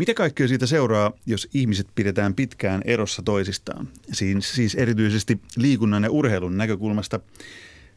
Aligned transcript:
Mitä 0.00 0.14
kaikkea 0.14 0.48
siitä 0.48 0.66
seuraa, 0.66 1.12
jos 1.26 1.48
ihmiset 1.54 1.86
pidetään 1.94 2.34
pitkään 2.34 2.82
erossa 2.84 3.22
toisistaan? 3.22 3.88
Siis, 4.12 4.54
siis 4.54 4.74
erityisesti 4.74 5.40
liikunnan 5.56 6.02
ja 6.02 6.10
urheilun 6.10 6.56
näkökulmasta. 6.56 7.20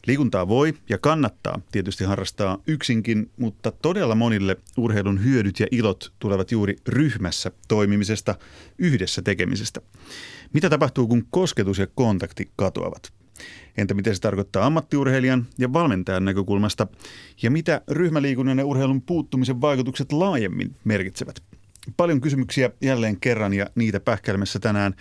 Liikuntaa 0.06 0.48
voi 0.48 0.74
ja 0.88 0.98
kannattaa 0.98 1.60
tietysti 1.72 2.04
harrastaa 2.04 2.58
yksinkin, 2.66 3.30
mutta 3.36 3.72
todella 3.72 4.14
monille 4.14 4.56
urheilun 4.76 5.24
hyödyt 5.24 5.60
ja 5.60 5.66
ilot 5.70 6.12
tulevat 6.18 6.52
juuri 6.52 6.76
ryhmässä 6.88 7.50
toimimisesta, 7.68 8.34
yhdessä 8.78 9.22
tekemisestä. 9.22 9.80
Mitä 10.52 10.70
tapahtuu, 10.70 11.08
kun 11.08 11.26
kosketus 11.30 11.78
ja 11.78 11.86
kontakti 11.94 12.50
katoavat? 12.56 13.12
Entä 13.76 13.94
mitä 13.94 14.14
se 14.14 14.20
tarkoittaa 14.20 14.66
ammattiurheilijan 14.66 15.46
ja 15.58 15.72
valmentajan 15.72 16.24
näkökulmasta? 16.24 16.86
Ja 17.42 17.50
mitä 17.50 17.80
ryhmäliikunnan 17.90 18.58
ja 18.58 18.66
urheilun 18.66 19.02
puuttumisen 19.02 19.60
vaikutukset 19.60 20.12
laajemmin 20.12 20.76
merkitsevät? 20.84 21.42
Paljon 21.96 22.20
kysymyksiä 22.20 22.70
jälleen 22.80 23.20
kerran 23.20 23.54
ja 23.54 23.66
niitä 23.74 24.00
pähkäilemässä 24.00 24.58
tänään 24.58 24.94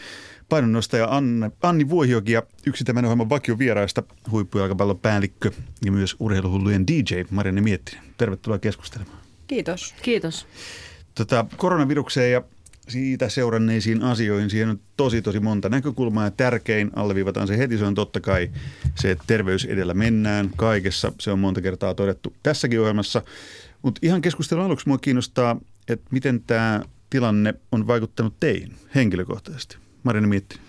painonnostaja 0.50 1.08
Anne, 1.12 1.52
Anni 1.62 1.90
Vuohioki 1.90 2.32
ja 2.32 2.44
yksi 2.66 2.84
tämän 2.84 3.06
ohjelman 3.06 3.30
vakiovieraista 3.30 4.04
huippujalkapallon 4.32 5.00
päällikkö 5.00 5.52
ja 5.86 5.92
myös 5.92 6.16
urheiluhullujen 6.20 6.88
DJ 6.88 7.22
Marianne 7.30 7.62
Miettinen. 7.62 8.04
Tervetuloa 8.18 8.60
keskustelemaan. 8.60 9.18
Kiitos. 9.48 9.96
Kiitos. 10.02 10.48
Tota, 11.16 11.46
koronavirukseen 11.58 12.32
ja 12.32 12.42
siitä 12.88 13.30
seuranneisiin 13.30 14.02
asioihin. 14.02 14.50
Siihen 14.50 14.70
on 14.70 14.80
tosi 14.98 15.22
tosi 15.22 15.40
monta 15.40 15.70
näkökulmaa 15.70 16.24
ja 16.24 16.32
tärkein, 16.32 16.92
alleviivataan 16.96 17.48
se 17.48 17.58
heti, 17.58 17.78
se 17.78 17.86
on 17.86 17.96
totta 17.96 18.22
kai 18.22 18.52
se, 18.96 19.12
että 19.12 19.24
terveys 19.28 19.66
edellä 19.66 19.94
mennään 19.94 20.50
kaikessa. 20.56 21.12
Se 21.20 21.32
on 21.32 21.40
monta 21.40 21.62
kertaa 21.62 21.94
todettu 21.94 22.34
tässäkin 22.44 22.80
ohjelmassa. 22.80 23.22
Mutta 23.82 24.00
ihan 24.04 24.22
keskustelun 24.22 24.66
aluksi 24.66 24.88
mua 24.88 24.98
kiinnostaa, 24.98 25.58
että 25.88 26.06
miten 26.12 26.44
tämä 26.48 26.82
tilanne 27.10 27.54
on 27.72 27.88
vaikuttanut 27.88 28.34
teihin 28.40 28.76
henkilökohtaisesti. 28.96 29.78
Marina 30.04 30.28
Mietti. 30.28 30.60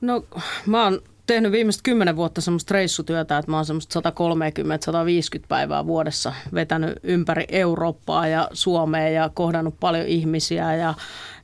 No 0.00 0.24
mä 0.66 0.84
oon 0.84 1.00
tehnyt 1.28 1.52
viimeiset 1.52 1.82
kymmenen 1.82 2.16
vuotta 2.16 2.40
semmoista 2.40 2.74
reissutyötä, 2.74 3.38
että 3.38 3.50
mä 3.50 3.56
oon 3.56 3.66
semmoista 3.66 4.00
130-150 4.00 5.44
päivää 5.48 5.86
vuodessa 5.86 6.32
vetänyt 6.54 6.98
ympäri 7.02 7.44
Eurooppaa 7.48 8.26
ja 8.26 8.48
Suomea 8.52 9.08
ja 9.08 9.30
kohdannut 9.34 9.80
paljon 9.80 10.06
ihmisiä 10.06 10.74
ja, 10.74 10.94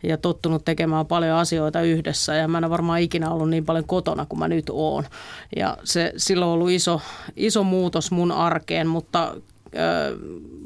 ja 0.03 0.17
tottunut 0.17 0.65
tekemään 0.65 1.07
paljon 1.07 1.39
asioita 1.39 1.81
yhdessä. 1.81 2.35
Ja 2.35 2.49
mä 2.49 2.59
en 2.59 2.65
ole 2.65 2.71
varmaan 2.71 3.01
ikinä 3.01 3.31
ollut 3.31 3.51
niin 3.51 3.65
paljon 3.65 3.85
kotona 3.85 4.27
kuin 4.27 4.39
mä 4.39 4.49
nyt 4.49 4.71
oon. 4.71 5.05
Ja 5.57 5.77
se 5.85 6.13
silloin 6.17 6.49
on 6.49 6.55
ollut 6.55 6.71
iso, 6.71 7.01
iso 7.37 7.63
muutos 7.65 8.11
mun 8.11 8.33
arkeen, 8.33 8.87
mutta 8.87 9.37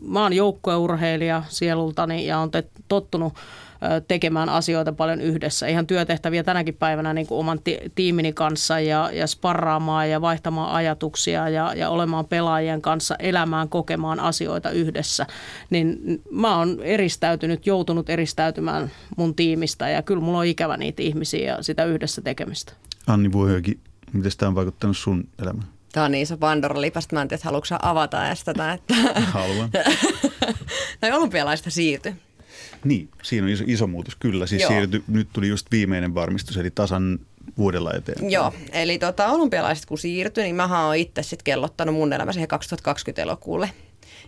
mä 0.09 0.23
oon 0.23 0.33
joukkueurheilija 0.33 1.43
sielultani 1.49 2.27
ja 2.27 2.39
on 2.39 2.51
tottunut– 2.89 3.33
tekemään 4.09 4.49
asioita 4.49 4.93
paljon 4.93 5.21
yhdessä. 5.21 5.67
Ihan 5.67 5.87
työtehtäviä 5.87 6.43
tänäkin 6.43 6.75
päivänä 6.75 7.15
niin 7.15 7.27
kuin 7.27 7.39
oman 7.39 7.61
ti- 7.65 7.79
tiimini 7.95 8.33
kanssa 8.33 8.81
ja, 8.81 9.11
ja 9.13 9.27
sparraamaan 9.27 10.11
ja 10.11 10.21
vaihtamaan 10.21 10.75
ajatuksia 10.75 11.49
ja, 11.49 11.75
ja 11.75 11.91
olemaan 11.91 12.25
pelaajien 12.25 12.83
kanssa, 12.83 13.17
elämään, 13.19 13.69
kokemaan 13.69 14.21
asioita 14.21 14.71
yhdessä. 14.71 15.27
Niin 15.71 15.99
mä 16.31 16.59
oon 16.59 16.79
eristäytynyt, 16.83 17.67
joutunut 17.67 18.11
eristäytymään 18.11 18.91
mun 19.17 19.35
tiimistä 19.35 19.89
ja 19.89 20.03
kyllä 20.03 20.21
mulla 20.21 20.39
on 20.39 20.47
ikävä 20.47 20.77
niitä 20.77 21.03
ihmisiä 21.03 21.53
ja 21.53 21.63
sitä 21.63 21.85
yhdessä 21.85 22.23
tekemistä. 22.23 22.73
Anni 23.07 23.33
Vuohyöki, 23.33 23.79
miten 24.13 24.33
tämä 24.39 24.49
on 24.49 24.55
vaikuttanut 24.55 24.97
sun 24.97 25.29
elämään? 25.43 25.78
Tämä 25.93 26.07
on 26.07 26.13
niin 26.13 26.23
iso 26.23 26.37
Pandora 26.37 26.81
lipasta. 26.81 27.17
Mä 27.17 27.23
en 27.23 27.29
tiedä, 27.29 27.43
haluatko 27.45 27.77
avata 27.83 28.27
edes 28.27 28.45
tätä. 28.45 28.73
Että... 28.73 28.95
Haluan. 29.21 29.71
no 31.03 31.17
olympialaista 31.17 31.71
siirtyi. 31.71 32.15
Niin, 32.85 33.09
siinä 33.23 33.45
on 33.45 33.53
iso, 33.53 33.65
iso 33.67 33.87
muutos 33.87 34.17
kyllä. 34.17 34.47
Siis 34.47 34.67
siirty, 34.67 35.05
nyt 35.09 35.29
tuli 35.33 35.49
just 35.49 35.67
viimeinen 35.71 36.15
varmistus, 36.15 36.57
eli 36.57 36.71
tasan 36.71 37.19
vuodella 37.59 37.93
eteen. 37.95 38.31
Joo, 38.31 38.55
eli 38.73 38.99
tota, 38.99 39.27
olympialaiset 39.27 39.87
kun 39.87 39.99
siirtyi, 39.99 40.45
niin 40.45 40.57
mä 40.57 40.87
oon 40.87 40.97
itse 40.97 41.23
sitten 41.23 41.45
kellottanut 41.45 41.95
mun 41.95 42.13
elämä 42.13 42.33
siihen 42.33 42.49
2020 42.49 43.23
elokuulle. 43.23 43.71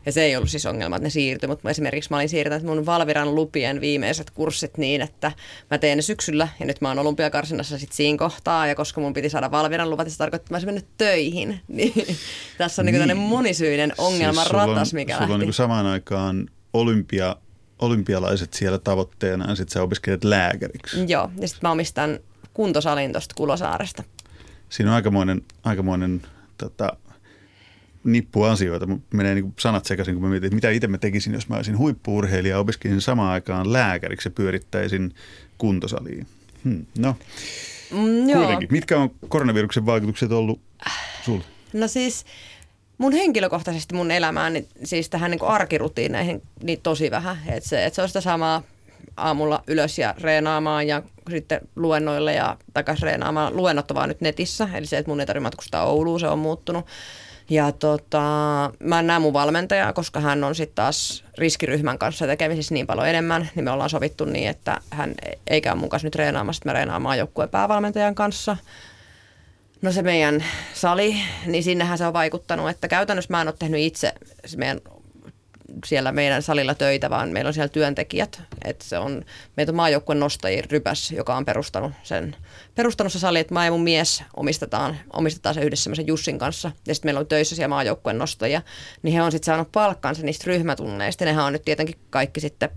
Ja 0.06 0.12
se 0.12 0.22
ei 0.22 0.36
ollut 0.36 0.50
siis 0.50 0.66
ongelma, 0.66 0.96
että 0.96 1.06
ne 1.06 1.10
siirtyi, 1.10 1.48
mutta 1.48 1.70
esimerkiksi 1.70 2.10
mä 2.10 2.16
olin 2.16 2.28
siirtänyt 2.28 2.66
mun 2.66 2.86
Valviran 2.86 3.34
lupien 3.34 3.80
viimeiset 3.80 4.30
kurssit 4.30 4.78
niin, 4.78 5.00
että 5.00 5.32
mä 5.70 5.78
teen 5.78 5.98
ne 5.98 6.02
syksyllä 6.02 6.48
ja 6.60 6.66
nyt 6.66 6.80
mä 6.80 6.88
oon 6.88 6.98
olympiakarsinnassa 6.98 7.78
sitten 7.78 7.96
siinä 7.96 8.18
kohtaa 8.18 8.66
ja 8.66 8.74
koska 8.74 9.00
mun 9.00 9.12
piti 9.12 9.30
saada 9.30 9.50
Valviran 9.50 9.90
luvat, 9.90 10.06
niin 10.06 10.12
se 10.12 10.18
tarkoittaa, 10.18 10.44
että 10.44 10.52
mä 10.52 10.56
olisin 10.56 10.68
mennyt 10.68 10.86
töihin. 10.98 11.60
Niin, 11.80 12.16
tässä 12.58 12.82
on 12.82 12.86
niin. 12.86 13.08
niin 13.08 13.16
monisyinen 13.16 13.92
ongelma 13.98 14.40
siis 14.40 14.52
ratas, 14.52 14.94
mikä 14.94 15.12
sulla 15.12 15.20
lähti. 15.20 15.34
on 15.34 15.40
niin 15.40 15.52
samaan 15.52 15.86
aikaan 15.86 16.50
olympia 16.72 17.36
olympialaiset 17.78 18.52
siellä 18.54 18.78
tavoitteena 18.78 19.50
ja 19.50 19.54
sitten 19.54 19.72
sä 19.72 19.82
opiskelet 19.82 20.24
lääkäriksi. 20.24 21.04
Joo, 21.08 21.30
ja 21.40 21.48
sitten 21.48 21.68
mä 21.68 21.72
omistan 21.72 22.18
kuntosalin 22.54 23.12
tuosta 23.12 23.34
Kulosaaresta. 23.34 24.02
Siinä 24.68 24.90
on 24.90 24.94
aikamoinen, 24.94 25.42
aikamoinen 25.64 26.22
tota, 26.58 26.96
nippu 28.04 28.42
asioita. 28.42 28.86
Menee 29.14 29.34
niin 29.34 29.54
sanat 29.58 29.84
sekaisin, 29.84 30.14
kun 30.14 30.22
mä 30.22 30.28
mietin, 30.28 30.46
että 30.46 30.54
mitä 30.54 30.70
itse 30.70 30.86
mä 30.86 30.98
tekisin, 30.98 31.32
jos 31.32 31.48
mä 31.48 31.56
olisin 31.56 31.78
huippuurheilija 31.78 32.54
ja 32.54 32.58
opiskelisin 32.58 33.00
samaan 33.00 33.32
aikaan 33.32 33.72
lääkäriksi 33.72 34.28
ja 34.28 34.32
pyörittäisin 34.32 35.14
kuntosaliin. 35.58 36.26
Hmm, 36.64 36.86
no, 36.98 37.16
mm, 37.90 38.28
joo. 38.28 38.38
kuitenkin. 38.38 38.68
Mitkä 38.70 38.98
on 38.98 39.10
koronaviruksen 39.28 39.86
vaikutukset 39.86 40.32
ollut 40.32 40.60
sulle? 41.24 41.44
No 41.72 41.88
siis 41.88 42.24
mun 42.98 43.12
henkilökohtaisesti 43.12 43.94
mun 43.94 44.10
elämään, 44.10 44.52
niin 44.52 44.66
siis 44.84 45.10
tähän 45.10 45.30
niin 45.30 45.42
arkirutiineihin 45.42 46.42
niin 46.62 46.80
tosi 46.82 47.10
vähän. 47.10 47.36
Että 47.46 47.68
se, 47.68 47.84
et 47.84 47.94
se 47.94 48.02
on 48.02 48.08
sitä 48.08 48.20
samaa 48.20 48.62
aamulla 49.16 49.64
ylös 49.66 49.98
ja 49.98 50.14
reenaamaan 50.20 50.88
ja 50.88 51.02
sitten 51.30 51.60
luennoille 51.76 52.34
ja 52.34 52.56
takaisin 52.74 53.02
reenaamaan. 53.02 53.56
Luennot 53.56 53.90
on 53.90 53.94
vaan 53.94 54.08
nyt 54.08 54.20
netissä, 54.20 54.68
eli 54.74 54.86
se, 54.86 54.98
että 54.98 55.10
mun 55.10 55.20
ei 55.20 55.26
tarvitse 55.26 55.42
matkustaa 55.42 55.84
Ouluun, 55.84 56.20
se 56.20 56.26
on 56.26 56.38
muuttunut. 56.38 56.86
Ja 57.50 57.72
tota, 57.72 58.20
mä 58.80 58.98
en 58.98 59.06
näe 59.06 59.18
mun 59.18 59.32
valmentajaa, 59.32 59.92
koska 59.92 60.20
hän 60.20 60.44
on 60.44 60.54
sitten 60.54 60.74
taas 60.74 61.24
riskiryhmän 61.38 61.98
kanssa 61.98 62.26
tekemisissä 62.26 62.74
niin 62.74 62.86
paljon 62.86 63.08
enemmän, 63.08 63.48
niin 63.54 63.64
me 63.64 63.70
ollaan 63.70 63.90
sovittu 63.90 64.24
niin, 64.24 64.48
että 64.48 64.80
hän 64.90 65.14
ei 65.46 65.60
käy 65.60 65.74
mun 65.74 65.88
kanssa 65.88 66.06
nyt 66.06 66.14
reenaamassa, 66.14 66.62
me 66.64 66.72
reenaamaan 66.72 67.18
joukkueen 67.18 67.50
päävalmentajan 67.50 68.14
kanssa– 68.14 68.56
No 69.82 69.92
se 69.92 70.02
meidän 70.02 70.44
sali, 70.74 71.16
niin 71.46 71.64
sinnehän 71.64 71.98
se 71.98 72.06
on 72.06 72.12
vaikuttanut, 72.12 72.70
että 72.70 72.88
käytännössä 72.88 73.32
mä 73.32 73.40
en 73.40 73.48
ole 73.48 73.54
tehnyt 73.58 73.80
itse 73.80 74.12
meidän 74.56 74.80
siellä 75.86 76.12
meidän 76.12 76.42
salilla 76.42 76.74
töitä, 76.74 77.10
vaan 77.10 77.28
meillä 77.28 77.48
on 77.48 77.54
siellä 77.54 77.68
työntekijät. 77.68 78.42
Että 78.64 78.84
se 78.84 78.98
on, 78.98 79.24
meitä 79.56 79.72
on 79.72 79.76
maajoukkueen 79.76 80.20
nostajia 80.20 80.62
Rypäs, 80.70 81.10
joka 81.10 81.36
on 81.36 81.44
perustanut 81.44 81.92
sen 82.02 82.36
perustanut 82.74 83.12
se 83.12 83.18
sali, 83.18 83.38
että 83.38 83.54
mä 83.54 83.64
ja 83.64 83.70
mun 83.70 83.82
mies 83.82 84.22
omistetaan, 84.36 84.96
omistetaan 85.12 85.54
se 85.54 85.60
yhdessä 85.60 85.82
semmoisen 85.82 86.06
Jussin 86.06 86.38
kanssa. 86.38 86.72
Ja 86.86 86.94
sitten 86.94 87.08
meillä 87.08 87.20
on 87.20 87.26
töissä 87.26 87.56
siellä 87.56 87.68
maajoukkueen 87.68 88.18
nostajia. 88.18 88.62
Niin 89.02 89.14
he 89.14 89.22
on 89.22 89.32
sitten 89.32 89.46
saanut 89.46 89.72
palkkansa 89.72 90.22
niistä 90.22 90.44
ryhmätunneista. 90.46 91.24
Ja 91.24 91.26
nehän 91.26 91.44
on 91.44 91.52
nyt 91.52 91.64
tietenkin 91.64 91.98
kaikki 92.10 92.40
sitten 92.40 92.70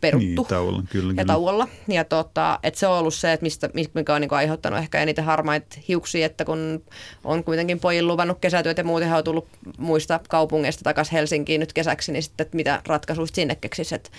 peruttu. 0.00 0.26
Niin, 0.26 0.46
tauolla, 0.46 0.82
kyllä, 0.90 1.14
ja 1.16 1.24
tauolla. 1.24 1.68
Ja 1.88 2.04
tota, 2.04 2.58
et 2.62 2.74
se 2.74 2.86
on 2.86 2.98
ollut 2.98 3.14
se, 3.14 3.32
että 3.32 3.44
mistä, 3.44 3.70
mikä 3.94 4.14
on 4.14 4.20
niin 4.20 4.32
aiheuttanut 4.32 4.78
ehkä 4.78 5.00
eniten 5.00 5.24
harmaita 5.24 5.76
hiuksia, 5.88 6.26
että 6.26 6.44
kun 6.44 6.84
on 7.24 7.44
kuitenkin 7.44 7.80
pojin 7.80 8.06
luvannut 8.06 8.38
kesätyöt 8.40 8.78
ja 8.78 8.84
muuten 8.84 9.12
on 9.12 9.24
tullut 9.24 9.48
muista 9.78 10.20
kaupungeista 10.28 10.84
takaisin 10.84 11.12
Helsinkiin 11.12 11.60
nyt 11.60 11.72
kesäksi, 11.72 12.12
niin 12.12 12.22
sitten 12.22 12.44
että 12.44 12.56
mitä 12.56 12.82
ratkaisuista 12.86 13.34
sinne 13.34 13.54
keksisi. 13.54 13.94
Et 13.94 14.10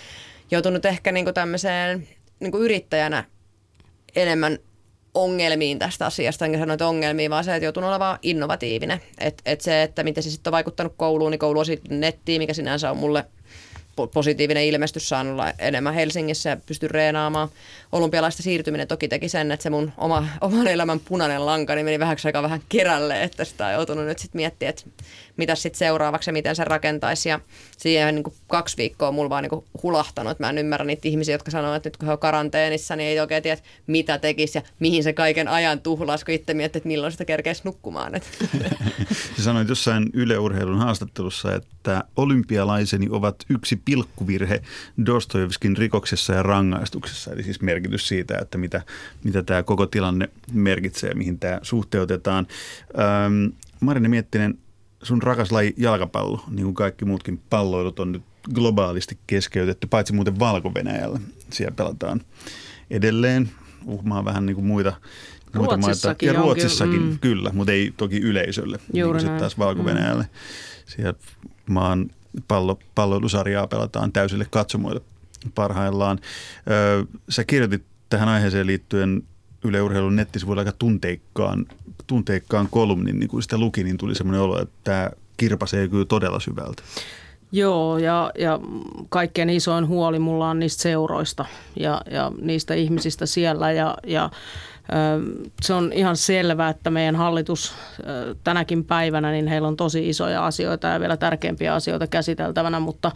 joutunut 0.51 0.85
ehkä 0.85 1.11
niin 1.11 1.33
tämmöiseen 1.33 2.07
niin 2.39 2.53
yrittäjänä 2.59 3.23
enemmän 4.15 4.57
ongelmiin 5.13 5.79
tästä 5.79 6.05
asiasta, 6.05 6.45
enkä 6.45 6.59
sano, 6.59 6.73
että 6.73 6.87
ongelmiin, 6.87 7.31
vaan 7.31 7.43
se, 7.43 7.55
että 7.55 7.65
joutunut 7.65 7.89
olemaan 7.89 8.19
innovatiivinen. 8.21 9.01
Että 9.17 9.43
et 9.45 9.61
se, 9.61 9.83
että 9.83 10.03
miten 10.03 10.23
se 10.23 10.31
sitten 10.31 10.51
on 10.51 10.51
vaikuttanut 10.51 10.93
kouluun, 10.97 11.31
niin 11.31 11.39
koulu 11.39 11.59
on 11.59 11.65
nettiin, 11.89 12.41
mikä 12.41 12.53
sinänsä 12.53 12.91
on 12.91 12.97
mulle– 12.97 13.25
positiivinen 14.13 14.63
ilmestys 14.63 15.09
saanut 15.09 15.33
olla 15.33 15.53
enemmän 15.59 15.93
Helsingissä 15.93 16.49
ja 16.49 16.57
pysty 16.65 16.87
reenaamaan. 16.87 17.49
Olympialaista 17.91 18.43
siirtyminen 18.43 18.87
toki 18.87 19.07
teki 19.07 19.29
sen, 19.29 19.51
että 19.51 19.63
se 19.63 19.69
mun 19.69 19.91
oma, 19.97 20.27
oman 20.41 20.67
elämän 20.67 20.99
punainen 20.99 21.45
lanka 21.45 21.75
niin 21.75 21.85
meni 21.85 21.99
vähäksi 21.99 22.27
aikaa 22.27 22.43
vähän 22.43 22.61
kerälle, 22.69 23.23
että 23.23 23.45
sitä 23.45 23.67
on 23.67 23.73
joutunut 23.73 24.05
nyt 24.05 24.19
sitten 24.19 24.39
miettimään, 24.39 24.69
että 24.69 24.83
mitä 25.41 25.55
sitten 25.55 25.79
seuraavaksi 25.79 26.29
ja 26.29 26.33
miten 26.33 26.55
se 26.55 26.63
rakentaisi. 26.63 27.29
Ja 27.29 27.39
siihen 27.77 28.15
niin 28.15 28.23
kuin 28.23 28.33
kaksi 28.47 28.77
viikkoa 28.77 29.11
mulla 29.11 29.29
vaan 29.29 29.43
niin 29.43 29.49
kuin 29.49 29.65
hulahtanut, 29.83 30.39
mä 30.39 30.49
en 30.49 30.57
ymmärrä 30.57 30.85
niitä 30.85 31.07
ihmisiä, 31.07 31.35
jotka 31.35 31.51
sanoo, 31.51 31.75
että 31.75 31.89
nyt 31.89 31.97
kun 31.97 32.07
he 32.07 32.13
on 32.13 32.19
karanteenissa, 32.19 32.95
niin 32.95 33.09
ei 33.09 33.19
oikein 33.19 33.43
tiedä, 33.43 33.61
mitä 33.87 34.17
tekisi 34.17 34.57
ja 34.57 34.61
mihin 34.79 35.03
se 35.03 35.13
kaiken 35.13 35.47
ajan 35.47 35.81
tuhlaisi, 35.81 36.25
kun 36.25 36.33
itse 36.33 36.53
miettii, 36.53 36.79
että 36.79 36.87
milloin 36.87 37.11
sitä 37.11 37.25
kerkeisi 37.25 37.61
nukkumaan. 37.65 38.11
Sä 39.37 39.43
sanoit 39.43 39.69
jossain 39.69 40.09
Yle 40.13 40.35
haastattelussa, 40.77 41.55
että 41.55 42.03
olympialaiseni 42.15 43.07
ovat 43.09 43.35
yksi 43.49 43.81
pilkkuvirhe 43.85 44.61
Dostojevskin 45.05 45.77
rikoksessa 45.77 46.33
ja 46.33 46.43
rangaistuksessa. 46.43 47.31
Eli 47.31 47.43
siis 47.43 47.61
merkitys 47.61 48.07
siitä, 48.07 48.37
että 48.41 48.57
mitä, 48.57 48.81
mitä 49.23 49.43
tämä 49.43 49.63
koko 49.63 49.85
tilanne 49.85 50.29
merkitsee 50.53 51.09
ja 51.09 51.15
mihin 51.15 51.39
tämä 51.39 51.59
suhteutetaan. 51.61 52.47
Ähm, 52.99 53.55
Marine 53.79 54.07
Miettinen, 54.07 54.57
sun 55.03 55.21
rakas 55.21 55.51
laji 55.51 55.73
jalkapallo, 55.77 56.43
niin 56.49 56.63
kuin 56.63 56.75
kaikki 56.75 57.05
muutkin 57.05 57.41
palloilut, 57.49 57.99
on 57.99 58.11
nyt 58.11 58.23
globaalisti 58.53 59.17
keskeytetty, 59.27 59.87
paitsi 59.87 60.13
muuten 60.13 60.39
valko 60.39 60.71
Siellä 61.49 61.75
pelataan 61.75 62.21
edelleen 62.89 63.51
uhmaa 63.85 64.25
vähän 64.25 64.45
niin 64.45 64.55
kuin 64.55 64.65
muita, 64.65 64.93
muita 65.55 65.77
maita. 65.77 66.15
Ja 66.21 66.33
Ruotsissakin, 66.33 67.01
mm. 67.01 67.19
kyllä, 67.19 67.51
mutta 67.53 67.71
ei 67.71 67.93
toki 67.97 68.17
yleisölle, 68.17 68.79
Juuri 68.93 69.17
niin 69.17 69.29
kuin 69.29 69.39
taas 69.39 69.57
valko 69.57 69.83
mm. 69.83 70.25
Siellä 70.85 71.13
maan 71.67 72.09
pallo, 72.47 72.79
palloilusarjaa 72.95 73.67
pelataan 73.67 74.11
täysille 74.11 74.45
katsomoille 74.49 75.01
parhaillaan. 75.55 76.19
Öö, 76.69 77.03
sä 77.29 77.43
kirjoitit 77.43 77.83
tähän 78.09 78.29
aiheeseen 78.29 78.67
liittyen 78.67 79.23
Yle 79.63 79.81
Urheilun 79.81 80.15
nettisivuilla 80.15 80.61
aika 80.61 80.71
tunteikkaan, 80.71 81.65
tunteikkaan 82.07 82.67
kolumnin, 82.71 83.19
niin 83.19 83.29
kun 83.29 83.43
sitä 83.43 83.57
luki, 83.57 83.83
niin 83.83 83.97
tuli 83.97 84.15
semmoinen 84.15 84.41
olo, 84.41 84.61
että 84.61 84.75
tämä 84.83 85.09
kirpasee 85.37 85.87
kyllä 85.87 86.05
todella 86.05 86.39
syvältä. 86.39 86.83
Joo, 87.51 87.97
ja, 87.97 88.31
ja 88.39 88.59
kaikkein 89.09 89.49
isoin 89.49 89.87
huoli 89.87 90.19
mulla 90.19 90.49
on 90.49 90.59
niistä 90.59 90.81
seuroista 90.81 91.45
ja, 91.75 92.01
ja 92.11 92.31
niistä 92.41 92.73
ihmisistä 92.73 93.25
siellä. 93.25 93.71
Ja, 93.71 93.97
ja 94.07 94.29
se 95.61 95.73
on 95.73 95.93
ihan 95.93 96.17
selvää, 96.17 96.69
että 96.69 96.89
meidän 96.89 97.15
hallitus 97.15 97.73
tänäkin 98.43 98.83
päivänä, 98.83 99.31
niin 99.31 99.47
heillä 99.47 99.67
on 99.67 99.77
tosi 99.77 100.09
isoja 100.09 100.45
asioita 100.45 100.87
ja 100.87 100.99
vielä 100.99 101.17
tärkeämpiä 101.17 101.73
asioita 101.73 102.07
käsiteltävänä, 102.07 102.79
mutta 102.79 103.11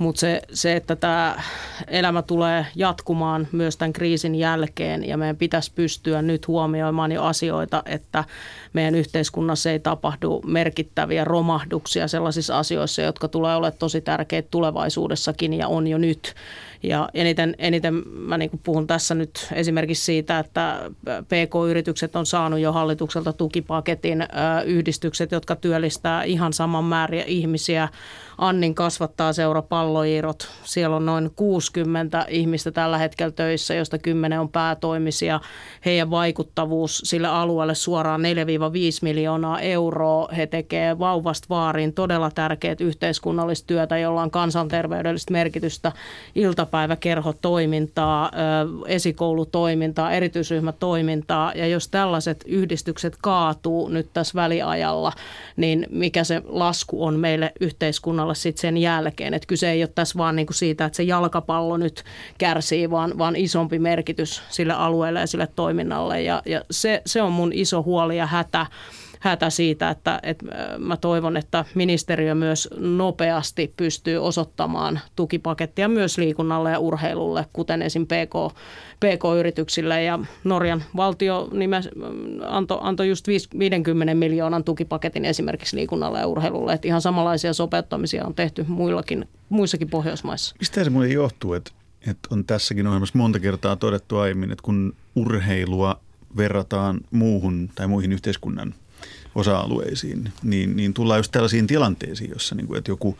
mutta 0.00 0.20
se, 0.20 0.42
se, 0.52 0.76
että 0.76 0.96
tämä 0.96 1.42
elämä 1.86 2.22
tulee 2.22 2.66
jatkumaan 2.74 3.48
myös 3.52 3.76
tämän 3.76 3.92
kriisin 3.92 4.34
jälkeen 4.34 5.08
ja 5.08 5.16
meidän 5.16 5.36
pitäisi 5.36 5.72
pystyä 5.74 6.22
nyt 6.22 6.48
huomioimaan 6.48 7.12
jo 7.12 7.22
asioita, 7.22 7.82
että 7.86 8.24
meidän 8.72 8.94
yhteiskunnassa 8.94 9.70
ei 9.70 9.78
tapahdu 9.78 10.40
merkittäviä 10.46 11.24
romahduksia 11.24 12.08
sellaisissa 12.08 12.58
asioissa, 12.58 13.02
jotka 13.02 13.28
tulee 13.28 13.56
olemaan 13.56 13.78
tosi 13.78 14.00
tärkeitä 14.00 14.48
tulevaisuudessakin 14.50 15.52
ja 15.52 15.68
on 15.68 15.86
jo 15.86 15.98
nyt. 15.98 16.34
Ja 16.82 17.08
eniten, 17.14 17.54
eniten 17.58 17.94
mä 18.08 18.38
niin 18.38 18.50
puhun 18.62 18.86
tässä 18.86 19.14
nyt 19.14 19.48
esimerkiksi 19.52 20.04
siitä, 20.04 20.38
että 20.38 20.90
PK-yritykset 21.04 22.16
on 22.16 22.26
saanut 22.26 22.60
jo 22.60 22.72
hallitukselta 22.72 23.32
tukipaketin 23.32 24.26
yhdistykset, 24.66 25.32
jotka 25.32 25.56
työllistää 25.56 26.22
ihan 26.24 26.52
saman 26.52 26.84
määriä 26.84 27.24
ihmisiä. 27.26 27.88
Annin 28.40 28.74
kasvattaa 28.74 29.32
seura 29.32 29.62
palloiirot. 29.62 30.48
Siellä 30.64 30.96
on 30.96 31.06
noin 31.06 31.30
60 31.36 32.26
ihmistä 32.28 32.70
tällä 32.70 32.98
hetkellä 32.98 33.32
töissä, 33.32 33.74
joista 33.74 33.98
10 33.98 34.40
on 34.40 34.48
päätoimisia. 34.48 35.40
Heidän 35.84 36.10
vaikuttavuus 36.10 37.02
sille 37.04 37.28
alueelle 37.28 37.74
suoraan 37.74 38.20
4-5 38.20 38.24
miljoonaa 39.02 39.60
euroa. 39.60 40.28
He 40.36 40.46
tekevät 40.46 40.98
vauvasta 40.98 41.46
vaariin 41.50 41.92
todella 41.92 42.30
tärkeät 42.30 42.80
yhteiskunnallista 42.80 43.66
työtä, 43.66 43.98
jolla 43.98 44.22
on 44.22 44.30
kansanterveydellistä 44.30 45.32
merkitystä 45.32 45.92
ilta 46.34 46.60
iltapäiväkerhotoimintaa, 46.60 48.30
esikoulutoimintaa, 48.86 50.12
erityisryhmätoimintaa. 50.12 51.52
Ja 51.54 51.66
jos 51.66 51.88
tällaiset 51.88 52.44
yhdistykset 52.46 53.16
kaatuu 53.22 53.88
nyt 53.88 54.08
tässä 54.12 54.34
väliajalla, 54.34 55.12
niin 55.56 55.86
mikä 55.90 56.24
se 56.24 56.42
lasku 56.48 57.04
on 57.04 57.18
meille 57.18 57.52
yhteiskunnalle 57.60 58.29
sitten 58.34 58.60
sen 58.60 58.76
jälkeen. 58.76 59.34
Että 59.34 59.46
kyse 59.46 59.70
ei 59.70 59.82
ole 59.82 59.90
tässä 59.94 60.18
vaan 60.18 60.36
niinku 60.36 60.52
siitä, 60.52 60.84
että 60.84 60.96
se 60.96 61.02
jalkapallo 61.02 61.76
nyt 61.76 62.04
kärsii, 62.38 62.90
vaan, 62.90 63.18
vaan 63.18 63.36
isompi 63.36 63.78
merkitys 63.78 64.42
sille 64.48 64.72
alueelle 64.72 65.20
ja 65.20 65.26
sille 65.26 65.48
toiminnalle. 65.56 66.22
Ja, 66.22 66.42
ja 66.46 66.64
se, 66.70 67.02
se 67.06 67.22
on 67.22 67.32
mun 67.32 67.52
iso 67.52 67.82
huoli 67.82 68.16
ja 68.16 68.26
hätä 68.26 68.66
hätä 69.20 69.50
siitä, 69.50 69.90
että, 69.90 70.20
että 70.22 70.46
mä 70.78 70.96
toivon, 70.96 71.36
että 71.36 71.64
ministeriö 71.74 72.34
myös 72.34 72.68
nopeasti 72.76 73.74
pystyy 73.76 74.16
osoittamaan 74.16 75.00
tukipakettia 75.16 75.88
myös 75.88 76.18
liikunnalle 76.18 76.70
ja 76.70 76.78
urheilulle, 76.78 77.46
kuten 77.52 77.82
esim. 77.82 78.06
PK, 78.06 78.56
PK-yrityksille. 79.00 80.02
Ja 80.02 80.18
Norjan 80.44 80.84
valtio 80.96 81.48
nimes, 81.52 81.88
antoi 82.46 82.78
anto 82.80 83.04
just 83.04 83.28
50 83.28 84.14
miljoonan 84.14 84.64
tukipaketin 84.64 85.24
esimerkiksi 85.24 85.76
liikunnalle 85.76 86.18
ja 86.18 86.26
urheilulle. 86.26 86.72
Että 86.72 86.88
ihan 86.88 87.00
samanlaisia 87.00 87.52
sopeuttamisia 87.52 88.26
on 88.26 88.34
tehty 88.34 88.64
muillakin, 88.68 89.28
muissakin 89.48 89.90
Pohjoismaissa. 89.90 90.54
Mistä 90.58 90.84
se 90.84 90.90
mulle 90.90 91.08
johtuu, 91.08 91.54
että, 91.54 91.70
että 92.06 92.28
on 92.30 92.44
tässäkin 92.44 92.86
ohjelmassa 92.86 93.18
monta 93.18 93.40
kertaa 93.40 93.76
todettu 93.76 94.16
aiemmin, 94.16 94.52
että 94.52 94.62
kun 94.62 94.94
urheilua 95.16 96.00
verrataan 96.36 97.00
muuhun 97.10 97.70
tai 97.74 97.88
muihin 97.88 98.12
yhteiskunnan 98.12 98.74
osa-alueisiin, 99.34 100.32
niin, 100.42 100.76
niin 100.76 100.94
tullaan 100.94 101.18
just 101.18 101.32
tällaisiin 101.32 101.66
tilanteisiin, 101.66 102.30
jossa 102.30 102.54
niin 102.54 102.66
kuin, 102.66 102.78
että 102.78 102.90
joku 102.90 103.18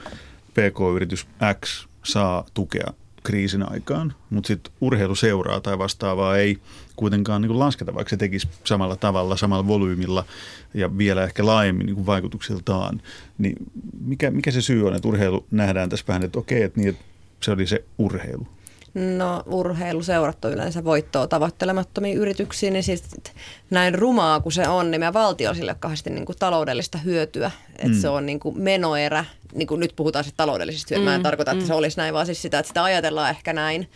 PK-yritys 0.52 1.26
X 1.64 1.86
saa 2.02 2.46
tukea 2.54 2.92
kriisin 3.22 3.72
aikaan, 3.72 4.14
mutta 4.30 4.48
sitten 4.48 4.72
urheilu 4.80 5.14
seuraa 5.14 5.60
tai 5.60 5.78
vastaavaa 5.78 6.36
ei 6.36 6.58
kuitenkaan 6.96 7.42
niin 7.42 7.58
lasketa, 7.58 7.94
vaikka 7.94 8.10
se 8.10 8.16
tekisi 8.16 8.48
samalla 8.64 8.96
tavalla, 8.96 9.36
samalla 9.36 9.66
volyymilla 9.66 10.24
ja 10.74 10.98
vielä 10.98 11.24
ehkä 11.24 11.46
laajemmin 11.46 11.86
niin 11.86 12.06
vaikutuksiltaan. 12.06 13.02
Niin 13.38 13.56
mikä, 14.00 14.30
mikä 14.30 14.50
se 14.50 14.62
syy 14.62 14.86
on, 14.86 14.94
että 14.94 15.08
urheilu 15.08 15.46
nähdään 15.50 15.88
tässä 15.88 16.04
vähän, 16.08 16.22
että 16.22 16.38
okei, 16.38 16.62
että, 16.62 16.80
niin, 16.80 16.88
että 16.88 17.04
se 17.40 17.50
oli 17.50 17.66
se 17.66 17.84
urheilu. 17.98 18.46
No 18.94 19.42
urheiluseurat 19.46 20.44
on 20.44 20.52
yleensä 20.52 20.84
voittoa 20.84 21.26
tavoittelemattomiin 21.26 22.18
yrityksiin, 22.18 22.72
niin 22.72 22.82
siis 22.82 23.02
näin 23.70 23.94
rumaa 23.94 24.40
kuin 24.40 24.52
se 24.52 24.68
on, 24.68 24.90
niin 24.90 25.00
meidän 25.00 25.14
valtio 25.14 25.54
sille 25.54 25.76
kauheasti 25.80 26.10
niin 26.10 26.26
kuin 26.26 26.38
taloudellista 26.38 26.98
hyötyä. 26.98 27.50
Että 27.76 27.88
mm. 27.88 28.00
se 28.00 28.08
on 28.08 28.26
niin 28.26 28.40
kuin 28.40 28.58
menoerä, 28.58 29.24
niin 29.54 29.68
kuin 29.68 29.80
nyt 29.80 29.92
puhutaan 29.96 30.24
sitten 30.24 30.36
taloudellisista 30.36 30.86
hyötyä. 30.90 31.04
Mm. 31.04 31.04
Mä 31.04 31.14
en 31.14 31.20
mm, 31.20 31.22
tarkoita, 31.22 31.52
että 31.52 31.64
mm. 31.64 31.66
se 31.66 31.74
olisi 31.74 31.96
näin, 31.96 32.14
vaan 32.14 32.26
siis 32.26 32.42
sitä, 32.42 32.58
että 32.58 32.68
sitä 32.68 32.84
ajatellaan 32.84 33.30
ehkä 33.30 33.52
näin. 33.52 33.90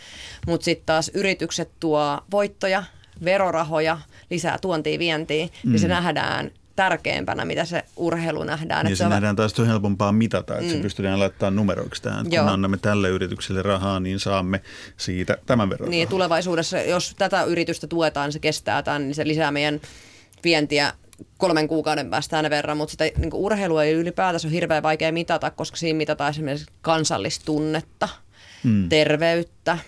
Mutta 0.46 0.64
sitten 0.64 0.86
taas 0.86 1.10
yritykset 1.14 1.70
tuo 1.80 2.20
voittoja, 2.30 2.84
verorahoja, 3.24 3.98
lisää 4.30 4.58
tuontia 4.58 4.98
vientiin, 4.98 5.50
mm. 5.64 5.70
niin 5.70 5.80
se 5.80 5.88
nähdään 5.88 6.50
tärkeämpänä, 6.76 7.44
mitä 7.44 7.64
se 7.64 7.84
urheilu 7.96 8.44
nähdään. 8.44 8.86
Niin 8.86 8.96
se, 8.96 9.04
se 9.04 9.08
nähdään 9.08 9.36
taas 9.36 9.60
on 9.60 9.66
helpompaa 9.66 10.12
mitata, 10.12 10.54
että 10.54 10.64
mm. 10.64 10.76
se 10.76 10.82
pystytään 10.82 11.18
laittamaan 11.18 11.56
numeroiksi 11.56 12.02
tähän. 12.02 12.30
Kun 12.30 12.38
annamme 12.38 12.76
tälle 12.76 13.08
yritykselle 13.08 13.62
rahaa, 13.62 14.00
niin 14.00 14.20
saamme 14.20 14.62
siitä 14.96 15.38
tämän 15.46 15.70
verran 15.70 15.90
Niin 15.90 16.08
tulevaisuudessa, 16.08 16.80
jos 16.80 17.14
tätä 17.18 17.42
yritystä 17.42 17.86
tuetaan, 17.86 18.32
se 18.32 18.38
kestää 18.38 18.82
tämän, 18.82 19.02
niin 19.02 19.14
se 19.14 19.26
lisää 19.26 19.50
meidän 19.50 19.80
vientiä 20.44 20.92
kolmen 21.38 21.68
kuukauden 21.68 22.10
päästä 22.10 22.36
aina 22.36 22.50
verran, 22.50 22.76
mutta 22.76 22.90
sitä 22.90 23.04
niin 23.04 23.30
urheilua 23.34 23.84
ei 23.84 23.92
ylipäätänsä 23.92 24.48
ole 24.48 24.54
hirveän 24.54 24.82
vaikea 24.82 25.12
mitata, 25.12 25.50
koska 25.50 25.76
siinä 25.76 25.96
mitataan 25.96 26.30
esimerkiksi 26.30 26.66
kansallistunnetta, 26.80 28.08
mm. 28.64 28.88
terveyttä, 28.88 29.78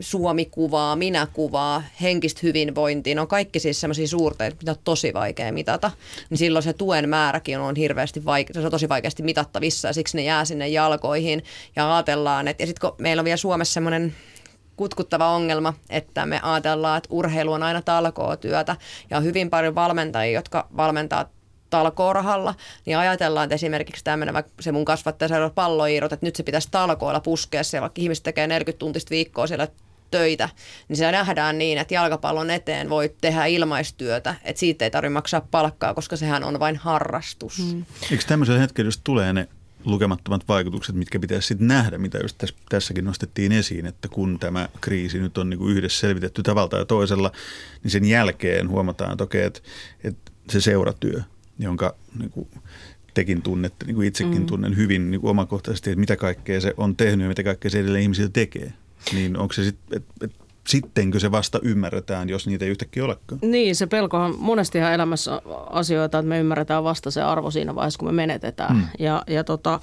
Suomi-kuvaa, 0.00 0.96
minä-kuvaa, 0.96 1.82
henkistä 2.00 2.40
hyvinvointia, 2.42 3.14
ne 3.14 3.20
on 3.20 3.28
kaikki 3.28 3.60
siis 3.60 3.80
sellaisia 3.80 4.08
suurteita, 4.08 4.56
mitä 4.60 4.70
on 4.70 4.76
tosi 4.84 5.14
vaikea 5.14 5.52
mitata, 5.52 5.90
niin 6.30 6.38
silloin 6.38 6.62
se 6.62 6.72
tuen 6.72 7.08
määräkin 7.08 7.58
on 7.58 7.76
hirveästi 7.76 8.20
vaike- 8.20 8.52
se 8.52 8.60
on 8.60 8.70
tosi 8.70 8.88
vaikeasti 8.88 9.22
mitattavissa 9.22 9.88
ja 9.88 9.92
siksi 9.92 10.16
ne 10.16 10.22
jää 10.22 10.44
sinne 10.44 10.68
jalkoihin 10.68 11.44
ja 11.76 11.96
ajatellaan, 11.96 12.48
että 12.48 12.62
ja 12.62 12.66
sitten 12.66 12.90
kun 12.90 12.96
meillä 12.98 13.20
on 13.20 13.24
vielä 13.24 13.36
Suomessa 13.36 13.74
semmoinen 13.74 14.14
kutkuttava 14.76 15.28
ongelma, 15.28 15.74
että 15.90 16.26
me 16.26 16.40
ajatellaan, 16.42 16.98
että 16.98 17.08
urheilu 17.12 17.52
on 17.52 17.62
aina 17.62 17.82
talkootyötä 17.82 18.76
ja 19.10 19.16
on 19.16 19.24
hyvin 19.24 19.50
paljon 19.50 19.74
valmentajia, 19.74 20.38
jotka 20.38 20.68
valmentaa 20.76 21.30
talkoorahalla, 21.70 22.54
niin 22.86 22.98
ajatellaan, 22.98 23.44
että 23.44 23.54
esimerkiksi 23.54 24.04
tämmöinen, 24.04 24.34
vaikka 24.34 24.52
se 24.60 24.72
mun 24.72 24.84
kasvattaja 24.84 25.28
seuraava 25.28 25.54
palloiirot, 25.54 26.12
että 26.12 26.26
nyt 26.26 26.36
se 26.36 26.42
pitäisi 26.42 26.68
talkoilla 26.70 27.20
puskea 27.20 27.64
siellä, 27.64 27.82
vaikka 27.82 28.02
ihmiset 28.02 28.24
tekee 28.24 28.46
40 28.46 28.78
tuntista 28.78 29.10
viikkoa 29.10 29.46
siellä 29.46 29.68
töitä, 30.10 30.48
niin 30.88 30.96
se 30.96 31.12
nähdään 31.12 31.58
niin, 31.58 31.78
että 31.78 31.94
jalkapallon 31.94 32.50
eteen 32.50 32.90
voi 32.90 33.14
tehdä 33.20 33.46
ilmaistyötä, 33.46 34.34
että 34.44 34.60
siitä 34.60 34.84
ei 34.84 34.90
tarvitse 34.90 35.12
maksaa 35.12 35.48
palkkaa, 35.50 35.94
koska 35.94 36.16
sehän 36.16 36.44
on 36.44 36.60
vain 36.60 36.76
harrastus. 36.76 37.58
Mm. 37.58 37.84
Eikö 38.10 38.24
tämmöisellä 38.26 38.60
hetkellä 38.60 38.86
just 38.86 39.00
tulee 39.04 39.32
ne 39.32 39.48
lukemattomat 39.84 40.48
vaikutukset, 40.48 40.94
mitkä 40.94 41.18
pitäisi 41.18 41.48
sitten 41.48 41.68
nähdä, 41.68 41.98
mitä 41.98 42.18
just 42.18 42.38
tässä, 42.38 42.56
tässäkin 42.68 43.04
nostettiin 43.04 43.52
esiin, 43.52 43.86
että 43.86 44.08
kun 44.08 44.38
tämä 44.38 44.68
kriisi 44.80 45.18
nyt 45.18 45.38
on 45.38 45.50
niin 45.50 45.58
kuin 45.58 45.76
yhdessä 45.76 46.00
selvitetty 46.00 46.42
tavalla 46.42 46.78
ja 46.78 46.84
toisella, 46.84 47.32
niin 47.82 47.90
sen 47.90 48.04
jälkeen 48.04 48.68
huomataan, 48.68 49.12
että 49.12 49.24
okei, 49.24 49.42
että, 49.44 49.60
että 50.04 50.32
se 50.50 50.60
seuratyö, 50.60 51.22
jonka 51.58 51.94
niin 52.18 52.30
kuin, 52.30 52.48
tekin 53.14 53.42
tunnette, 53.42 53.84
niin 53.86 53.94
kuin 53.94 54.08
itsekin 54.08 54.38
mm. 54.38 54.46
tunnen 54.46 54.76
hyvin 54.76 55.10
niin 55.10 55.20
kuin 55.20 55.30
omakohtaisesti, 55.30 55.90
että 55.90 56.00
mitä 56.00 56.16
kaikkea 56.16 56.60
se 56.60 56.74
on 56.76 56.96
tehnyt 56.96 57.24
ja 57.24 57.28
mitä 57.28 57.42
kaikkea 57.42 57.70
se 57.70 57.80
edelleen 57.80 58.02
ihmisillä 58.02 58.30
tekee. 58.32 58.72
Niin 59.12 59.36
onko 59.36 59.54
se 59.54 59.64
sitten, 59.64 59.96
että 59.96 60.14
et, 60.22 60.32
sittenkö 60.68 61.20
se 61.20 61.30
vasta 61.30 61.58
ymmärretään, 61.62 62.28
jos 62.28 62.46
niitä 62.46 62.64
ei 62.64 62.70
yhtäkkiä 62.70 63.04
olekaan? 63.04 63.38
Niin, 63.42 63.76
se 63.76 63.86
pelkohan 63.86 64.34
monestihan 64.38 64.92
elämässä 64.92 65.42
asioita, 65.70 66.18
että 66.18 66.28
me 66.28 66.38
ymmärretään 66.38 66.84
vasta 66.84 67.10
se 67.10 67.22
arvo 67.22 67.50
siinä 67.50 67.74
vaiheessa, 67.74 67.98
kun 67.98 68.08
me 68.08 68.12
menetetään. 68.12 68.76
Mm. 68.76 68.82
Ja, 68.98 69.22
ja 69.26 69.44
tota, 69.44 69.80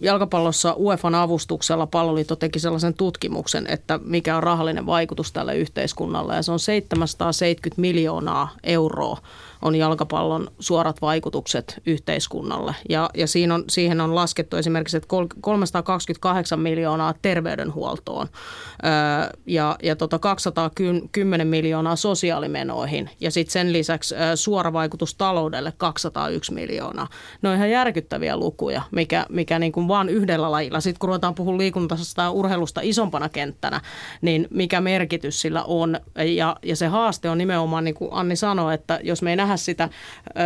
jalkapallossa 0.00 0.74
UEFan 0.78 1.14
avustuksella 1.14 1.86
palloliitto 1.86 2.36
teki 2.36 2.58
sellaisen 2.58 2.94
tutkimuksen, 2.94 3.66
että 3.66 4.00
mikä 4.04 4.36
on 4.36 4.42
rahallinen 4.42 4.86
vaikutus 4.86 5.32
tälle 5.32 5.56
yhteiskunnalle. 5.56 6.34
Ja 6.34 6.42
se 6.42 6.52
on 6.52 6.60
770 6.60 7.80
miljoonaa 7.80 8.48
euroa 8.64 9.18
on 9.62 9.74
jalkapallon 9.74 10.48
suorat 10.58 11.02
vaikutukset 11.02 11.82
yhteiskunnalle. 11.86 12.74
Ja, 12.88 13.10
ja 13.14 13.26
siinä 13.26 13.54
on, 13.54 13.64
siihen 13.68 14.00
on 14.00 14.14
laskettu 14.14 14.56
esimerkiksi, 14.56 14.96
että 14.96 15.08
328 15.40 16.60
miljoonaa 16.60 17.14
terveydenhuoltoon 17.22 18.28
öö, 18.84 19.30
ja, 19.46 19.76
ja 19.82 19.96
tota 19.96 20.18
210 20.18 21.46
miljoonaa 21.46 21.96
sosiaalimenoihin 21.96 23.10
ja 23.20 23.30
sitten 23.30 23.52
sen 23.52 23.72
lisäksi 23.72 24.14
suora 24.34 24.72
vaikutus 24.72 25.14
taloudelle 25.14 25.72
201 25.76 26.54
miljoonaa. 26.54 27.08
Ne 27.42 27.48
on 27.48 27.54
ihan 27.56 27.70
järkyttäviä 27.70 28.36
lukuja, 28.36 28.82
mikä, 28.90 29.26
mikä 29.28 29.58
niin 29.58 29.72
kuin 29.72 29.88
vaan 29.88 30.08
yhdellä 30.08 30.50
lajilla. 30.50 30.80
Sitten 30.80 30.98
kun 30.98 31.08
ruvetaan 31.08 31.34
puhumaan 31.34 31.58
liikunnasta 31.58 32.22
ja 32.22 32.30
urheilusta 32.30 32.80
isompana 32.84 33.28
kenttänä, 33.28 33.80
niin 34.20 34.48
mikä 34.50 34.80
merkitys 34.80 35.40
sillä 35.40 35.64
on. 35.64 36.00
Ja, 36.36 36.56
ja 36.62 36.76
se 36.76 36.86
haaste 36.86 37.30
on 37.30 37.38
nimenomaan, 37.38 37.84
niin 37.84 37.94
kuin 37.94 38.10
Anni 38.12 38.36
sanoi, 38.36 38.74
että 38.74 39.00
jos 39.02 39.22
me 39.22 39.30
ei 39.30 39.36
nähdä 39.36 39.56
sitä 39.56 39.88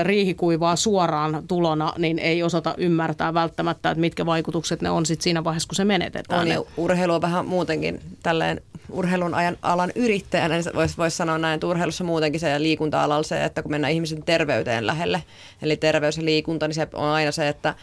riihikuivaa 0.03 0.77
suoraan 0.77 1.43
tulona, 1.49 1.93
niin 1.99 2.19
ei 2.19 2.43
osata 2.43 2.75
ymmärtää 2.79 3.35
välttämättä, 3.35 3.91
että 3.91 4.01
mitkä 4.01 4.27
vaikutukset 4.27 4.83
ne 4.83 4.91
on 4.91 5.07
sit 5.07 5.21
siinä 5.21 5.45
vaiheessa, 5.45 5.69
kun 5.69 5.77
se 5.77 5.85
menetetään. 5.85 6.41
On, 6.41 6.49
ja 6.49 6.63
urheilu 6.77 7.15
on 7.15 7.23
vähän 7.23 7.47
muutenkin 7.47 8.01
tälleen 8.23 8.63
urheilun 8.93 9.35
ajan 9.35 9.57
alan 9.63 9.93
yrittäjänä, 9.95 10.55
niin 10.55 10.65
voisi 10.75 10.97
vois 10.97 11.17
sanoa 11.17 11.39
näin, 11.39 11.55
että 11.55 11.67
urheilussa 11.67 12.05
muutenkin 12.05 12.41
se 12.41 12.49
ja 12.49 12.63
liikunta-alalla 12.63 13.23
se, 13.23 13.45
että 13.45 13.63
kun 13.63 13.71
mennään 13.71 13.93
ihmisen 13.93 14.23
terveyteen 14.23 14.87
lähelle, 14.87 15.23
eli 15.63 15.77
terveys 15.77 16.17
ja 16.17 16.25
liikunta, 16.25 16.69
niin 16.69 16.75
se 16.75 16.89
on 16.95 17.09
aina 17.09 17.33
se, 17.33 17.49
että 17.49 17.75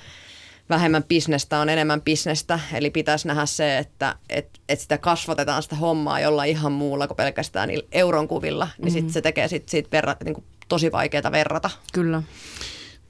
vähemmän 0.69 1.03
bisnestä 1.03 1.59
on 1.59 1.69
enemmän 1.69 2.01
bisnestä, 2.01 2.59
eli 2.73 2.89
pitäisi 2.89 3.27
nähdä 3.27 3.45
se, 3.45 3.77
että 3.77 4.15
et, 4.29 4.49
et 4.69 4.79
sitä 4.79 4.97
kasvatetaan 4.97 5.63
sitä 5.63 5.75
hommaa 5.75 6.19
jollain 6.19 6.49
ihan 6.49 6.71
muulla 6.71 7.07
kuin 7.07 7.17
pelkästään 7.17 7.69
euron 7.91 8.27
kuvilla, 8.27 8.67
niin 8.77 8.93
mm-hmm. 8.93 9.07
sit 9.07 9.13
se 9.13 9.21
tekee 9.21 9.47
sit, 9.47 9.69
siitä 9.69 9.89
verra, 9.91 10.15
niin 10.23 10.33
kuin 10.33 10.45
tosi 10.67 10.91
vaikeaa 10.91 11.31
verrata. 11.31 11.69
Kyllä. 11.93 12.23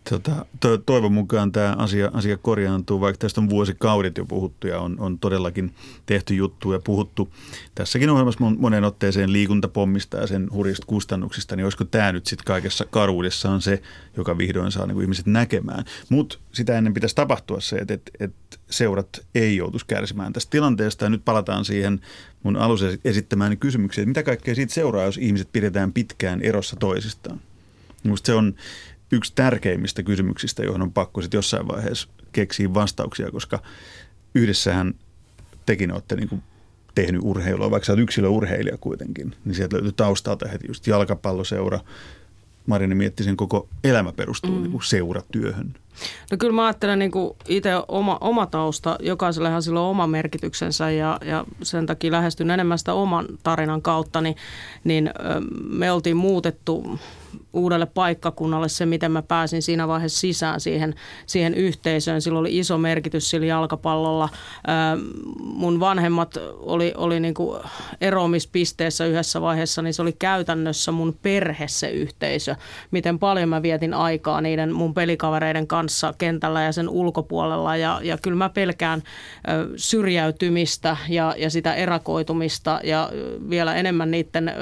Tota, 0.09 0.45
to, 0.59 0.77
toivon 0.77 1.11
mukaan 1.11 1.51
tämä 1.51 1.75
asia, 1.77 2.11
asia 2.13 2.37
korjaantuu, 2.37 3.01
vaikka 3.01 3.17
tästä 3.17 3.41
on 3.41 3.49
vuosikaudet 3.49 4.17
jo 4.17 4.25
puhuttu 4.25 4.67
ja 4.67 4.79
on, 4.79 4.99
on 4.99 5.19
todellakin 5.19 5.73
tehty 6.05 6.35
juttu 6.35 6.73
ja 6.73 6.79
puhuttu 6.79 7.33
tässäkin 7.75 8.09
ohjelmassa 8.09 8.39
monen 8.57 8.83
otteeseen 8.83 9.33
liikuntapommista 9.33 10.17
ja 10.17 10.27
sen 10.27 10.47
hurjista 10.51 10.85
kustannuksista, 10.87 11.55
niin 11.55 11.63
olisiko 11.65 11.83
tämä 11.83 12.11
nyt 12.11 12.25
sitten 12.25 12.45
kaikessa 12.45 12.85
karuudessaan 12.85 13.61
se, 13.61 13.81
joka 14.17 14.37
vihdoin 14.37 14.71
saa 14.71 14.85
niin 14.85 15.01
ihmiset 15.01 15.25
näkemään. 15.25 15.85
Mutta 16.09 16.37
sitä 16.51 16.77
ennen 16.77 16.93
pitäisi 16.93 17.15
tapahtua 17.15 17.59
se, 17.59 17.75
että, 17.75 17.93
että, 17.93 18.11
että 18.19 18.57
seurat 18.69 19.25
ei 19.35 19.57
joutuisi 19.57 19.85
kärsimään 19.85 20.33
tästä 20.33 20.49
tilanteesta 20.51 21.05
ja 21.05 21.09
nyt 21.09 21.25
palataan 21.25 21.65
siihen 21.65 22.01
mun 22.43 22.57
alussa 22.57 22.85
esittämään 23.05 23.57
kysymykseen, 23.57 24.03
että 24.03 24.19
mitä 24.19 24.23
kaikkea 24.23 24.55
siitä 24.55 24.73
seuraa, 24.73 25.03
jos 25.03 25.17
ihmiset 25.17 25.49
pidetään 25.53 25.93
pitkään 25.93 26.41
erossa 26.41 26.75
toisistaan. 26.75 27.41
Minusta 28.03 28.27
se 28.27 28.33
on 28.33 28.55
yksi 29.11 29.33
tärkeimmistä 29.35 30.03
kysymyksistä, 30.03 30.63
johon 30.63 30.81
on 30.81 30.93
pakko 30.93 31.21
sitten 31.21 31.37
jossain 31.37 31.67
vaiheessa 31.67 32.07
keksiä 32.31 32.73
vastauksia, 32.73 33.31
koska 33.31 33.59
yhdessähän 34.35 34.93
tekin 35.65 35.93
olette 35.93 36.15
niin 36.15 36.29
kuin 36.29 36.43
tehnyt 36.95 37.21
urheilua, 37.23 37.71
vaikka 37.71 37.85
sä 37.85 37.93
olet 37.93 38.03
yksilöurheilija 38.03 38.77
kuitenkin, 38.77 39.35
niin 39.45 39.55
sieltä 39.55 39.75
löytyy 39.75 39.91
taustalta 39.91 40.47
heti 40.47 40.67
just 40.67 40.87
jalkapalloseura. 40.87 41.79
Marini 42.67 42.95
mietti 42.95 43.23
sen 43.23 43.37
koko 43.37 43.67
elämä 43.83 44.11
perustuu 44.11 44.51
mm. 44.51 44.61
niin 44.61 44.71
kuin 44.71 44.83
seuratyöhön. 44.83 45.75
No 46.31 46.37
kyllä 46.37 46.53
mä 46.53 46.65
ajattelen 46.65 46.99
niin 46.99 47.11
itse 47.47 47.69
oma, 47.87 48.17
oma 48.21 48.45
tausta, 48.45 48.97
jokaisellehan 49.01 49.63
sillä 49.63 49.81
on 49.81 49.89
oma 49.89 50.07
merkityksensä 50.07 50.91
ja, 50.91 51.19
ja 51.25 51.45
sen 51.63 51.85
takia 51.85 52.11
lähestyn 52.11 52.49
enemmän 52.49 52.79
sitä 52.79 52.93
oman 52.93 53.25
tarinan 53.43 53.81
kautta, 53.81 54.21
niin, 54.21 54.35
niin 54.83 55.09
me 55.69 55.91
oltiin 55.91 56.17
muutettu 56.17 56.99
uudelle 57.53 57.85
paikkakunnalle 57.85 58.69
se, 58.69 58.85
miten 58.85 59.11
mä 59.11 59.21
pääsin 59.21 59.61
siinä 59.61 59.87
vaiheessa 59.87 60.19
sisään 60.19 60.59
siihen, 60.59 60.95
siihen 61.25 61.53
yhteisöön. 61.53 62.21
Sillä 62.21 62.39
oli 62.39 62.57
iso 62.57 62.77
merkitys 62.77 63.29
sillä 63.29 63.45
jalkapallolla. 63.45 64.29
Mun 65.43 65.79
vanhemmat 65.79 66.37
oli, 66.59 66.93
oli 66.97 67.19
niin 67.19 67.33
kuin 67.33 67.61
eroamispisteessä 68.01 69.05
yhdessä 69.05 69.41
vaiheessa, 69.41 69.81
niin 69.81 69.93
se 69.93 70.01
oli 70.01 70.13
käytännössä 70.19 70.91
mun 70.91 71.17
perhe 71.21 71.67
se 71.67 71.89
yhteisö. 71.89 72.55
Miten 72.91 73.19
paljon 73.19 73.49
mä 73.49 73.61
vietin 73.61 73.93
aikaa 73.93 74.41
niiden 74.41 74.73
mun 74.73 74.93
pelikavereiden 74.93 75.67
kanssa 75.67 76.13
kentällä 76.17 76.63
ja 76.63 76.71
sen 76.71 76.89
ulkopuolella. 76.89 77.75
Ja, 77.75 77.99
ja 78.03 78.17
kyllä 78.17 78.37
mä 78.37 78.49
pelkään 78.49 79.03
syrjäytymistä 79.75 80.97
ja, 81.09 81.35
ja 81.37 81.49
sitä 81.49 81.73
erakoitumista 81.73 82.79
ja 82.83 83.11
vielä 83.49 83.75
enemmän 83.75 84.11
niiden 84.11 84.53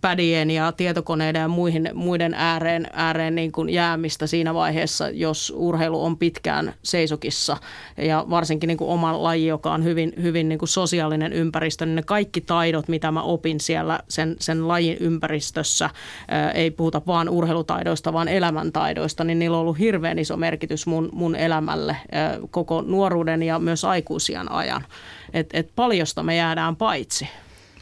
pädien 0.00 0.50
ja 0.50 0.72
tietokoneiden 0.72 1.40
ja 1.40 1.48
muihin, 1.48 1.90
muiden 1.94 2.21
ääreen, 2.34 2.86
ääreen 2.92 3.34
niin 3.34 3.52
kuin 3.52 3.68
jäämistä 3.68 4.26
siinä 4.26 4.54
vaiheessa, 4.54 5.10
jos 5.10 5.52
urheilu 5.56 6.04
on 6.04 6.18
pitkään 6.18 6.74
seisokissa 6.82 7.56
ja 7.96 8.24
varsinkin 8.30 8.68
niin 8.68 8.78
kuin 8.78 8.90
oma 8.90 9.22
laji, 9.22 9.46
joka 9.46 9.72
on 9.72 9.84
hyvin, 9.84 10.12
hyvin 10.22 10.48
niin 10.48 10.58
kuin 10.58 10.68
sosiaalinen 10.68 11.32
ympäristö, 11.32 11.86
niin 11.86 11.96
ne 11.96 12.02
kaikki 12.02 12.40
taidot, 12.40 12.88
mitä 12.88 13.12
mä 13.12 13.22
opin 13.22 13.60
siellä 13.60 14.00
sen, 14.08 14.36
sen 14.40 14.68
lajin 14.68 14.96
ympäristössä, 15.00 15.90
ää, 16.28 16.50
ei 16.50 16.70
puhuta 16.70 17.02
vaan 17.06 17.28
urheilutaidoista, 17.28 18.12
vaan 18.12 18.28
elämäntaidoista, 18.28 19.24
niin 19.24 19.38
niillä 19.38 19.56
on 19.56 19.60
ollut 19.60 19.78
hirveän 19.78 20.18
iso 20.18 20.36
merkitys 20.36 20.86
mun, 20.86 21.08
mun 21.12 21.36
elämälle 21.36 21.96
ää, 22.12 22.38
koko 22.50 22.82
nuoruuden 22.82 23.42
ja 23.42 23.58
myös 23.58 23.84
aikuisian 23.84 24.52
ajan. 24.52 24.84
Et, 25.34 25.50
et 25.52 25.70
paljosta 25.76 26.22
me 26.22 26.36
jäädään 26.36 26.76
paitsi. 26.76 27.28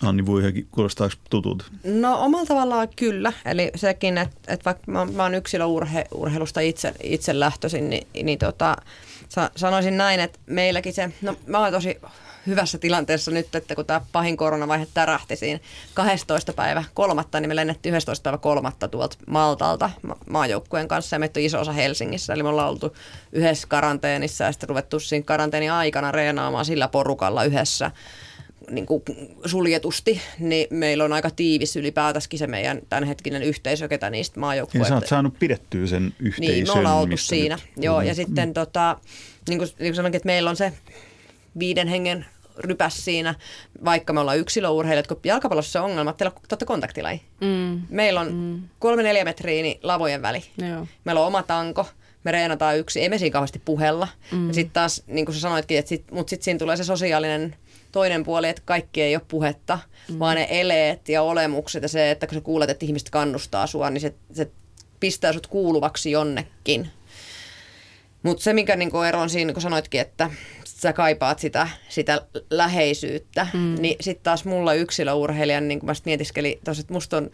Anni 0.03 0.27
Vuihekin, 0.27 0.69
kuulostaako 0.71 1.15
tutulta? 1.31 1.65
No 1.85 2.21
omalla 2.21 2.47
tavallaan 2.47 2.89
kyllä. 2.97 3.33
Eli 3.45 3.71
sekin, 3.75 4.19
että, 4.19 4.53
että 4.53 4.65
vaikka 4.65 4.93
mä, 4.93 5.05
mä 5.05 5.23
oon 5.23 5.35
yksilöurheilusta 5.35 6.61
itse, 6.61 6.95
itse 7.03 7.41
lähtöisin, 7.41 7.91
niin, 7.91 8.07
niin 8.23 8.39
tota, 8.39 8.77
sanoisin 9.57 9.97
näin, 9.97 10.21
että 10.21 10.39
meilläkin 10.47 10.93
se, 10.93 11.13
no 11.23 11.37
mä 11.47 11.59
oon 11.59 11.73
tosi 11.73 12.01
hyvässä 12.47 12.79
tilanteessa 12.79 13.31
nyt, 13.31 13.55
että 13.55 13.75
kun 13.75 13.87
tämä 13.87 14.01
pahin 14.13 14.37
koronavaihe 14.37 14.87
tärähti 14.95 15.37
siinä 15.37 15.61
12. 15.95 16.53
päivä 16.53 16.85
kolmatta, 16.95 17.41
niin 17.41 17.49
me 17.49 17.57
lennettiin 17.57 17.95
11. 17.95 18.23
päivä 18.23 18.39
kolmatta 18.39 18.89
tuolta 18.89 19.17
Maltalta 19.27 19.91
ma- 20.03 20.17
maajoukkueen 20.31 20.89
kanssa 20.89 21.17
ja 21.17 21.21
meitä 21.21 21.41
on 21.41 21.45
iso 21.45 21.61
osa 21.61 21.73
Helsingissä. 21.73 22.33
Eli 22.33 22.43
me 22.43 22.49
ollaan 22.49 22.69
oltu 22.69 22.97
yhdessä 23.33 23.67
karanteenissa 23.69 24.45
ja 24.45 24.53
sitten 24.53 24.69
ruvettu 24.69 25.01
siinä 25.01 25.25
karanteeni 25.25 25.71
aikana 25.71 26.13
reenaamaan 26.13 26.65
sillä 26.65 26.89
porukalla 26.89 27.45
yhdessä 27.45 27.91
niin 28.71 28.87
kuin 28.87 29.03
suljetusti, 29.47 30.21
niin 30.39 30.67
meillä 30.71 31.05
on 31.05 31.13
aika 31.13 31.31
tiivis 31.31 31.77
ylipäätänsä 31.77 32.29
se 32.35 32.47
meidän 32.47 32.81
tämänhetkinen 32.89 33.43
yhteisö, 33.43 33.89
ketä 33.89 34.11
niistä 34.11 34.41
maajoukkueista. 34.41 34.95
Ja 34.95 35.01
sä 35.01 35.03
oot 35.03 35.09
saanut 35.09 35.39
pidettyä 35.39 35.87
sen 35.87 36.15
yhteisön. 36.19 36.55
Niin, 36.55 36.67
me 36.67 36.73
ollaan 36.73 36.97
oltu 36.97 37.17
siinä. 37.17 37.55
Nyt. 37.55 37.85
Joo, 37.85 38.01
ja 38.01 38.13
mm. 38.13 38.17
sitten 38.17 38.55
tota, 38.55 38.97
niin 39.49 39.59
kuin, 39.59 39.69
niin 39.79 39.91
kuin 39.91 39.95
sanoinkin, 39.95 40.17
että 40.17 40.27
meillä 40.27 40.51
on 40.51 40.57
se 40.57 40.73
viiden 41.59 41.89
hengen 41.89 42.27
rypäs 42.59 43.05
siinä, 43.05 43.35
vaikka 43.85 44.13
me 44.13 44.21
ollaan 44.21 44.39
yksilöurheilijat, 44.39 45.07
kun 45.07 45.21
jalkapallossa 45.25 45.73
se 45.73 45.81
ongelma, 45.81 46.11
että 46.11 46.19
teillä 46.19 46.37
on 46.37 46.43
totta 46.49 46.67
kontaktilaji. 46.67 47.21
Mm. 47.41 47.83
Meillä 47.89 48.21
on 48.21 48.33
mm. 48.33 48.69
kolme 48.79 49.03
neljä 49.03 49.25
metriä 49.25 49.63
niin 49.63 49.81
lavojen 49.83 50.23
väli. 50.23 50.45
Joo. 50.59 50.87
Meillä 51.05 51.21
on 51.21 51.27
oma 51.27 51.43
tanko, 51.43 51.87
me 52.25 52.33
reenataan 52.33 52.79
yksi, 52.79 53.01
ei 53.01 53.09
me 53.09 53.19
siinä 53.19 53.33
kauheasti 53.33 53.63
puhella. 53.65 54.09
Mm. 54.33 54.49
Ja 54.49 54.55
sitten 54.55 54.73
taas, 54.73 55.03
niin 55.07 55.27
kuin 55.27 55.35
sä 55.35 55.41
sanoitkin, 55.41 55.79
että 55.79 55.89
sit, 55.89 56.11
mutta 56.11 56.31
sitten 56.31 56.45
siinä 56.45 56.59
tulee 56.59 56.77
se 56.77 56.85
sosiaalinen 56.85 57.57
toinen 57.93 58.25
puoli, 58.25 58.49
että 58.49 58.63
kaikki 58.65 59.03
ei 59.03 59.17
ole 59.17 59.23
puhetta, 59.29 59.79
mm. 60.09 60.19
vaan 60.19 60.37
ne 60.37 60.47
eleet 60.51 61.09
ja 61.09 61.23
olemukset 61.23 61.83
ja 61.83 61.89
se, 61.89 62.11
että 62.11 62.27
kun 62.27 62.35
sä 62.35 62.41
kuulet, 62.41 62.71
että 62.71 62.87
ihmiset 62.87 63.11
kannustaa 63.11 63.67
sua, 63.67 63.91
niin 63.91 64.01
se, 64.01 64.15
se 64.33 64.51
pistää 65.01 65.33
sut 65.33 65.47
kuuluvaksi 65.47 66.11
jonnekin. 66.11 66.91
Mutta 68.23 68.43
se, 68.43 68.53
mikä 68.53 68.77
niinku 68.77 69.03
ero 69.03 69.21
on 69.21 69.31
siinä, 69.31 69.53
kun 69.53 69.63
sanoitkin, 69.63 70.01
että 70.01 70.31
sä 70.65 70.93
kaipaat 70.93 71.39
sitä, 71.39 71.69
sitä 71.89 72.27
läheisyyttä, 72.51 73.47
mm. 73.53 73.75
niin 73.79 73.97
sitten 74.01 74.25
taas 74.25 74.45
mulla 74.45 74.75
yksilöurheilijan, 74.75 75.69
niin 75.69 75.81
kuin 75.81 75.87
mä 75.87 75.93
mietiskelin 76.05 76.61
tuossa, 76.65 76.81
että 76.81 76.93
musta 76.93 77.17
on 77.17 77.31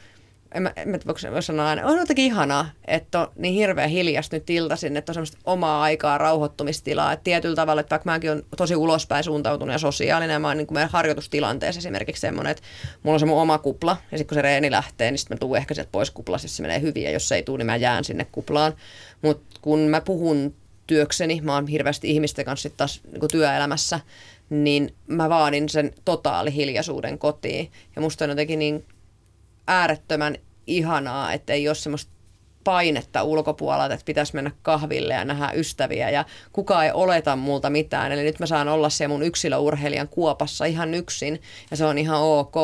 en 0.56 0.62
mä, 0.62 0.72
en 0.76 0.88
mä 0.88 0.98
voi 1.32 1.42
sanoa 1.42 1.68
aina, 1.68 1.86
on 1.86 1.98
jotenkin 1.98 2.24
ihanaa, 2.24 2.70
että 2.86 3.20
on 3.20 3.28
niin 3.36 3.54
hirveän 3.54 3.90
hiljasta 3.90 4.36
nyt 4.36 4.50
iltaisin, 4.50 4.96
että 4.96 5.10
on 5.10 5.14
semmoista 5.14 5.38
omaa 5.44 5.82
aikaa, 5.82 6.18
rauhoittumistilaa. 6.18 7.12
Että 7.12 7.24
tietyllä 7.24 7.56
tavalla, 7.56 7.80
että 7.80 7.90
vaikka 7.90 8.10
mäkin 8.10 8.30
on 8.30 8.42
tosi 8.56 8.76
ulospäin 8.76 9.24
suuntautunut 9.24 9.72
ja 9.72 9.78
sosiaalinen, 9.78 10.34
ja 10.34 10.38
mä 10.38 10.48
oon 10.48 10.56
niin 10.56 10.66
kuin 10.66 10.88
harjoitustilanteessa 10.88 11.78
esimerkiksi 11.78 12.20
semmoinen, 12.20 12.50
että 12.50 12.62
mulla 13.02 13.14
on 13.14 13.20
se 13.20 13.26
mun 13.26 13.40
oma 13.40 13.58
kupla, 13.58 13.96
ja 14.12 14.18
sitten 14.18 14.28
kun 14.28 14.34
se 14.34 14.42
reeni 14.42 14.70
lähtee, 14.70 15.10
niin 15.10 15.18
sitten 15.18 15.34
mä 15.36 15.38
tuun 15.38 15.56
ehkä 15.56 15.74
sieltä 15.74 15.92
pois 15.92 16.10
kuplasta, 16.10 16.44
jos 16.44 16.56
se 16.56 16.62
menee 16.62 16.80
hyvin, 16.80 17.02
ja 17.02 17.10
jos 17.10 17.28
se 17.28 17.34
ei 17.34 17.42
tule, 17.42 17.58
niin 17.58 17.66
mä 17.66 17.76
jään 17.76 18.04
sinne 18.04 18.26
kuplaan. 18.32 18.74
Mutta 19.22 19.60
kun 19.62 19.78
mä 19.78 20.00
puhun 20.00 20.54
työkseni, 20.86 21.40
mä 21.40 21.54
oon 21.54 21.66
hirveästi 21.66 22.10
ihmisten 22.10 22.44
kanssa 22.44 22.70
taas 22.70 23.00
niin 23.12 23.28
työelämässä, 23.30 24.00
niin 24.50 24.94
mä 25.06 25.28
vaadin 25.28 25.68
sen 25.68 25.92
totaali 26.04 26.54
hiljaisuuden 26.54 27.18
kotiin. 27.18 27.70
Ja 27.96 28.02
musta 28.02 28.24
on 28.24 28.30
jotenkin 28.30 28.58
niin 28.58 28.84
äärettömän 29.66 30.36
ihanaa, 30.66 31.32
että 31.32 31.52
ei 31.52 31.68
ole 31.68 31.74
semmoista 31.74 32.16
painetta 32.66 33.22
ulkopuolelta, 33.22 33.94
että 33.94 34.04
pitäisi 34.04 34.34
mennä 34.34 34.50
kahville 34.62 35.14
ja 35.14 35.24
nähdä 35.24 35.50
ystäviä 35.54 36.10
ja 36.10 36.24
kukaan 36.52 36.84
ei 36.84 36.90
oleta 36.94 37.36
multa 37.36 37.70
mitään. 37.70 38.12
Eli 38.12 38.22
nyt 38.22 38.38
mä 38.38 38.46
saan 38.46 38.68
olla 38.68 38.88
se 38.88 39.08
mun 39.08 39.22
yksilöurheilijan 39.22 40.08
kuopassa 40.08 40.64
ihan 40.64 40.94
yksin 40.94 41.42
ja 41.70 41.76
se 41.76 41.84
on 41.84 41.98
ihan 41.98 42.20
ok, 42.20 42.54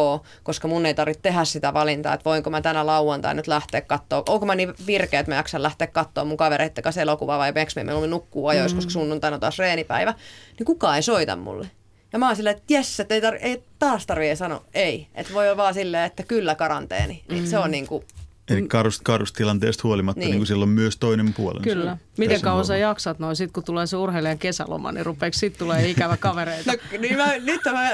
koska 0.42 0.68
mun 0.68 0.87
ei 0.87 0.94
tarvitse 0.94 1.23
tehdä 1.23 1.44
sitä 1.44 1.75
valintaa, 1.75 2.14
että 2.14 2.25
voinko 2.25 2.50
mä 2.50 2.61
tänä 2.61 2.87
lauantaina 2.87 3.35
nyt 3.35 3.47
lähteä 3.47 3.80
katsoa, 3.80 4.23
onko 4.28 4.47
mä 4.47 4.54
niin 4.54 4.75
virkeä, 4.87 5.21
että 5.21 5.32
mä 5.32 5.37
jaksan 5.37 5.62
lähteä 5.62 5.87
katsoa 5.87 6.25
mun 6.25 6.37
kavereitten 6.37 6.85
kanssa 6.85 7.02
elokuvaa 7.02 7.38
vai 7.38 7.52
meneekö 7.52 7.85
me 7.85 8.06
nukkuu 8.06 8.47
ajoissa, 8.47 8.75
mm. 8.75 8.78
koska 8.78 8.90
sunnuntaina 8.90 9.35
on 9.35 9.40
taas 9.40 9.59
reenipäivä, 9.59 10.14
niin 10.59 10.66
kukaan 10.66 10.97
ei 10.97 11.02
soita 11.02 11.37
mulle. 11.37 11.71
Ja 12.12 12.19
mä 12.19 12.26
oon 12.26 12.37
silleen, 12.37 12.57
että 12.57 12.75
jes, 12.75 13.00
että 13.00 13.14
ei, 13.14 13.21
tar- 13.21 13.38
ei 13.40 13.62
taas 13.78 14.07
tarvitse 14.07 14.37
sanoa 14.37 14.64
ei. 14.75 15.07
Että 15.14 15.35
voi 15.35 15.47
olla 15.47 15.57
vaan 15.57 15.75
silleen, 15.75 16.04
että 16.04 16.23
kyllä 16.23 16.54
karanteeni. 16.54 17.25
Niin 17.28 17.42
mm. 17.42 17.50
se 17.50 17.59
on 17.59 17.71
niin 17.71 17.87
kuin 17.87 18.04
Eli 18.49 18.69
karust, 18.69 19.00
karustilanteesta 19.04 19.81
huolimatta 19.85 20.19
niin. 20.19 20.31
Niin 20.31 20.38
kuin 20.38 20.47
silloin 20.47 20.71
myös 20.71 20.97
toinen 20.97 21.35
puoli. 21.35 21.61
Kyllä. 21.61 21.97
Miten 22.19 22.40
kauan 22.40 22.64
sä 22.64 22.76
jaksat 22.76 23.19
noin, 23.19 23.37
sit 23.37 23.52
kun 23.52 23.64
tulee 23.64 23.87
se 23.87 23.97
urheilijan 23.97 24.38
kesäloma, 24.38 24.92
niin 24.92 25.07
rupeeko 25.07 25.38
sit 25.38 25.59
tulee 25.59 25.88
ikävä 25.90 26.16
kavereita? 26.16 26.73
no, 26.73 26.78
niin 26.99 27.16
mä, 27.16 27.38
nyt 27.38 27.61
tämä 27.62 27.90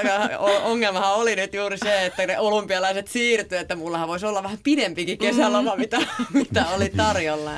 ongelmahan 0.63 1.15
oli 1.15 1.35
nyt 1.35 1.53
juuri 1.53 1.77
se, 1.77 2.05
että 2.05 2.27
ne 2.27 2.39
olympialaiset 2.39 3.07
siirtyi, 3.07 3.57
että 3.57 3.75
mullahan 3.75 4.07
voisi 4.07 4.25
olla 4.25 4.43
vähän 4.43 4.59
pidempikin 4.63 5.17
kesäloma, 5.17 5.75
mm. 5.75 5.79
mitä, 5.79 5.97
mitä 6.33 6.67
oli 6.67 6.89
tarjolla. 6.97 7.51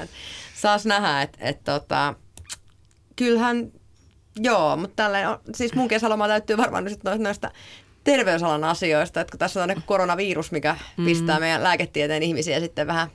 Saas 0.56 0.86
nähdä, 0.86 1.22
että 1.22 1.38
et, 1.42 1.64
tota, 1.64 2.16
kyllähän 3.16 3.72
Joo, 4.40 4.78
mutta 4.78 4.96
tälleen, 4.96 5.28
siis 5.56 5.74
mun 5.74 5.88
kesäloma 5.88 6.28
täytyy 6.28 6.58
varmaan 6.58 6.84
nyt 6.84 7.00
noista 7.18 7.52
terveysalan 8.04 8.64
asioista, 8.64 9.22
että 9.22 9.32
kun 9.32 9.40
tässä 9.40 9.64
on 9.64 9.82
koronavirus, 9.86 10.52
mikä 10.52 10.76
mm. 10.98 11.06
pistää 11.06 11.40
meidän 11.40 11.64
lääketieteen 11.64 12.24
ihmisiä 12.24 12.60
sitten 12.60 12.88
vähän 12.88 13.08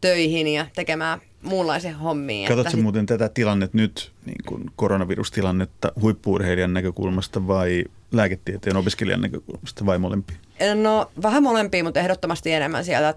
töihin 0.00 0.48
ja 0.48 0.66
tekemään 0.74 1.20
muunlaisia 1.42 1.96
hommia. 1.96 2.48
Katsotko 2.48 2.68
että... 2.68 2.82
muuten 2.82 3.06
tätä 3.06 3.28
tilannetta 3.28 3.76
nyt, 3.76 4.12
niin 4.26 4.44
kuin 4.46 4.70
koronavirustilannetta, 4.76 5.92
huippuurheilijan 6.00 6.72
näkökulmasta 6.72 7.46
vai 7.46 7.84
lääketieteen 8.12 8.76
opiskelijan 8.76 9.20
näkökulmasta 9.20 9.86
vai 9.86 9.98
molempia? 9.98 10.36
No 10.74 11.10
vähän 11.22 11.42
molempia, 11.42 11.84
mutta 11.84 12.00
ehdottomasti 12.00 12.52
enemmän 12.52 12.84
sieltä 12.84 13.14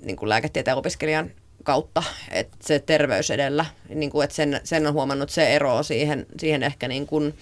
niin 0.00 0.16
kuin 0.16 0.28
lääketieteen 0.28 0.76
opiskelijan 0.76 1.30
kautta, 1.64 2.02
että 2.30 2.56
se 2.60 2.78
terveys 2.78 3.30
edellä, 3.30 3.66
niin 3.88 4.10
kuin, 4.10 4.24
että 4.24 4.36
sen, 4.36 4.60
sen 4.64 4.86
on 4.86 4.92
huomannut 4.92 5.30
se 5.30 5.46
ero 5.54 5.82
siihen, 5.82 6.26
siihen 6.40 6.62
ehkä 6.62 6.88
niin 6.88 7.06
kuin 7.06 7.34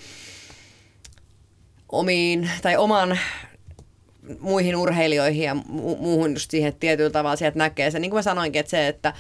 omiin 1.89 2.51
tai 2.63 2.77
oman 2.77 3.19
muihin 4.41 4.77
urheilijoihin 4.77 5.45
ja 5.45 5.55
mu- 5.55 6.01
muuhun 6.01 6.33
just 6.33 6.51
siihen 6.51 6.75
tietyllä 6.75 7.11
tavalla 7.11 7.37
sieltä 7.37 7.59
näkee 7.59 7.91
se, 7.91 7.99
niin 7.99 8.11
kuin 8.11 8.19
mä 8.19 8.23
sanoinkin, 8.23 8.61
että 8.61 8.71
se, 8.71 8.89
että 8.89 9.13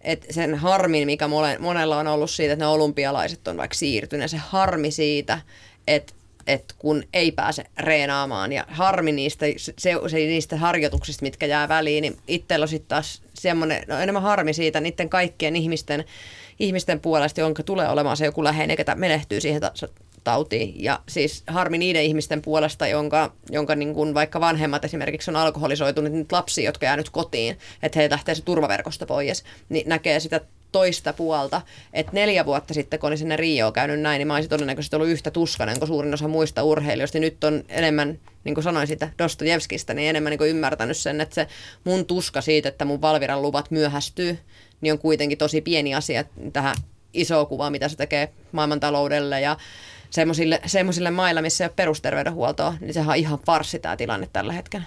että 0.00 0.32
sen 0.32 0.54
harmin, 0.54 1.06
mikä 1.06 1.28
monella 1.58 1.98
on 1.98 2.06
ollut 2.06 2.30
siitä, 2.30 2.52
että 2.52 2.64
ne 2.64 2.68
olympialaiset 2.68 3.48
on 3.48 3.56
vaikka 3.56 3.74
siirtyneet, 3.74 4.30
se 4.30 4.36
harmi 4.36 4.90
siitä, 4.90 5.38
että 5.86 6.12
että 6.46 6.74
kun 6.78 7.02
ei 7.12 7.32
pääse 7.32 7.64
reenaamaan 7.78 8.52
ja 8.52 8.64
harmi 8.68 9.12
niistä, 9.12 9.46
se, 9.56 9.74
se, 9.78 10.16
niistä 10.16 10.56
harjoituksista, 10.56 11.22
mitkä 11.22 11.46
jää 11.46 11.68
väliin, 11.68 12.02
niin 12.02 12.16
itsellä 12.28 12.64
on 12.64 12.68
sitten 12.68 12.88
taas 12.88 13.22
semmoinen, 13.34 13.82
no 13.88 13.98
enemmän 13.98 14.22
harmi 14.22 14.52
siitä 14.52 14.80
niiden 14.80 15.08
kaikkien 15.08 15.56
ihmisten, 15.56 16.04
ihmisten 16.58 17.00
puolesta, 17.00 17.40
jonka 17.40 17.62
tulee 17.62 17.88
olemaan 17.88 18.16
se 18.16 18.24
joku 18.24 18.44
läheinen, 18.44 18.76
ketä 18.76 18.94
menehtyy 18.94 19.40
siihen 19.40 19.60
ta- 19.60 19.72
tautiin. 20.26 20.74
Ja 20.84 21.00
siis 21.08 21.42
harmi 21.46 21.78
niiden 21.78 22.02
ihmisten 22.02 22.42
puolesta, 22.42 22.86
jonka, 22.86 23.32
jonka 23.50 23.74
niin 23.74 23.94
kuin 23.94 24.14
vaikka 24.14 24.40
vanhemmat 24.40 24.84
esimerkiksi 24.84 25.30
on 25.30 25.36
alkoholisoitunut, 25.36 26.12
nyt 26.12 26.32
lapsia, 26.32 26.64
jotka 26.64 26.86
jää 26.86 26.96
nyt 26.96 27.10
kotiin, 27.10 27.58
että 27.82 27.98
he 27.98 28.10
lähtee 28.10 28.34
se 28.34 28.42
turvaverkosta 28.42 29.06
pois, 29.06 29.44
niin 29.68 29.88
näkee 29.88 30.20
sitä 30.20 30.40
toista 30.72 31.12
puolta. 31.12 31.62
Että 31.92 32.12
neljä 32.12 32.46
vuotta 32.46 32.74
sitten, 32.74 33.00
kun 33.00 33.06
olin 33.06 33.18
sinne 33.18 33.36
Rioon 33.36 33.72
käynyt 33.72 34.00
näin, 34.00 34.18
niin 34.18 34.26
mä 34.26 34.34
olisin 34.34 34.50
todennäköisesti 34.50 34.96
ollut 34.96 35.08
yhtä 35.08 35.30
tuskainen 35.30 35.78
kuin 35.78 35.88
suurin 35.88 36.14
osa 36.14 36.28
muista 36.28 36.62
urheilijoista. 36.62 37.18
Nyt 37.18 37.44
on 37.44 37.64
enemmän, 37.68 38.18
niin 38.44 38.54
kuin 38.54 38.64
sanoin 38.64 38.86
sitä 38.86 39.10
Dostojevskista, 39.18 39.94
niin 39.94 40.10
enemmän 40.10 40.30
niin 40.30 40.38
kuin 40.38 40.50
ymmärtänyt 40.50 40.96
sen, 40.96 41.20
että 41.20 41.34
se 41.34 41.46
mun 41.84 42.06
tuska 42.06 42.40
siitä, 42.40 42.68
että 42.68 42.84
mun 42.84 43.00
Valviran 43.00 43.42
luvat 43.42 43.70
myöhästyy, 43.70 44.38
niin 44.80 44.92
on 44.92 44.98
kuitenkin 44.98 45.38
tosi 45.38 45.60
pieni 45.60 45.94
asia 45.94 46.24
tähän 46.52 46.76
iso 47.14 47.46
kuva, 47.46 47.70
mitä 47.70 47.88
se 47.88 47.96
tekee 47.96 48.32
maailmantaloudelle 48.52 49.40
ja 49.40 49.56
semmoisille 50.66 51.10
mailla, 51.10 51.42
missä 51.42 51.64
ei 51.64 51.66
ole 51.66 51.72
perusterveydenhuoltoa, 51.76 52.74
niin 52.80 52.94
sehän 52.94 53.10
on 53.10 53.16
ihan 53.16 53.38
farsi 53.46 53.78
tämä 53.78 53.96
tilanne 53.96 54.28
tällä 54.32 54.52
hetkellä. 54.52 54.86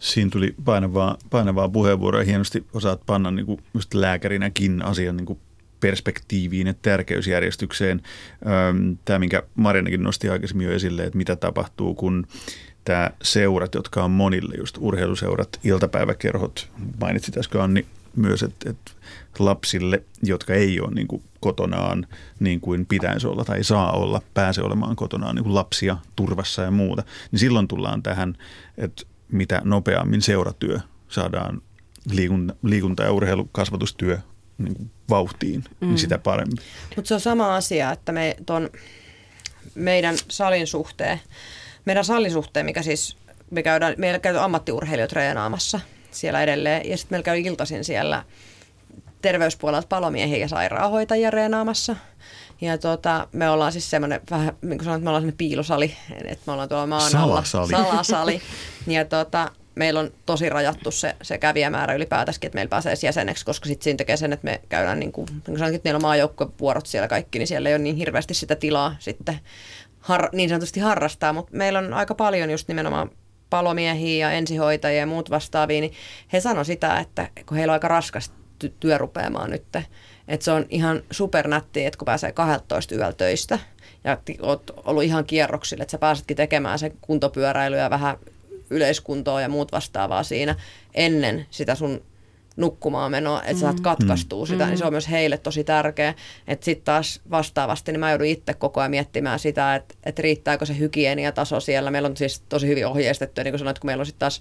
Siinä 0.00 0.30
tuli 0.30 0.54
painavaa, 0.64 1.16
painavaa 1.30 1.68
puheenvuoroa 1.68 2.20
ja 2.20 2.26
hienosti 2.26 2.66
osaat 2.72 3.00
panna 3.06 3.30
niin 3.30 3.46
kuin 3.46 3.62
just 3.74 3.94
lääkärinäkin 3.94 4.84
asian 4.84 5.16
niin 5.16 5.26
kuin 5.26 5.38
perspektiiviin 5.80 6.66
ja 6.66 6.74
tärkeysjärjestykseen. 6.74 8.02
Tämä, 9.04 9.18
minkä 9.18 9.42
Marjanakin 9.54 10.02
nosti 10.02 10.28
aikaisemmin 10.28 10.66
jo 10.66 10.72
esille, 10.72 11.04
että 11.04 11.16
mitä 11.16 11.36
tapahtuu, 11.36 11.94
kun 11.94 12.26
tämä 12.84 13.10
seurat, 13.22 13.74
jotka 13.74 14.04
on 14.04 14.10
monille, 14.10 14.54
just 14.58 14.76
urheiluseurat, 14.80 15.60
iltapäiväkerhot, 15.64 16.70
mainitsit 17.00 17.38
äsken 17.38 17.60
Anni 17.60 17.86
myös, 18.16 18.42
että, 18.42 18.70
että 18.70 18.90
lapsille, 19.38 20.02
jotka 20.22 20.54
ei 20.54 20.80
ole 20.80 20.94
niin 20.94 21.06
kuin 21.08 21.22
kotonaan 21.40 22.06
niin 22.40 22.60
kuin 22.60 22.86
pitäisi 22.86 23.26
olla 23.26 23.44
tai 23.44 23.64
saa 23.64 23.92
olla, 23.92 24.22
pääse 24.34 24.62
olemaan 24.62 24.96
kotonaan 24.96 25.34
niin 25.34 25.44
kuin 25.44 25.54
lapsia 25.54 25.96
turvassa 26.16 26.62
ja 26.62 26.70
muuta, 26.70 27.02
niin 27.32 27.40
silloin 27.40 27.68
tullaan 27.68 28.02
tähän, 28.02 28.36
että 28.78 29.02
mitä 29.32 29.60
nopeammin 29.64 30.22
seuratyö 30.22 30.78
saadaan 31.08 31.62
liikunta, 32.10 32.54
liikunta- 32.62 33.02
ja 33.02 33.12
urheilukasvatustyö 33.12 34.18
niin 34.58 34.74
kuin 34.74 34.90
vauhtiin, 35.10 35.52
niin 35.52 35.76
mm. 35.80 35.88
niin 35.88 35.98
sitä 35.98 36.18
paremmin. 36.18 36.58
Mutta 36.96 37.08
se 37.08 37.14
on 37.14 37.20
sama 37.20 37.56
asia, 37.56 37.92
että 37.92 38.12
me 38.12 38.36
ton 38.46 38.70
meidän 39.74 40.16
salin 40.28 40.66
suhteen, 40.66 41.20
meidän 41.84 42.04
salin 42.04 42.32
suhteen, 42.32 42.66
mikä 42.66 42.82
siis, 42.82 43.16
me 43.50 43.62
käydään, 43.62 43.94
meillä 43.98 44.18
käy 44.18 44.38
ammattiurheilijat 44.38 45.10
treenaamassa 45.10 45.80
siellä 46.10 46.42
edelleen, 46.42 46.88
ja 46.88 46.96
sitten 46.96 47.16
meillä 47.16 47.24
käy 47.24 47.38
iltaisin 47.38 47.84
siellä 47.84 48.24
terveyspuolelta 49.22 49.88
palomiehiä 49.88 50.38
ja 50.38 50.48
sairaanhoitajia 50.48 51.30
reenaamassa. 51.30 51.96
Ja 52.60 52.78
tota, 52.78 53.28
me 53.32 53.50
ollaan 53.50 53.72
siis 53.72 53.90
semmoinen 53.90 54.20
vähän, 54.30 54.56
niin 54.62 54.78
kuin 54.78 54.84
sanoin, 54.84 55.02
me 55.02 55.08
ollaan 55.08 55.22
semmoinen 55.22 55.38
piilosali, 55.38 55.96
että 56.24 56.42
me 56.46 56.52
ollaan 56.52 56.68
tuolla 56.68 56.86
maan 56.86 57.16
alla. 57.16 57.44
Salasali. 57.44 57.70
Salasali. 57.70 58.40
Ja 58.86 59.04
tota, 59.04 59.50
meillä 59.74 60.00
on 60.00 60.10
tosi 60.26 60.48
rajattu 60.48 60.90
se, 60.90 61.16
se 61.22 61.38
kävijämäärä 61.38 61.94
ylipäätänsä, 61.94 62.40
että 62.42 62.56
meillä 62.56 62.70
pääsee 62.70 62.94
jäseneksi, 63.02 63.44
koska 63.44 63.66
sitten 63.66 63.84
siinä 63.84 63.96
tekee 63.96 64.16
sen, 64.16 64.32
että 64.32 64.44
me 64.44 64.60
käydään, 64.68 65.00
niin 65.00 65.12
kuin, 65.12 65.26
niin 65.30 65.42
kuin 65.42 65.58
sanoin, 65.58 65.74
että 65.74 65.86
meillä 65.86 65.96
on 65.96 66.02
maajoukkuevuorot 66.02 66.86
siellä 66.86 67.08
kaikki, 67.08 67.38
niin 67.38 67.46
siellä 67.46 67.68
ei 67.68 67.74
ole 67.74 67.82
niin 67.82 67.96
hirveästi 67.96 68.34
sitä 68.34 68.56
tilaa 68.56 68.96
sitten 68.98 69.40
har, 70.00 70.28
niin 70.32 70.48
sanotusti 70.48 70.80
harrastaa, 70.80 71.32
mutta 71.32 71.56
meillä 71.56 71.78
on 71.78 71.94
aika 71.94 72.14
paljon 72.14 72.50
just 72.50 72.68
nimenomaan 72.68 73.10
palomiehiä 73.50 74.28
ja 74.28 74.32
ensihoitajia 74.32 75.00
ja 75.00 75.06
muut 75.06 75.30
vastaavia, 75.30 75.80
niin 75.80 75.92
he 76.32 76.40
sanoivat 76.40 76.66
sitä, 76.66 76.98
että 76.98 77.28
kun 77.46 77.56
heillä 77.56 77.70
on 77.70 77.74
aika 77.74 77.88
raskas 77.88 78.32
työ 78.80 78.98
rupeamaan 78.98 79.50
nyt, 79.50 79.64
että 80.30 80.44
se 80.44 80.52
on 80.52 80.66
ihan 80.68 81.02
supernättiä, 81.10 81.88
että 81.88 81.98
kun 81.98 82.06
pääsee 82.06 82.32
12 82.32 82.94
yöllä 82.94 83.12
töistä 83.12 83.58
ja 84.04 84.18
oot 84.42 84.70
ollut 84.84 85.02
ihan 85.02 85.24
kierroksille, 85.24 85.82
että 85.82 85.92
sä 85.92 85.98
pääsetkin 85.98 86.36
tekemään 86.36 86.78
sen 86.78 86.92
kuntopyöräilyä 87.00 87.90
vähän 87.90 88.16
yleiskuntoa 88.70 89.40
ja 89.40 89.48
muut 89.48 89.72
vastaavaa 89.72 90.22
siinä 90.22 90.54
ennen 90.94 91.46
sitä 91.50 91.74
sun 91.74 92.02
nukkumaan 92.56 93.10
menoa, 93.10 93.42
että 93.42 93.54
sä 93.54 93.60
saat 93.60 93.76
mm. 93.76 93.82
katkaistua 93.82 94.46
sitä, 94.46 94.64
mm. 94.64 94.68
niin 94.68 94.78
se 94.78 94.84
on 94.84 94.92
myös 94.92 95.10
heille 95.10 95.38
tosi 95.38 95.64
tärkeä. 95.64 96.14
Että 96.48 96.64
sitten 96.64 96.84
taas 96.84 97.20
vastaavasti, 97.30 97.92
niin 97.92 98.00
mä 98.00 98.10
joudun 98.10 98.26
itse 98.26 98.54
koko 98.54 98.80
ajan 98.80 98.90
miettimään 98.90 99.38
sitä, 99.38 99.74
että, 99.74 99.94
että 100.04 100.22
riittääkö 100.22 100.66
se 100.66 100.78
hygieniataso 100.78 101.60
siellä. 101.60 101.90
Meillä 101.90 102.08
on 102.08 102.16
siis 102.16 102.42
tosi 102.48 102.66
hyvin 102.66 102.86
ohjeistettu, 102.86 103.42
niin 103.42 103.52
kuin 103.52 103.58
sanoit, 103.58 103.78
kun 103.78 103.88
meillä 103.88 104.02
on 104.02 104.06
sitten 104.06 104.18
taas 104.18 104.40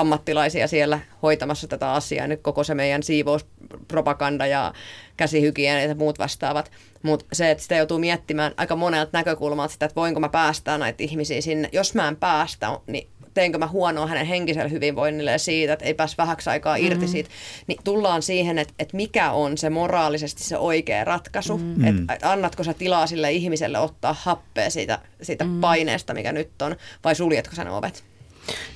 ammattilaisia 0.00 0.68
siellä 0.68 1.00
hoitamassa 1.22 1.68
tätä 1.68 1.92
asiaa. 1.92 2.26
Nyt 2.26 2.40
koko 2.42 2.64
se 2.64 2.74
meidän 2.74 3.02
siivouspropaganda 3.02 4.46
ja 4.46 4.72
käsihygienia 5.16 5.86
ja 5.86 5.94
muut 5.94 6.18
vastaavat. 6.18 6.70
Mutta 7.02 7.26
se, 7.32 7.50
että 7.50 7.62
sitä 7.62 7.76
joutuu 7.76 7.98
miettimään 7.98 8.52
aika 8.56 8.76
monelta 8.76 9.10
näkökulmalta 9.12 9.72
sitä, 9.72 9.86
että 9.86 10.00
voinko 10.00 10.20
mä 10.20 10.28
päästää 10.28 10.78
näitä 10.78 11.02
ihmisiä 11.02 11.40
sinne. 11.40 11.68
Jos 11.72 11.94
mä 11.94 12.08
en 12.08 12.16
päästä, 12.16 12.80
niin 12.86 13.08
teenkö 13.34 13.58
mä 13.58 13.66
huonoa 13.66 14.06
hänen 14.06 14.26
henkiselle 14.26 14.70
hyvinvoinnille 14.70 15.30
ja 15.30 15.38
siitä, 15.38 15.72
että 15.72 15.84
ei 15.84 15.94
pääs 15.94 16.18
vähäksi 16.18 16.50
aikaa 16.50 16.76
irti 16.76 16.94
mm-hmm. 16.94 17.08
siitä, 17.08 17.30
niin 17.66 17.78
tullaan 17.84 18.22
siihen, 18.22 18.58
että, 18.58 18.74
että 18.78 18.96
mikä 18.96 19.30
on 19.30 19.58
se 19.58 19.70
moraalisesti 19.70 20.44
se 20.44 20.58
oikea 20.58 21.04
ratkaisu. 21.04 21.58
Mm-hmm. 21.58 22.06
Että 22.10 22.32
annatko 22.32 22.64
sä 22.64 22.74
tilaa 22.74 23.06
sille 23.06 23.32
ihmiselle 23.32 23.78
ottaa 23.78 24.16
happea 24.18 24.70
siitä, 24.70 24.98
siitä 25.22 25.44
mm-hmm. 25.44 25.60
paineesta, 25.60 26.14
mikä 26.14 26.32
nyt 26.32 26.62
on, 26.62 26.76
vai 27.04 27.14
suljetko 27.14 27.56
sen 27.56 27.68
ovet? 27.68 28.04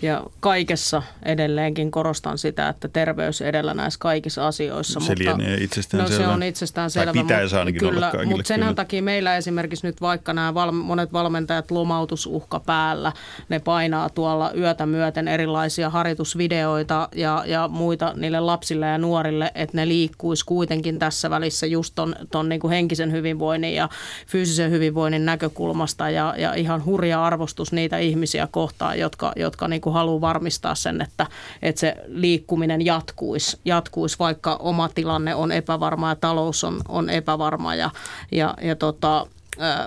Ja 0.02 0.22
kaikessa 0.40 1.02
edelleenkin 1.22 1.90
korostan 1.90 2.38
sitä, 2.38 2.68
että 2.68 2.88
terveys 2.88 3.40
edellä 3.40 3.74
näissä 3.74 3.98
kaikissa 4.00 4.46
asioissa. 4.46 5.00
Se 5.00 5.08
mutta, 5.08 5.24
lienee 5.24 5.54
itsestään 5.54 6.02
no, 6.02 6.08
selvä. 6.08 6.24
se 6.24 6.28
on 6.28 6.42
itsestään 6.42 6.90
selvä. 6.90 7.12
Tai 7.12 7.22
pitäisi 7.22 7.56
ainakin 7.56 7.78
kyllä, 7.78 7.96
olla 7.96 8.10
kaikille. 8.10 8.36
Mutta 8.36 8.48
sen 8.48 8.60
kyllä. 8.60 8.74
takia 8.74 9.02
meillä 9.02 9.36
esimerkiksi 9.36 9.86
nyt 9.86 10.00
vaikka 10.00 10.32
nämä 10.32 10.54
val, 10.54 10.72
monet 10.72 11.12
valmentajat 11.12 11.70
lomautusuhka 11.70 12.60
päällä, 12.60 13.12
ne 13.48 13.58
painaa 13.58 14.08
tuolla 14.08 14.52
yötä 14.56 14.86
myöten 14.86 15.28
erilaisia 15.28 15.90
harjoitusvideoita 15.90 17.08
ja, 17.14 17.44
ja 17.46 17.68
muita 17.68 18.12
niille 18.16 18.40
lapsille 18.40 18.86
ja 18.86 18.98
nuorille, 18.98 19.52
että 19.54 19.76
ne 19.76 19.88
liikkuisi 19.88 20.44
kuitenkin 20.44 20.98
tässä 20.98 21.30
välissä 21.30 21.66
just 21.66 21.94
ton, 21.94 22.16
ton 22.30 22.48
niin 22.48 22.60
kuin 22.60 22.70
henkisen 22.70 23.12
hyvinvoinnin 23.12 23.74
ja 23.74 23.88
fyysisen 24.26 24.70
hyvinvoinnin 24.70 25.24
näkökulmasta 25.24 26.10
ja, 26.10 26.34
ja 26.38 26.54
ihan 26.54 26.84
hurja 26.84 27.24
arvostus 27.24 27.72
niitä 27.72 27.98
ihmisiä 27.98 28.48
kohtaan, 28.50 28.98
jotka, 28.98 29.32
jotka 29.36 29.59
niin 29.68 29.80
kuin 29.80 29.94
haluaa 29.94 30.20
varmistaa 30.20 30.74
sen, 30.74 31.00
että, 31.00 31.26
että 31.62 31.80
se 31.80 31.96
liikkuminen 32.06 32.84
jatkuisi, 32.84 33.58
jatkuisi, 33.64 34.16
vaikka 34.18 34.56
oma 34.56 34.88
tilanne 34.88 35.34
on 35.34 35.52
epävarma 35.52 36.08
ja 36.08 36.16
talous 36.16 36.64
on, 36.64 36.80
on 36.88 37.10
epävarma. 37.10 37.74
Ja, 37.74 37.90
ja, 38.32 38.54
ja 38.62 38.76
tota, 38.76 39.26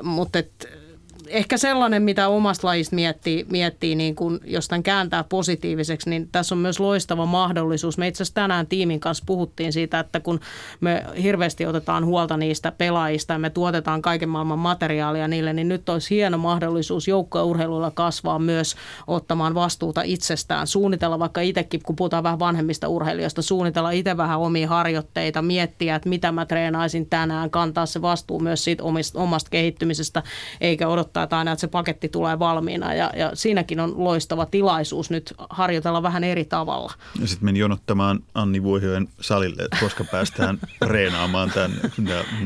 mutta 0.04 0.40
et, 0.40 0.83
ehkä 1.28 1.58
sellainen, 1.58 2.04
mitä 2.04 2.28
omasta 2.28 2.68
lajista 2.68 2.96
miettii, 2.96 3.46
miettii 3.50 3.96
niin 3.96 4.16
kun, 4.16 4.40
jos 4.46 4.68
tämän 4.68 4.84
kääntää 4.84 5.24
positiiviseksi, 5.24 6.10
niin 6.10 6.30
tässä 6.32 6.56
on 6.56 6.60
myös 6.60 6.80
loistava 6.80 7.26
mahdollisuus. 7.26 7.98
Me 7.98 8.08
itse 8.08 8.24
asiassa 8.24 8.34
tänään 8.34 8.68
tiimin 8.68 9.00
kanssa 9.00 9.24
puhuttiin 9.28 9.74
siitä, 9.74 10.00
että 10.00 10.20
kun 10.20 10.40
me 10.82 11.06
hirveästi 11.24 11.66
otetaan 11.66 12.06
huolta 12.06 12.38
niistä 12.38 12.72
pelaajista 12.72 13.34
ja 13.34 13.40
me 13.40 13.50
tuotetaan 13.50 14.02
kaiken 14.02 14.30
maailman 14.30 14.60
materiaalia 14.60 15.28
niille, 15.28 15.54
niin 15.54 15.68
nyt 15.68 15.90
olisi 15.90 16.16
hieno 16.16 16.38
mahdollisuus 16.38 17.08
joukkourheilulla 17.08 17.92
kasvaa 17.92 18.40
myös 18.40 18.76
ottamaan 19.08 19.56
vastuuta 19.56 20.02
itsestään. 20.02 20.68
Suunnitella 20.68 21.20
vaikka 21.20 21.42
itsekin, 21.42 21.84
kun 21.84 21.96
puhutaan 21.96 22.24
vähän 22.24 22.40
vanhemmista 22.40 22.88
urheilijoista, 22.88 23.42
suunnitella 23.42 23.92
itse 23.92 24.18
vähän 24.18 24.40
omia 24.40 24.68
harjoitteita, 24.68 25.42
miettiä, 25.42 25.96
että 25.96 26.10
mitä 26.10 26.32
mä 26.32 26.46
treenaisin 26.46 27.10
tänään, 27.10 27.50
kantaa 27.50 27.86
se 27.86 28.02
vastuu 28.02 28.40
myös 28.40 28.64
siitä 28.64 28.84
omista, 28.84 29.20
omasta 29.20 29.50
kehittymisestä, 29.50 30.24
eikä 30.62 30.88
odottaa 30.88 31.13
että 31.22 31.38
aina, 31.38 31.52
että 31.52 31.62
se 31.62 31.68
paketti 31.68 32.10
tulee 32.10 32.40
valmiina 32.40 32.94
ja, 32.94 33.12
ja 33.16 33.32
siinäkin 33.34 33.80
on 33.80 33.94
loistava 34.04 34.46
tilaisuus 34.46 35.10
nyt 35.10 35.34
harjoitella 35.50 36.04
vähän 36.04 36.24
eri 36.24 36.46
tavalla. 36.46 36.94
Ja 37.22 37.28
sitten 37.28 37.46
menin 37.46 37.60
jonottamaan 37.60 38.20
Anni 38.34 38.64
Vuohioen 38.64 39.08
salille, 39.22 39.64
että 39.64 39.78
koska 39.80 40.04
päästään 40.04 40.60
reenaamaan 40.88 41.52
tänne. 41.52 41.82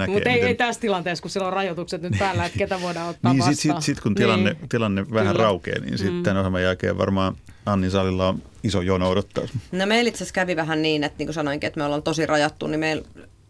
Mutta 0.07 0.29
ei, 0.29 0.41
ei 0.41 0.55
tässä 0.55 0.81
tilanteessa, 0.81 1.21
kun 1.21 1.31
siellä 1.31 1.47
on 1.47 1.53
rajoitukset 1.53 2.01
nyt 2.01 2.13
päällä, 2.19 2.45
että 2.45 2.57
ketä 2.57 2.81
voidaan 2.81 3.09
ottaa 3.09 3.33
niin, 3.33 3.39
vastaan. 3.39 3.55
Sitten 3.55 3.81
sit, 3.81 3.95
sit, 3.95 4.03
kun 4.03 4.15
tilanne, 4.15 4.51
niin. 4.53 4.69
tilanne 4.69 5.05
vähän 5.13 5.33
Kyllä. 5.33 5.43
raukeaa, 5.43 5.79
niin 5.79 5.97
sitten 5.97 6.15
mm. 6.15 6.23
tämän 6.23 6.37
ohjelman 6.37 6.63
jälkeen 6.63 6.97
varmaan 6.97 7.35
Annin 7.65 7.91
salilla 7.91 8.27
on 8.27 8.41
iso 8.63 8.81
jono 8.81 9.09
odottaa. 9.09 9.43
No 9.71 9.85
meillä 9.85 10.09
itse 10.09 10.17
asiassa 10.17 10.33
kävi 10.33 10.55
vähän 10.55 10.81
niin, 10.81 11.03
että 11.03 11.17
niin 11.17 11.27
kuin 11.27 11.33
sanoinkin, 11.33 11.67
että 11.67 11.79
me 11.79 11.83
ollaan 11.83 12.03
tosi 12.03 12.25
rajattu, 12.25 12.67
niin 12.67 12.79
meillä 12.79 13.03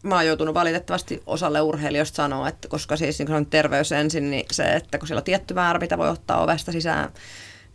mä 0.07 0.15
oon 0.15 0.27
joutunut 0.27 0.53
valitettavasti 0.53 1.23
osalle 1.25 1.61
urheilijoista 1.61 2.15
sanoa, 2.15 2.47
että 2.47 2.67
koska 2.67 2.97
siis 2.97 3.19
niin 3.19 3.27
kuin 3.27 3.45
terveys 3.45 3.91
ensin, 3.91 4.31
niin 4.31 4.45
se, 4.51 4.63
että 4.63 4.97
kun 4.97 5.07
siellä 5.07 5.19
on 5.19 5.23
tietty 5.23 5.53
määrä, 5.53 5.79
mitä 5.79 5.97
voi 5.97 6.09
ottaa 6.09 6.43
ovesta 6.43 6.71
sisään, 6.71 7.09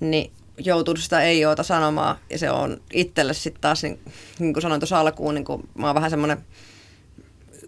niin 0.00 0.32
joutunut 0.58 1.02
sitä 1.02 1.20
ei 1.20 1.44
oota 1.44 1.62
sanomaan. 1.62 2.16
Ja 2.30 2.38
se 2.38 2.50
on 2.50 2.80
itselle 2.92 3.34
sitten 3.34 3.60
taas, 3.60 3.82
niin, 3.82 4.00
niin 4.38 4.52
kuin 4.52 4.62
sanoin 4.62 4.80
tuossa 4.80 5.00
alkuun, 5.00 5.34
niin 5.34 5.44
kuin 5.44 5.68
mä 5.74 5.86
oon 5.86 5.94
vähän 5.94 6.10
semmoinen 6.10 6.38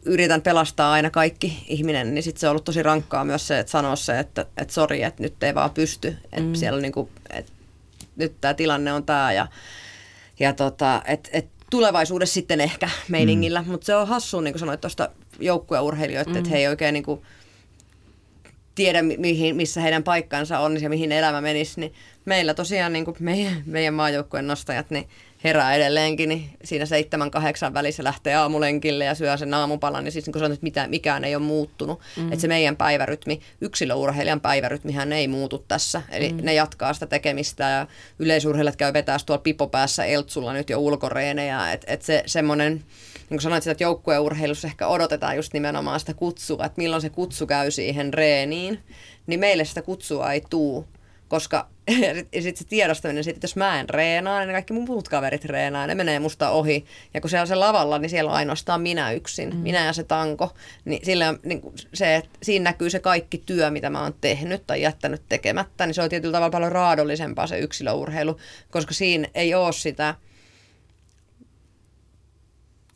yritän 0.05 0.43
pelastaa 0.43 0.93
aina 0.93 1.11
kaikki 1.11 1.65
ihminen, 1.69 2.15
niin 2.15 2.23
sitten 2.23 2.41
se 2.41 2.47
on 2.47 2.51
ollut 2.51 2.65
tosi 2.65 2.83
rankkaa 2.83 3.25
myös 3.25 3.47
se, 3.47 3.59
että 3.59 3.71
sanoa 3.71 3.97
se, 3.97 4.19
että, 4.19 4.47
että 4.57 4.75
sori, 4.75 5.03
että 5.03 5.23
nyt 5.23 5.43
ei 5.43 5.55
vaan 5.55 5.71
pysty. 5.71 6.17
Että 6.25 6.41
mm. 6.41 6.55
siellä 6.55 6.81
niin 6.81 6.93
kuin, 6.93 7.09
että 7.31 7.53
nyt 8.17 8.41
tämä 8.41 8.55
tilanne 8.55 8.93
on 8.93 9.05
tämä 9.05 9.33
ja, 9.33 9.47
ja 10.39 10.53
tota, 10.53 11.03
että 11.07 11.31
et 11.33 11.49
tulevaisuudessa 11.75 12.35
sitten 12.35 12.61
ehkä 12.61 12.89
meiningillä, 13.09 13.63
mm. 13.63 13.71
mutta 13.71 13.85
se 13.85 13.95
on 13.95 14.09
hassu, 14.09 14.41
niin 14.41 14.53
kuin 14.53 14.61
sanoit 14.61 14.81
tuosta 14.81 15.09
joukkueurheilijoita, 15.41 16.31
mm. 16.31 16.37
että 16.37 16.51
he 16.51 16.57
ei 16.57 16.69
oikein 16.69 16.93
niin 16.93 17.05
kuin 17.05 17.23
tiedä, 18.75 19.03
mihin, 19.03 19.57
missä 19.57 19.81
heidän 19.81 20.03
paikkansa 20.03 20.59
on 20.59 20.83
ja 20.83 20.89
mihin 20.89 21.13
elämä 21.13 21.41
menisi, 21.41 21.81
niin 21.81 21.93
meillä 22.25 22.55
tosiaan 22.55 22.93
niin 22.93 23.05
kuin 23.05 23.17
meidän, 23.21 23.63
meidän 23.67 23.95
maajoukkueen 23.95 24.47
nostajat, 24.47 24.91
niin 24.91 25.09
herää 25.45 25.75
edelleenkin, 25.75 26.29
niin 26.29 26.51
siinä 26.65 26.87
seitsemän 26.87 27.31
kahdeksan 27.31 27.75
välissä 27.75 28.05
lähtee 28.05 28.35
aamulenkille 28.35 29.05
ja 29.05 29.15
syö 29.15 29.37
sen 29.37 29.55
aamupalan, 29.55 30.05
niin 30.05 30.13
siis 30.13 30.27
niin 30.27 30.33
kuin 30.33 30.45
että 30.45 30.59
mitään, 30.63 30.91
mikään 30.91 31.25
ei 31.25 31.37
ole 31.37 31.45
muuttunut. 31.45 32.01
Mm. 32.17 32.27
Että 32.27 32.41
se 32.41 32.49
meidän 32.49 32.77
päivärytmi, 32.77 33.41
yksilöurheilijan 33.61 34.41
päivärytmihän 34.41 35.13
ei 35.13 35.29
muutu 35.29 35.65
tässä. 35.69 36.03
Eli 36.11 36.33
mm. 36.33 36.39
ne 36.43 36.55
jatkaa 36.55 36.95
sitä 36.95 37.07
tekemistä 37.07 37.65
ja 37.65 37.87
yleisurheilijat 38.19 38.77
käy 38.77 38.93
vetää 38.93 39.17
tuolla 39.27 39.43
pipopäässä 39.43 40.05
Eltsulla 40.05 40.53
nyt 40.53 40.71
jo 40.71 40.79
ulkoreenejä. 40.79 41.73
Että 41.73 41.93
et 41.93 42.03
se 42.03 42.23
semmoinen, 42.27 42.73
niin 42.73 43.29
kuin 43.29 43.41
sanoit, 43.41 43.63
sitä, 43.63 43.73
että 43.73 43.85
joukkueurheilussa 43.85 44.69
ehkä 44.69 44.87
odotetaan 44.87 45.37
just 45.37 45.53
nimenomaan 45.53 46.01
sitä 46.01 46.15
kutsua, 46.15 46.65
että 46.65 46.81
milloin 46.83 47.03
se 47.03 47.11
kutsu 47.11 47.47
käy 47.47 47.71
siihen 47.71 48.15
reeniin, 48.15 48.79
niin 49.27 49.41
meille 49.41 49.65
sitä 49.65 49.83
kutsua 49.83 50.33
ei 50.33 50.43
tuu 50.51 50.89
koska 51.29 51.69
ja 52.33 52.43
sitten 52.43 52.57
se 52.57 52.65
tiedostaminen, 52.65 53.25
sit, 53.25 53.37
että 53.37 53.45
jos 53.45 53.57
mä 53.57 53.81
en 53.81 53.89
reenaa, 53.89 54.41
niin 54.41 54.53
kaikki 54.53 54.73
mun 54.73 54.85
muut 54.85 55.09
kaverit 55.09 55.45
reenaa, 55.45 55.87
ne 55.87 55.95
menee 55.95 56.19
musta 56.19 56.51
ohi. 56.51 56.85
Ja 57.15 57.21
kun 57.21 57.31
se 57.31 57.41
on 57.41 57.47
se 57.47 57.55
lavalla, 57.55 57.99
niin 57.99 58.11
siellä 58.11 58.31
on 58.31 58.37
ainoastaan 58.37 58.81
minä 58.81 59.13
yksin, 59.13 59.51
mm. 59.51 59.57
minä 59.57 59.85
ja 59.85 59.93
se 59.93 60.05
tanko. 60.05 60.55
Niin, 60.85 61.07
sillä 61.07 61.29
on, 61.29 61.41
niin 61.45 61.61
se, 61.95 62.17
että 62.17 62.39
siinä 62.43 62.65
näkyy 62.65 62.91
se 62.91 63.01
kaikki 63.01 63.39
työ, 63.39 63.71
mitä 63.71 63.91
mä 63.91 64.03
oon 64.03 64.15
tehnyt 64.21 64.67
tai 64.67 64.83
jättänyt 64.83 65.23
tekemättä, 65.29 65.87
niin 65.87 65.95
se 65.95 66.03
on 66.03 66.09
tietyllä 66.09 66.33
tavalla 66.33 66.51
paljon 66.51 66.73
raadollisempaa 66.73 67.47
se 67.47 67.59
yksilöurheilu, 67.59 68.37
koska 68.71 68.95
siinä 68.95 69.29
ei 69.35 69.55
ole 69.55 69.73
sitä 69.73 70.15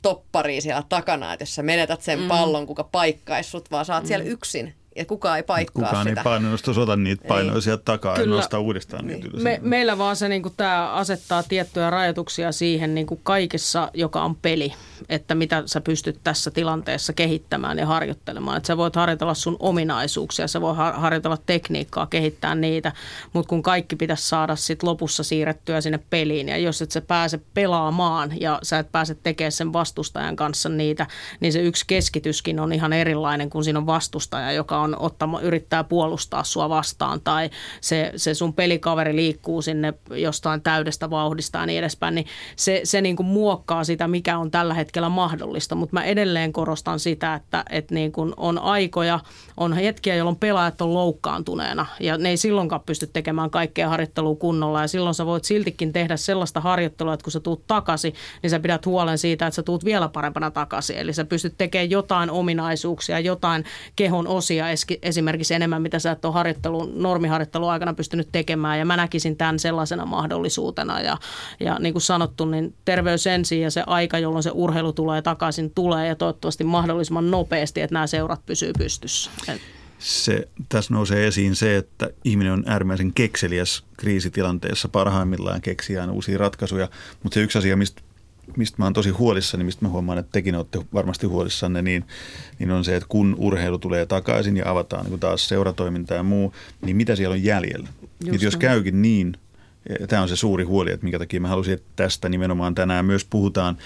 topparia 0.02 0.60
siellä 0.60 0.82
takana, 0.88 1.32
että 1.32 1.42
jos 1.42 1.54
sä 1.54 1.62
menetät 1.62 2.02
sen 2.02 2.20
mm. 2.20 2.28
pallon, 2.28 2.66
kuka 2.66 2.84
paikkaissut, 2.84 3.70
vaan 3.70 3.84
sä 3.84 3.94
oot 3.94 4.02
mm. 4.02 4.08
siellä 4.08 4.24
yksin 4.24 4.74
ja 4.98 5.04
kukaan 5.04 5.36
ei 5.36 5.42
paikkaa 5.42 5.84
kukaan 5.84 6.06
sitä. 6.08 6.20
ei 6.20 6.24
painosta 6.24 6.72
sota 6.72 6.96
niitä 6.96 7.28
painoja 7.28 7.60
sieltä 7.60 7.82
takaa 7.84 8.16
Kyllä. 8.16 8.34
ja 8.34 8.36
nostaa 8.36 8.60
uudestaan 8.60 9.06
niin. 9.06 9.20
niitä 9.20 9.36
Me, 9.36 9.58
meillä 9.62 9.98
vaan 9.98 10.16
se, 10.16 10.28
niin 10.28 10.42
kuin, 10.42 10.54
tämä 10.56 10.92
asettaa 10.92 11.42
tiettyjä 11.42 11.90
rajoituksia 11.90 12.52
siihen 12.52 12.94
niin 12.94 13.06
kuin 13.06 13.20
kaikessa, 13.22 13.90
joka 13.94 14.22
on 14.22 14.36
peli, 14.36 14.74
että 15.08 15.34
mitä 15.34 15.62
sä 15.66 15.80
pystyt 15.80 16.20
tässä 16.24 16.50
tilanteessa 16.50 17.12
kehittämään 17.12 17.78
ja 17.78 17.86
harjoittelemaan. 17.86 18.56
Että 18.56 18.66
sä 18.66 18.76
voit 18.76 18.96
harjoitella 18.96 19.34
sun 19.34 19.56
ominaisuuksia, 19.60 20.48
sä 20.48 20.60
voit 20.60 20.76
harjoitella 20.94 21.38
tekniikkaa, 21.46 22.06
kehittää 22.06 22.54
niitä, 22.54 22.92
mutta 23.32 23.48
kun 23.48 23.62
kaikki 23.62 23.96
pitäisi 23.96 24.28
saada 24.28 24.56
sit 24.56 24.82
lopussa 24.82 25.22
siirrettyä 25.22 25.80
sinne 25.80 26.00
peliin 26.10 26.48
ja 26.48 26.58
jos 26.58 26.82
et 26.82 26.90
sä 26.90 27.00
pääse 27.00 27.40
pelaamaan 27.54 28.40
ja 28.40 28.58
sä 28.62 28.78
et 28.78 28.92
pääse 28.92 29.14
tekemään 29.14 29.52
sen 29.52 29.72
vastustajan 29.72 30.36
kanssa 30.36 30.68
niitä, 30.68 31.06
niin 31.40 31.52
se 31.52 31.60
yksi 31.60 31.84
keskityskin 31.86 32.60
on 32.60 32.72
ihan 32.72 32.92
erilainen, 32.92 33.50
kun 33.50 33.64
siinä 33.64 33.78
on 33.78 33.86
vastustaja, 33.86 34.52
joka 34.52 34.80
on 34.80 34.87
on 34.94 35.02
ottama, 35.02 35.40
yrittää 35.40 35.84
puolustaa 35.84 36.44
sua 36.44 36.68
vastaan 36.68 37.20
tai 37.20 37.50
se, 37.80 38.12
se 38.16 38.34
sun 38.34 38.54
pelikaveri 38.54 39.16
liikkuu 39.16 39.62
sinne 39.62 39.94
jostain 40.10 40.62
täydestä 40.62 41.10
vauhdista 41.10 41.58
ja 41.58 41.66
niin 41.66 41.78
edespäin, 41.78 42.14
niin 42.14 42.26
se, 42.56 42.80
se 42.84 43.00
niin 43.00 43.16
kuin 43.16 43.26
muokkaa 43.26 43.84
sitä, 43.84 44.08
mikä 44.08 44.38
on 44.38 44.50
tällä 44.50 44.74
hetkellä 44.74 45.08
mahdollista. 45.08 45.74
Mutta 45.74 45.94
mä 45.94 46.04
edelleen 46.04 46.52
korostan 46.52 47.00
sitä, 47.00 47.34
että, 47.34 47.64
että 47.70 47.94
niin 47.94 48.12
kuin 48.12 48.34
on 48.36 48.58
aikoja, 48.58 49.20
on 49.56 49.72
hetkiä, 49.72 50.14
jolloin 50.14 50.36
pelaajat 50.36 50.80
on 50.80 50.94
loukkaantuneena 50.94 51.86
ja 52.00 52.18
ne 52.18 52.28
ei 52.28 52.36
silloinkaan 52.36 52.80
pysty 52.80 53.06
tekemään 53.06 53.50
kaikkea 53.50 53.88
harjoittelua 53.88 54.36
kunnolla 54.36 54.80
ja 54.80 54.88
silloin 54.88 55.14
sä 55.14 55.26
voit 55.26 55.44
siltikin 55.44 55.92
tehdä 55.92 56.16
sellaista 56.16 56.60
harjoittelua, 56.60 57.14
että 57.14 57.24
kun 57.24 57.32
sä 57.32 57.40
tuut 57.40 57.66
takaisin, 57.66 58.14
niin 58.42 58.50
sä 58.50 58.60
pidät 58.60 58.86
huolen 58.86 59.18
siitä, 59.18 59.46
että 59.46 59.56
sä 59.56 59.62
tuut 59.62 59.84
vielä 59.84 60.08
parempana 60.08 60.50
takaisin. 60.50 60.98
Eli 60.98 61.12
sä 61.12 61.24
pystyt 61.24 61.54
tekemään 61.58 61.90
jotain 61.90 62.30
ominaisuuksia, 62.30 63.20
jotain 63.20 63.64
kehon 63.96 64.26
osia 64.26 64.70
esimerkiksi 65.02 65.54
enemmän, 65.54 65.82
mitä 65.82 65.98
sä 65.98 66.10
et 66.10 66.24
ole 66.24 66.34
harjoittelun, 66.34 66.92
normiharjoittelun 67.02 67.70
aikana 67.70 67.94
pystynyt 67.94 68.28
tekemään. 68.32 68.78
Ja 68.78 68.84
mä 68.84 68.96
näkisin 68.96 69.36
tämän 69.36 69.58
sellaisena 69.58 70.06
mahdollisuutena. 70.06 71.00
Ja, 71.00 71.16
ja 71.60 71.78
niin 71.78 71.94
kuin 71.94 72.02
sanottu, 72.02 72.44
niin 72.44 72.74
terveys 72.84 73.26
ensin 73.26 73.60
ja 73.60 73.70
se 73.70 73.82
aika, 73.86 74.18
jolloin 74.18 74.42
se 74.42 74.50
urheilu 74.54 74.92
tulee 74.92 75.22
takaisin, 75.22 75.70
tulee 75.74 76.06
ja 76.06 76.16
toivottavasti 76.16 76.64
mahdollisimman 76.64 77.30
nopeasti, 77.30 77.80
että 77.80 77.94
nämä 77.94 78.06
seurat 78.06 78.46
pysyy 78.46 78.72
pystyssä. 78.78 79.30
Se, 79.98 80.48
tässä 80.68 80.94
nousee 80.94 81.26
esiin 81.26 81.56
se, 81.56 81.76
että 81.76 82.10
ihminen 82.24 82.52
on 82.52 82.64
äärimmäisen 82.66 83.12
kekseliäs 83.12 83.84
kriisitilanteessa 83.96 84.88
parhaimmillaan 84.88 85.60
keksiään 85.60 86.10
uusia 86.10 86.38
ratkaisuja, 86.38 86.88
mutta 87.22 87.34
se 87.34 87.40
yksi 87.40 87.58
asia, 87.58 87.76
mistä 87.76 88.02
mistä 88.56 88.76
mä 88.78 88.84
oon 88.84 88.92
tosi 88.92 89.10
huolissani, 89.10 89.64
mistä 89.64 89.84
mä 89.84 89.88
huomaan, 89.88 90.18
että 90.18 90.32
tekin 90.32 90.54
olette 90.54 90.78
varmasti 90.94 91.26
huolissanne, 91.26 91.82
niin, 91.82 92.04
niin 92.58 92.70
on 92.70 92.84
se, 92.84 92.96
että 92.96 93.08
kun 93.08 93.36
urheilu 93.38 93.78
tulee 93.78 94.06
takaisin 94.06 94.56
ja 94.56 94.70
avataan 94.70 95.06
niin 95.06 95.20
taas 95.20 95.48
seuratoiminta 95.48 96.14
ja 96.14 96.22
muu, 96.22 96.54
niin 96.82 96.96
mitä 96.96 97.16
siellä 97.16 97.34
on 97.34 97.44
jäljellä? 97.44 97.88
Just 98.24 98.42
jos 98.42 98.56
käykin 98.56 99.02
niin, 99.02 99.36
tämä 100.08 100.22
on 100.22 100.28
se 100.28 100.36
suuri 100.36 100.64
huoli, 100.64 100.92
että 100.92 101.04
minkä 101.04 101.18
takia 101.18 101.40
mä 101.40 101.48
halusin, 101.48 101.74
että 101.74 101.86
tästä 101.96 102.28
nimenomaan 102.28 102.74
tänään 102.74 103.04
myös 103.04 103.24
puhutaan. 103.24 103.78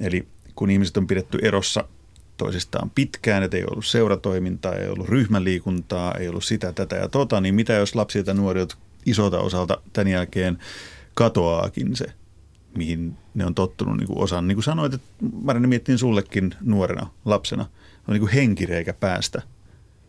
Eli 0.00 0.28
kun 0.54 0.70
ihmiset 0.70 0.96
on 0.96 1.06
pidetty 1.06 1.38
erossa 1.42 1.84
toisistaan 2.36 2.90
pitkään, 2.94 3.42
että 3.42 3.56
ei 3.56 3.64
ollut 3.70 3.86
seuratoimintaa, 3.86 4.74
ei 4.74 4.88
ollut 4.88 5.08
ryhmäliikuntaa, 5.08 6.14
ei 6.18 6.28
ollut 6.28 6.44
sitä, 6.44 6.72
tätä 6.72 6.96
ja 6.96 7.08
tota, 7.08 7.40
niin 7.40 7.54
mitä 7.54 7.72
jos 7.72 7.94
lapsilta 7.94 8.34
nuorilta 8.34 8.76
isolta 9.06 9.40
osalta 9.40 9.78
tämän 9.92 10.08
jälkeen 10.08 10.58
katoaakin 11.14 11.96
se, 11.96 12.06
mihin 12.76 13.16
ne 13.34 13.46
on 13.46 13.54
tottunut 13.54 13.96
niin 13.96 14.06
kuin 14.06 14.18
osan. 14.18 14.48
Niin 14.48 14.56
kuin 14.56 14.64
sanoit, 14.64 14.94
että 14.94 15.06
Marina 15.42 15.68
miettiin 15.68 15.98
sullekin 15.98 16.54
nuorena 16.60 17.06
lapsena, 17.24 17.62
on 18.08 18.12
niin 18.12 18.20
kuin 18.20 18.32
henkireikä 18.32 18.92
päästä 18.92 19.42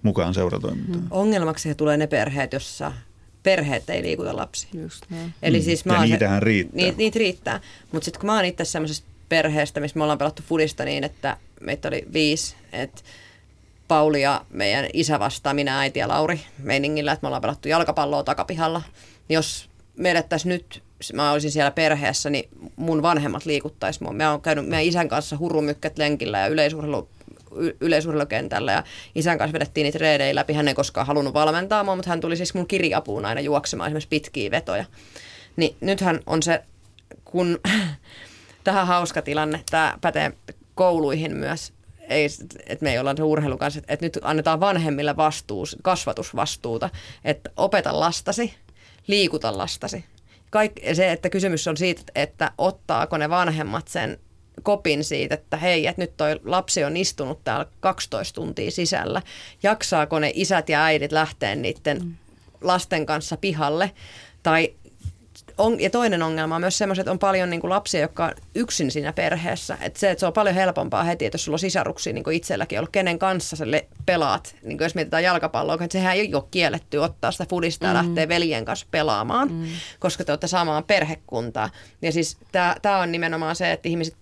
mukaan 0.03 0.33
seuratoimintaan. 0.33 1.03
Mm. 1.03 1.07
Ongelmaksi 1.11 1.75
tulee 1.75 1.97
ne 1.97 2.07
perheet, 2.07 2.53
jossa 2.53 2.91
perheet 3.43 3.89
ei 3.89 4.03
liikuta 4.03 4.35
lapsia. 4.35 4.69
Just 4.73 5.05
näin. 5.09 5.33
Eli 5.41 5.59
Mm. 5.59 5.63
siis 5.63 5.85
Ja 5.85 5.91
mä 5.91 5.99
oon 5.99 6.09
niitähän 6.09 6.43
riittää. 6.43 6.75
Niitä, 6.75 6.97
niitä 6.97 7.19
riittää. 7.19 7.61
Mutta 7.91 8.05
sitten 8.05 8.19
kun 8.19 8.27
mä 8.27 8.35
oon 8.35 8.45
itse 8.45 8.65
semmoisesta 8.65 9.07
perheestä, 9.29 9.79
missä 9.79 9.97
me 9.97 10.03
ollaan 10.03 10.17
pelattu 10.17 10.43
fudista 10.47 10.85
niin, 10.85 11.03
että 11.03 11.37
meitä 11.61 11.87
oli 11.87 12.05
viisi, 12.13 12.55
että 12.71 13.01
Pauli 13.87 14.21
ja 14.21 14.45
meidän 14.49 14.85
isä 14.93 15.19
vastaa, 15.19 15.53
minä, 15.53 15.79
äiti 15.79 15.99
ja 15.99 16.07
Lauri 16.07 16.39
meiningillä, 16.57 17.11
että 17.11 17.23
me 17.23 17.27
ollaan 17.27 17.41
pelattu 17.41 17.67
jalkapalloa 17.67 18.23
takapihalla. 18.23 18.81
Niin 19.27 19.35
jos 19.35 19.69
me 19.97 20.11
elettäisiin 20.11 20.49
nyt, 20.49 20.83
mä 21.13 21.31
olisin 21.31 21.51
siellä 21.51 21.71
perheessä, 21.71 22.29
niin 22.29 22.49
mun 22.75 23.01
vanhemmat 23.01 23.45
liikuttaisi 23.45 24.03
mua. 24.03 24.13
Mä 24.13 24.31
oon 24.31 24.41
käynyt 24.41 24.67
meidän 24.67 24.85
isän 24.85 25.09
kanssa 25.09 25.37
hurumykkät 25.37 25.97
lenkillä 25.97 26.39
ja 26.39 26.47
yleisurheilu, 26.47 27.09
yleisurheilukentällä 27.81 28.71
ja 28.71 28.83
isän 29.15 29.37
kanssa 29.37 29.53
vedettiin 29.53 29.85
niitä 29.85 29.97
reidejä 29.97 30.35
läpi. 30.35 30.53
Hän 30.53 30.67
ei 30.67 30.73
koskaan 30.73 31.07
halunnut 31.07 31.33
valmentaa 31.33 31.83
mua, 31.83 31.95
mutta 31.95 32.09
hän 32.09 32.21
tuli 32.21 32.37
siis 32.37 32.53
mun 32.53 32.67
kirjapuun 32.67 33.25
aina 33.25 33.41
juoksemaan 33.41 33.87
esimerkiksi 33.87 34.09
pitkiä 34.09 34.51
vetoja. 34.51 34.85
Niin 35.55 35.75
nythän 35.81 36.19
on 36.25 36.43
se, 36.43 36.63
kun 37.25 37.59
tähän 38.63 38.87
hauska 38.87 39.21
tilanne, 39.21 39.63
tämä 39.69 39.97
pätee 40.01 40.33
kouluihin 40.75 41.35
myös, 41.35 41.73
ei, 42.09 42.27
että 42.67 42.83
me 42.83 42.91
ei 42.91 42.99
olla 42.99 43.15
se 43.17 43.23
urheilun 43.23 43.59
kanssa, 43.59 43.81
että 43.87 44.05
nyt 44.05 44.19
annetaan 44.21 44.59
vanhemmille 44.59 45.17
vastuus, 45.17 45.77
kasvatusvastuuta, 45.81 46.89
että 47.23 47.49
opeta 47.57 47.99
lastasi, 47.99 48.53
liikuta 49.07 49.57
lastasi. 49.57 50.05
Kaik, 50.55 50.71
se, 50.93 51.11
että 51.11 51.29
kysymys 51.29 51.67
on 51.67 51.77
siitä, 51.77 52.01
että 52.15 52.51
ottaako 52.57 53.17
ne 53.17 53.29
vanhemmat 53.29 53.87
sen 53.87 54.19
kopin 54.63 55.03
siitä, 55.03 55.35
että 55.35 55.57
hei, 55.57 55.87
että 55.87 56.01
nyt 56.01 56.17
toi 56.17 56.39
lapsi 56.45 56.83
on 56.83 56.97
istunut 56.97 57.43
täällä 57.43 57.65
12 57.79 58.35
tuntia 58.35 58.71
sisällä. 58.71 59.21
Jaksaako 59.63 60.19
ne 60.19 60.31
isät 60.33 60.69
ja 60.69 60.83
äidit 60.83 61.11
lähteä 61.11 61.55
niiden 61.55 62.17
lasten 62.61 63.05
kanssa 63.05 63.37
pihalle? 63.37 63.91
Tai 64.43 64.73
on, 65.57 65.79
ja 65.79 65.89
toinen 65.89 66.23
ongelma 66.23 66.55
on 66.55 66.61
myös 66.61 66.77
semmoiset, 66.77 67.01
että 67.01 67.11
on 67.11 67.19
paljon 67.19 67.49
niin 67.49 67.61
kuin 67.61 67.69
lapsia, 67.69 68.01
jotka 68.01 68.25
on 68.25 68.31
yksin 68.55 68.91
siinä 68.91 69.13
perheessä. 69.13 69.77
Että 69.81 69.99
se, 69.99 70.11
että 70.11 70.19
se 70.19 70.25
on 70.25 70.33
paljon 70.33 70.55
helpompaa 70.55 71.03
heti, 71.03 71.25
että 71.25 71.35
jos 71.35 71.45
sulla 71.45 71.55
on 71.55 71.59
sisaruksia 71.59 72.13
niin 72.13 72.23
kuin 72.23 72.37
itselläkin 72.37 72.79
ollut, 72.79 72.91
kenen 72.91 73.19
kanssa 73.19 73.55
sä 73.55 73.71
le- 73.71 73.87
pelaat. 74.05 74.55
Niin 74.63 74.77
kuin 74.77 74.85
jos 74.85 74.95
mietitään 74.95 75.23
jalkapalloa, 75.23 75.75
että 75.75 75.87
sehän 75.91 76.15
ei 76.15 76.35
ole 76.35 76.43
kielletty 76.51 76.97
ottaa 76.97 77.31
sitä 77.31 77.45
fudista 77.49 77.85
ja 77.85 77.91
Mm. 77.93 77.97
lähteä 77.97 78.27
veljen 78.27 78.65
kanssa 78.65 78.87
pelaamaan, 78.91 79.51
mm. 79.51 79.65
koska 79.99 80.23
te 80.23 80.31
olette 80.31 80.47
samaan 80.47 80.83
perhekuntaa. 80.83 81.69
Ja 82.01 82.11
siis 82.11 82.37
tämä 82.81 82.97
on 82.99 83.11
nimenomaan 83.11 83.55
se, 83.55 83.71
että 83.71 83.89
ihmiset 83.89 84.15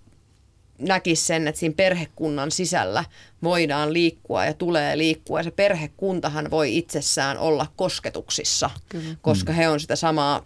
näkisi 0.80 1.26
sen, 1.26 1.48
että 1.48 1.60
siinä 1.60 1.76
perhekunnan 1.78 2.52
sisällä 2.52 3.04
voidaan 3.44 3.94
liikkua 3.94 4.46
ja 4.46 4.54
tulee 4.54 4.98
liikkua. 4.98 5.40
Ja 5.40 5.44
se 5.44 5.52
perhekuntahan 5.52 6.52
voi 6.52 6.78
itsessään 6.78 7.38
olla 7.38 7.68
kosketuksissa, 7.76 8.70
Kyllä. 8.90 9.16
koska 9.22 9.54
he 9.54 9.70
on 9.70 9.80
sitä 9.80 9.96
samaa 9.96 10.46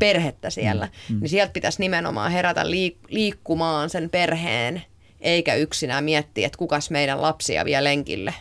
perhettä 0.00 0.50
siellä. 0.50 0.88
Mm. 1.08 1.20
Niin 1.20 1.28
sieltä 1.28 1.52
pitäisi 1.52 1.80
nimenomaan 1.80 2.32
herätä 2.32 2.62
liik- 2.64 3.06
liikkumaan 3.08 3.90
sen 3.90 4.10
perheen, 4.10 4.82
eikä 5.20 5.54
yksinään 5.54 6.04
miettiä, 6.04 6.46
että 6.46 6.58
kukas 6.58 6.90
meidän 6.90 7.22
lapsia 7.22 7.64
vie 7.64 7.84
lenkille. 7.84 8.34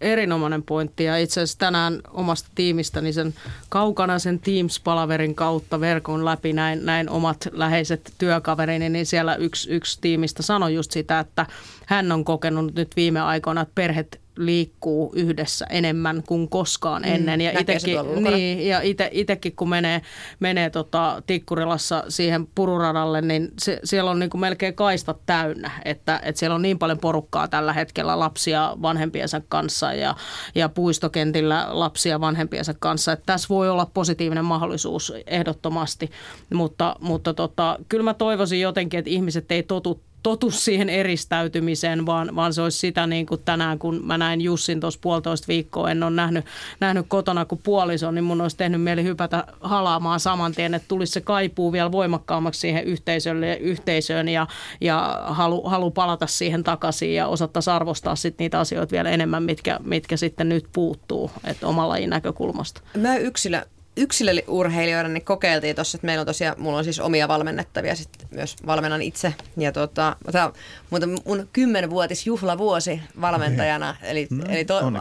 Erinomainen 0.00 0.62
pointti 0.62 1.04
ja 1.04 1.16
itse 1.16 1.40
asiassa 1.40 1.58
tänään 1.58 2.00
omasta 2.10 2.48
tiimistäni 2.54 3.12
sen 3.12 3.34
kaukana 3.68 4.18
sen 4.18 4.40
Teams-palaverin 4.40 5.34
kautta 5.34 5.80
verkon 5.80 6.24
läpi 6.24 6.52
näin, 6.52 6.86
näin 6.86 7.10
omat 7.10 7.48
läheiset 7.52 8.12
työkaverini, 8.18 8.88
niin 8.88 9.06
siellä 9.06 9.34
yksi, 9.34 9.70
yksi 9.70 9.98
tiimistä 10.00 10.42
sanoi 10.42 10.74
just 10.74 10.90
sitä, 10.90 11.18
että 11.18 11.46
hän 11.86 12.12
on 12.12 12.24
kokenut 12.24 12.74
nyt 12.74 12.96
viime 12.96 13.20
aikoina, 13.20 13.60
että 13.60 13.72
perhet 13.74 14.19
liikkuu 14.36 15.12
yhdessä 15.14 15.66
enemmän 15.70 16.22
kuin 16.26 16.48
koskaan 16.48 17.04
ennen. 17.04 17.40
Ja, 17.40 17.52
näkee 17.52 17.78
se 17.78 17.90
itekin, 17.90 18.24
niin, 18.24 18.68
ja 18.68 18.80
ite, 18.80 19.08
itekin 19.12 19.56
kun 19.56 19.68
menee, 19.68 20.02
menee 20.40 20.70
tota 20.70 21.22
Tikkurilassa 21.26 22.04
siihen 22.08 22.46
pururadalle, 22.46 23.20
niin 23.20 23.48
se, 23.60 23.80
siellä 23.84 24.10
on 24.10 24.18
niin 24.18 24.30
kuin 24.30 24.40
melkein 24.40 24.74
kaistat 24.74 25.20
täynnä, 25.26 25.70
että, 25.84 26.20
että 26.24 26.38
siellä 26.38 26.54
on 26.54 26.62
niin 26.62 26.78
paljon 26.78 26.98
porukkaa 26.98 27.48
tällä 27.48 27.72
hetkellä 27.72 28.18
lapsia 28.18 28.76
vanhempiensa 28.82 29.40
kanssa 29.48 29.92
ja, 29.92 30.14
ja 30.54 30.68
puistokentillä 30.68 31.66
lapsia 31.70 32.20
vanhempiensa 32.20 32.74
kanssa. 32.78 33.12
Että 33.12 33.26
tässä 33.26 33.48
voi 33.48 33.70
olla 33.70 33.86
positiivinen 33.94 34.44
mahdollisuus 34.44 35.12
ehdottomasti, 35.26 36.10
mutta, 36.54 36.96
mutta 37.00 37.34
tota, 37.34 37.78
kyllä 37.88 38.04
mä 38.04 38.14
toivoisin 38.14 38.60
jotenkin, 38.60 38.98
että 38.98 39.10
ihmiset 39.10 39.52
ei 39.52 39.62
totu 39.62 40.09
totu 40.22 40.50
siihen 40.50 40.88
eristäytymiseen, 40.88 42.06
vaan, 42.06 42.36
vaan 42.36 42.54
se 42.54 42.62
olisi 42.62 42.78
sitä 42.78 43.06
niin 43.06 43.26
kuin 43.26 43.40
tänään, 43.44 43.78
kun 43.78 44.00
mä 44.04 44.18
näin 44.18 44.40
Jussin 44.40 44.80
tuossa 44.80 45.00
puolitoista 45.02 45.48
viikkoa, 45.48 45.90
en 45.90 46.02
ole 46.02 46.10
nähnyt, 46.10 46.44
nähnyt 46.80 47.06
kotona 47.08 47.44
kuin 47.44 47.60
puoliso, 47.64 48.10
niin 48.10 48.24
mun 48.24 48.40
olisi 48.40 48.56
tehnyt 48.56 48.82
mieli 48.82 49.04
hypätä 49.04 49.44
halaamaan 49.60 50.20
saman 50.20 50.52
tien, 50.52 50.74
että 50.74 50.88
tulisi 50.88 51.12
se 51.12 51.20
kaipuu 51.20 51.72
vielä 51.72 51.92
voimakkaammaksi 51.92 52.60
siihen 52.60 52.84
yhteisölle, 52.84 53.54
yhteisöön 53.56 54.28
ja, 54.28 54.46
ja 54.80 55.20
halu, 55.24 55.62
halu 55.62 55.90
palata 55.90 56.26
siihen 56.26 56.64
takaisin 56.64 57.14
ja 57.14 57.26
osattaisi 57.26 57.70
arvostaa 57.70 58.16
sit 58.16 58.38
niitä 58.38 58.58
asioita 58.60 58.92
vielä 58.92 59.10
enemmän, 59.10 59.42
mitkä, 59.42 59.80
mitkä 59.84 60.16
sitten 60.16 60.48
nyt 60.48 60.66
puuttuu, 60.72 61.30
että 61.44 61.66
omalla 61.66 61.96
näkökulmasta. 62.06 62.80
Mä 62.96 63.16
yksilö, 63.16 63.62
yksilöurheilijoina 63.96 65.08
niin 65.08 65.24
kokeiltiin 65.24 65.76
tuossa, 65.76 65.96
että 65.96 66.06
meillä 66.06 66.20
on 66.20 66.26
tosiaan, 66.26 66.54
mulla 66.58 66.78
on 66.78 66.84
siis 66.84 67.00
omia 67.00 67.28
valmennettavia, 67.28 67.96
sitten 67.96 68.28
myös 68.30 68.56
valmennan 68.66 69.02
itse. 69.02 69.34
Ja 69.56 69.72
tota, 69.72 70.16
tää 70.32 70.52
mutta 70.90 71.08
mun 71.26 71.48
kymmenvuotis 71.52 72.26
juhlavuosi 72.26 73.00
valmentajana, 73.20 73.96
eli, 74.02 74.26
No, 74.30 74.44
eli 74.48 74.64
to, 74.64 74.78
am, 74.78 75.00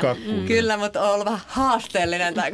kakkuun. 0.00 0.46
Kyllä, 0.46 0.76
mutta 0.76 1.02
on 1.02 1.14
ollut 1.14 1.24
vähän 1.24 1.40
haasteellinen 1.46 2.34
tämä 2.34 2.50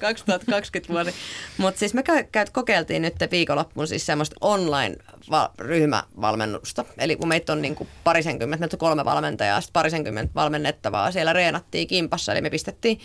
2020 0.00 0.92
vuosi. 0.92 1.14
Mutta 1.58 1.78
siis 1.78 1.94
me 1.94 2.02
käy, 2.02 2.24
käy, 2.32 2.46
kokeiltiin 2.52 3.02
nyt 3.02 3.14
viikonloppuun 3.30 3.88
siis 3.88 4.06
semmoista 4.06 4.36
online-ryhmävalmennusta. 4.40 6.84
Eli 6.98 7.16
kun 7.16 7.28
meitä 7.28 7.52
on 7.52 7.62
niin 7.62 7.74
kuin 7.74 7.88
parisenkymmentä, 8.04 8.60
meitä 8.60 8.74
on 8.74 8.78
kolme 8.78 9.04
valmentajaa, 9.04 9.60
sitten 9.60 9.72
parisenkymmentä 9.72 10.34
valmennettavaa, 10.34 11.10
siellä 11.10 11.32
reenattiin 11.32 11.88
kimpassa, 11.88 12.32
eli 12.32 12.40
me 12.40 12.50
pistettiin 12.50 13.00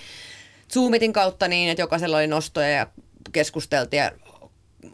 Zoomitin 0.73 1.13
kautta 1.13 1.47
niin, 1.47 1.69
että 1.69 1.81
jokaisella 1.81 2.17
oli 2.17 2.27
nostoja 2.27 2.69
ja 2.69 2.87
keskusteltiin 3.31 4.03
ja 4.03 4.11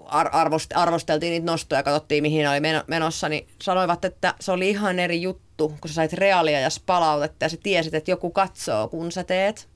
ar- 0.05 0.31
arvost- 0.47 0.75
arvosteltiin 0.75 1.31
niitä 1.31 1.45
nostoja 1.45 1.79
ja 1.79 1.83
katsottiin, 1.83 2.23
mihin 2.23 2.49
oli 2.49 2.59
meno- 2.59 2.83
menossa, 2.87 3.29
niin 3.29 3.47
sanoivat, 3.61 4.05
että 4.05 4.33
se 4.39 4.51
oli 4.51 4.69
ihan 4.69 4.99
eri 4.99 5.21
juttu, 5.21 5.69
kun 5.81 5.89
sä 5.89 5.93
sait 5.93 6.13
reaaliajassa 6.13 6.81
palautetta 6.85 7.45
ja 7.45 7.49
sä 7.49 7.57
tiesit, 7.63 7.93
että 7.93 8.11
joku 8.11 8.29
katsoo, 8.31 8.87
kun 8.87 9.11
sä 9.11 9.23
teet. 9.23 9.67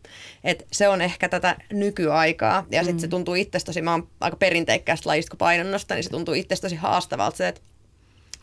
Et 0.43 0.67
se 0.71 0.87
on 0.89 1.01
ehkä 1.01 1.29
tätä 1.29 1.55
nykyaikaa. 1.73 2.65
Ja 2.71 2.83
sitten 2.83 2.99
se 2.99 3.07
tuntuu 3.07 3.35
itsestä 3.35 3.65
tosi, 3.65 3.81
mä 3.81 3.91
oon 3.91 4.07
aika 4.21 4.37
perinteikkäästä 4.37 5.09
lajista 5.09 5.29
kuin 5.29 5.37
painonnosta, 5.37 5.95
niin 5.95 6.03
se 6.03 6.09
tuntuu 6.09 6.33
itsestä 6.33 6.65
tosi 6.65 6.75
haastavalta 6.75 7.37
se, 7.37 7.47
että 7.47 7.61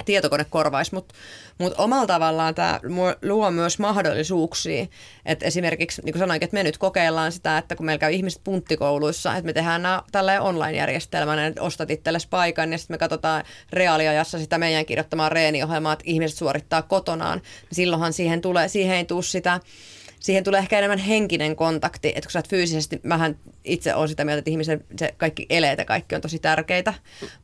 tietokone 0.05 0.45
korvaisi, 0.51 0.95
mutta 0.95 1.15
mut 1.59 1.75
omalla 1.79 2.07
tavallaan 2.07 2.55
tämä 2.55 2.81
luo 3.23 3.51
myös 3.51 3.79
mahdollisuuksia. 3.79 4.87
että 5.25 5.47
esimerkiksi, 5.47 6.03
niin 6.03 6.13
kuin 6.13 6.21
sanoinkin, 6.21 6.45
että 6.45 6.55
me 6.55 6.63
nyt 6.63 6.79
kokeillaan 6.79 7.33
sitä, 7.33 7.59
että 7.59 7.77
kun 7.77 7.87
meillä 7.87 8.01
käy 8.01 8.13
ihmiset 8.13 8.41
punttikouluissa, 8.45 9.33
että 9.33 9.47
me 9.47 9.53
tehdään 9.53 9.83
nämä 9.83 10.03
tällä 10.13 10.41
online-järjestelmänä, 10.41 11.47
että 11.47 11.63
ostat 11.63 11.91
itsellesi 11.91 12.29
paikan 12.29 12.73
ja 12.73 12.79
sitten 12.79 12.95
me 12.95 12.99
katsotaan 12.99 13.45
reaaliajassa 13.73 14.39
sitä 14.39 14.59
meidän 14.59 14.87
kirjoittamaa 14.87 15.29
reeniohjelmaa, 15.29 15.93
että 15.93 16.05
ihmiset 16.07 16.39
suorittaa 16.39 16.83
kotonaan, 16.83 17.39
niin 17.39 17.69
silloinhan 17.73 18.13
siihen, 18.13 18.41
tulee, 18.41 18.69
siihen 18.69 18.97
ei 18.97 19.05
tule 19.05 19.23
sitä 19.23 19.61
siihen 20.21 20.45
tulee 20.45 20.59
ehkä 20.59 20.79
enemmän 20.79 20.99
henkinen 20.99 21.57
kontakti, 21.57 22.09
että 22.09 22.21
kun 22.21 22.31
sä 22.31 22.39
oot 22.39 22.49
fyysisesti, 22.49 23.01
mähän 23.03 23.39
itse 23.65 23.95
olen 23.95 24.09
sitä 24.09 24.25
mieltä, 24.25 24.39
että 24.39 24.51
ihmisen 24.51 24.85
se 24.99 25.15
kaikki 25.17 25.47
eleet 25.51 25.79
ja 25.79 25.85
kaikki 25.85 26.15
on 26.15 26.21
tosi 26.21 26.39
tärkeitä, 26.39 26.95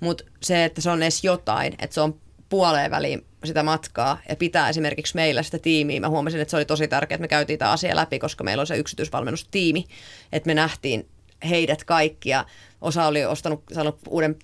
mutta 0.01 0.25
se, 0.43 0.65
että 0.65 0.81
se 0.81 0.91
on 0.91 1.03
edes 1.03 1.25
jotain, 1.25 1.75
että 1.79 1.95
se 1.95 2.01
on 2.01 2.21
puoleen 2.53 2.91
väliin 2.91 3.27
sitä 3.45 3.63
matkaa 3.63 4.19
ja 4.29 4.37
pitää 4.37 4.69
esimerkiksi 4.69 5.15
meillä 5.15 5.43
sitä 5.43 5.59
tiimiä. 5.59 6.01
Mä 6.01 6.09
huomasin, 6.09 6.41
että 6.41 6.51
se 6.51 6.57
oli 6.57 6.65
tosi 6.65 6.89
tärkeää, 6.89 7.17
että 7.17 7.23
me 7.23 7.29
käytiin 7.29 7.59
tämä 7.59 7.71
asia 7.71 7.97
läpi, 7.97 8.19
koska 8.19 8.45
meillä 8.45 8.61
on 8.61 8.67
se 8.67 8.77
yksityisvalmennustiimi, 8.77 9.85
että 10.33 10.47
me 10.47 10.55
nähtiin 10.55 11.09
heidät 11.49 11.85
kaikki 11.85 12.29
ja 12.29 12.45
osa 12.81 13.07
oli 13.07 13.25
ostanut 13.25 13.63
saanut 13.73 13.99
uuden 14.09 14.37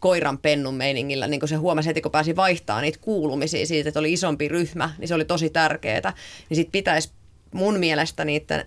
koiran 0.00 0.38
pennun 0.38 0.74
meiningillä, 0.74 1.26
niin 1.26 1.40
kun 1.40 1.48
se 1.48 1.56
huomasi 1.56 1.88
heti, 1.88 2.00
kun 2.00 2.12
pääsi 2.12 2.36
vaihtaa 2.36 2.80
niitä 2.80 2.98
kuulumisia 3.00 3.66
siitä, 3.66 3.88
että 3.88 4.00
oli 4.00 4.12
isompi 4.12 4.48
ryhmä, 4.48 4.90
niin 4.98 5.08
se 5.08 5.14
oli 5.14 5.24
tosi 5.24 5.50
tärkeää. 5.50 6.12
Niin 6.48 6.56
sitten 6.56 6.72
pitäisi 6.72 7.10
mun 7.54 7.78
mielestä 7.78 8.24
niiden 8.24 8.66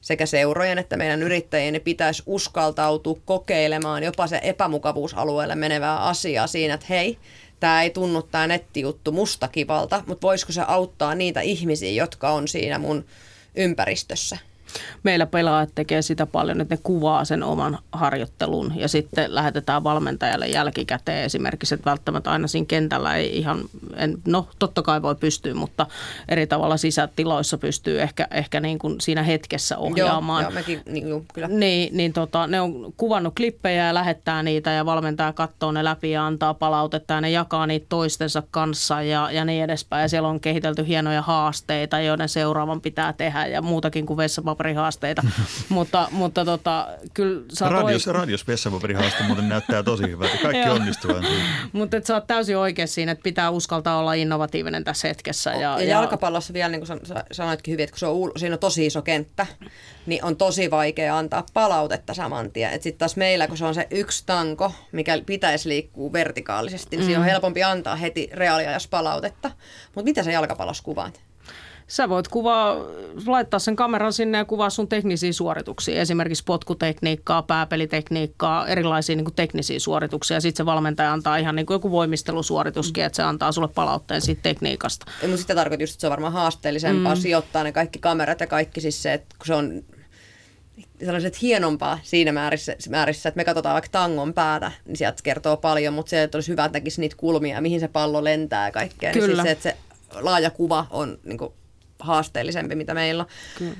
sekä 0.00 0.26
seurojen 0.26 0.78
että 0.78 0.96
meidän 0.96 1.22
yrittäjien 1.22 1.72
niin 1.72 1.82
pitäisi 1.82 2.22
uskaltautua 2.26 3.18
kokeilemaan 3.24 4.02
jopa 4.02 4.26
se 4.26 4.40
epämukavuusalueelle 4.42 5.54
menevää 5.54 5.98
asiaa 5.98 6.46
siinä, 6.46 6.74
että 6.74 6.86
hei, 6.88 7.18
tämä 7.62 7.82
ei 7.82 7.90
tunnu 7.90 8.22
tämä 8.22 8.46
nettijuttu 8.46 9.12
musta 9.12 9.48
kivalta, 9.48 10.04
mutta 10.06 10.26
voisiko 10.26 10.52
se 10.52 10.62
auttaa 10.66 11.14
niitä 11.14 11.40
ihmisiä, 11.40 11.90
jotka 11.90 12.30
on 12.30 12.48
siinä 12.48 12.78
mun 12.78 13.04
ympäristössä. 13.54 14.38
Meillä 15.02 15.26
pelaajat 15.26 15.70
tekee 15.74 16.02
sitä 16.02 16.26
paljon, 16.26 16.60
että 16.60 16.74
ne 16.74 16.80
kuvaa 16.82 17.24
sen 17.24 17.42
oman 17.42 17.78
harjoittelun 17.92 18.72
ja 18.76 18.88
sitten 18.88 19.34
lähetetään 19.34 19.84
valmentajalle 19.84 20.46
jälkikäteen 20.46 21.24
esimerkiksi, 21.24 21.74
että 21.74 21.90
välttämättä 21.90 22.30
aina 22.30 22.48
siinä 22.48 22.66
kentällä 22.66 23.16
ei 23.16 23.38
ihan, 23.38 23.60
en, 23.96 24.18
no 24.26 24.48
totta 24.58 24.82
kai 24.82 25.02
voi 25.02 25.14
pystyä, 25.14 25.54
mutta 25.54 25.86
eri 26.28 26.46
tavalla 26.46 26.76
sisätiloissa 26.76 27.58
pystyy 27.58 28.02
ehkä, 28.02 28.28
ehkä 28.30 28.60
niin 28.60 28.78
kuin 28.78 29.00
siinä 29.00 29.22
hetkessä 29.22 29.78
ohjaamaan. 29.78 30.42
Joo, 30.42 30.50
joo 30.50 30.54
mekin, 30.54 30.82
niin, 30.86 31.08
joo, 31.08 31.22
kyllä. 31.34 31.48
Niin, 31.48 31.96
niin 31.96 32.12
tota, 32.12 32.46
ne 32.46 32.60
on 32.60 32.92
kuvannut 32.96 33.34
klippejä 33.34 33.86
ja 33.86 33.94
lähettää 33.94 34.42
niitä 34.42 34.70
ja 34.70 34.86
valmentaja 34.86 35.32
katsoo 35.32 35.72
ne 35.72 35.84
läpi 35.84 36.10
ja 36.10 36.26
antaa 36.26 36.54
palautetta 36.54 37.14
ja 37.14 37.20
ne 37.20 37.30
jakaa 37.30 37.66
niitä 37.66 37.86
toistensa 37.88 38.42
kanssa 38.50 39.02
ja, 39.02 39.30
ja 39.30 39.44
niin 39.44 39.64
edespäin. 39.64 40.02
Ja 40.02 40.08
siellä 40.08 40.28
on 40.28 40.40
kehitelty 40.40 40.86
hienoja 40.86 41.22
haasteita, 41.22 42.00
joiden 42.00 42.28
seuraavan 42.28 42.80
pitää 42.80 43.12
tehdä 43.12 43.46
ja 43.46 43.62
muutakin 43.62 44.06
kuin 44.06 44.16
vessapaperihaasteita. 44.62 45.22
mutta 45.68 46.08
mutta 46.10 46.44
tota, 46.44 46.88
kyllä 47.14 47.42
sä 47.52 47.68
radios, 47.68 48.08
oik- 48.08 48.12
radios 48.12 48.46
vessapaperihaaste 48.46 49.22
muuten 49.22 49.48
näyttää 49.48 49.82
tosi 49.82 50.02
hyvältä. 50.02 50.36
Kaikki 50.42 50.68
onnistuvat. 50.68 51.24
mutta 51.72 51.96
sä 52.04 52.14
oot 52.14 52.26
täysin 52.26 52.56
oikein 52.56 52.88
siinä, 52.88 53.12
että 53.12 53.22
pitää 53.22 53.50
uskaltaa 53.50 53.98
olla 53.98 54.14
innovatiivinen 54.14 54.84
tässä 54.84 55.08
hetkessä. 55.08 55.50
Ja, 55.50 55.60
ja, 55.60 55.80
ja 55.80 55.88
jalkapallossa 55.88 56.52
vielä, 56.52 56.68
niin 56.68 56.86
kuin 56.86 57.00
sanoitkin 57.32 57.72
hyvin, 57.72 57.84
että 57.84 57.92
kun 57.92 57.98
se 57.98 58.06
on, 58.06 58.32
siinä 58.36 58.54
on 58.54 58.58
tosi 58.58 58.86
iso 58.86 59.02
kenttä, 59.02 59.46
niin 60.06 60.24
on 60.24 60.36
tosi 60.36 60.70
vaikea 60.70 61.18
antaa 61.18 61.44
palautetta 61.54 62.14
saman 62.14 62.50
tien. 62.50 62.72
Sitten 62.72 62.98
taas 62.98 63.16
meillä, 63.16 63.48
kun 63.48 63.56
se 63.56 63.64
on 63.64 63.74
se 63.74 63.86
yksi 63.90 64.22
tanko, 64.26 64.72
mikä 64.92 65.18
pitäisi 65.26 65.68
liikkua 65.68 66.12
vertikaalisesti, 66.12 66.96
niin 66.96 67.04
mm. 67.04 67.06
siinä 67.06 67.20
on 67.20 67.26
helpompi 67.26 67.62
antaa 67.62 67.96
heti 67.96 68.30
reaaliajassa 68.32 68.88
palautetta. 68.88 69.50
Mutta 69.94 70.04
mitä 70.04 70.22
sä 70.22 70.32
jalkapallossa 70.32 70.82
kuvaat? 70.82 71.20
Sä 71.92 72.08
voit 72.08 72.28
kuvaa, 72.28 72.76
laittaa 73.26 73.60
sen 73.60 73.76
kameran 73.76 74.12
sinne 74.12 74.38
ja 74.38 74.44
kuvaa 74.44 74.70
sun 74.70 74.88
teknisiä 74.88 75.32
suorituksia, 75.32 76.00
esimerkiksi 76.00 76.44
potkutekniikkaa, 76.44 77.42
pääpelitekniikkaa, 77.42 78.66
erilaisia 78.66 79.16
niin 79.16 79.24
kuin 79.24 79.34
teknisiä 79.34 79.78
suorituksia. 79.78 80.40
Sitten 80.40 80.56
se 80.56 80.66
valmentaja 80.66 81.12
antaa 81.12 81.36
ihan 81.36 81.56
niin 81.56 81.66
kuin 81.66 81.74
joku 81.74 81.90
voimistelusuorituskin, 81.90 83.04
että 83.04 83.16
se 83.16 83.22
antaa 83.22 83.52
sulle 83.52 83.68
palautteen 83.68 84.20
siitä 84.20 84.42
tekniikassa. 84.42 85.06
Ja 85.22 85.28
mun 85.28 85.38
sitä 85.38 85.54
tarkoittaa 85.54 85.82
just, 85.82 85.92
että 85.92 86.00
se 86.00 86.06
on 86.06 86.10
varmaan 86.10 86.32
haasteellisempaa 86.32 87.14
mm. 87.14 87.20
sijoittaa 87.20 87.62
ne 87.62 87.72
kaikki 87.72 87.98
kamerat 87.98 88.40
ja 88.40 88.46
kaikki 88.46 88.80
siis 88.80 89.02
se, 89.02 89.12
että 89.12 89.36
kun 89.38 89.46
se 89.46 89.54
on 89.54 89.82
sellaiset 91.04 91.42
hienompaa 91.42 91.98
siinä 92.02 92.32
määrissä, 92.32 92.76
määrissä, 92.88 93.28
että 93.28 93.36
me 93.36 93.44
katsotaan 93.44 93.72
vaikka 93.72 93.90
tangon 93.92 94.34
päätä, 94.34 94.72
niin 94.86 94.96
sieltä 94.96 95.22
kertoo 95.22 95.56
paljon, 95.56 95.94
mutta 95.94 96.10
se, 96.10 96.22
että 96.22 96.36
olisi 96.36 96.50
hyvä, 96.50 96.64
että 96.64 96.78
näkisi 96.78 97.00
niitä 97.00 97.16
kulmia, 97.16 97.60
mihin 97.60 97.80
se 97.80 97.88
pallo 97.88 98.24
lentää 98.24 98.68
ja 98.68 98.72
kaikkea. 98.72 99.12
Kyllä. 99.12 99.26
Niin 99.26 99.36
siis 99.36 99.42
se, 99.42 99.50
että 99.50 99.62
se 99.62 99.76
laaja 100.20 100.50
kuva 100.50 100.86
on 100.90 101.18
niin 101.24 101.38
kuin, 101.38 101.52
haasteellisempi, 102.02 102.74
mitä 102.74 102.94
meillä 102.94 103.22
on. 103.22 103.28
Kyllä. 103.58 103.76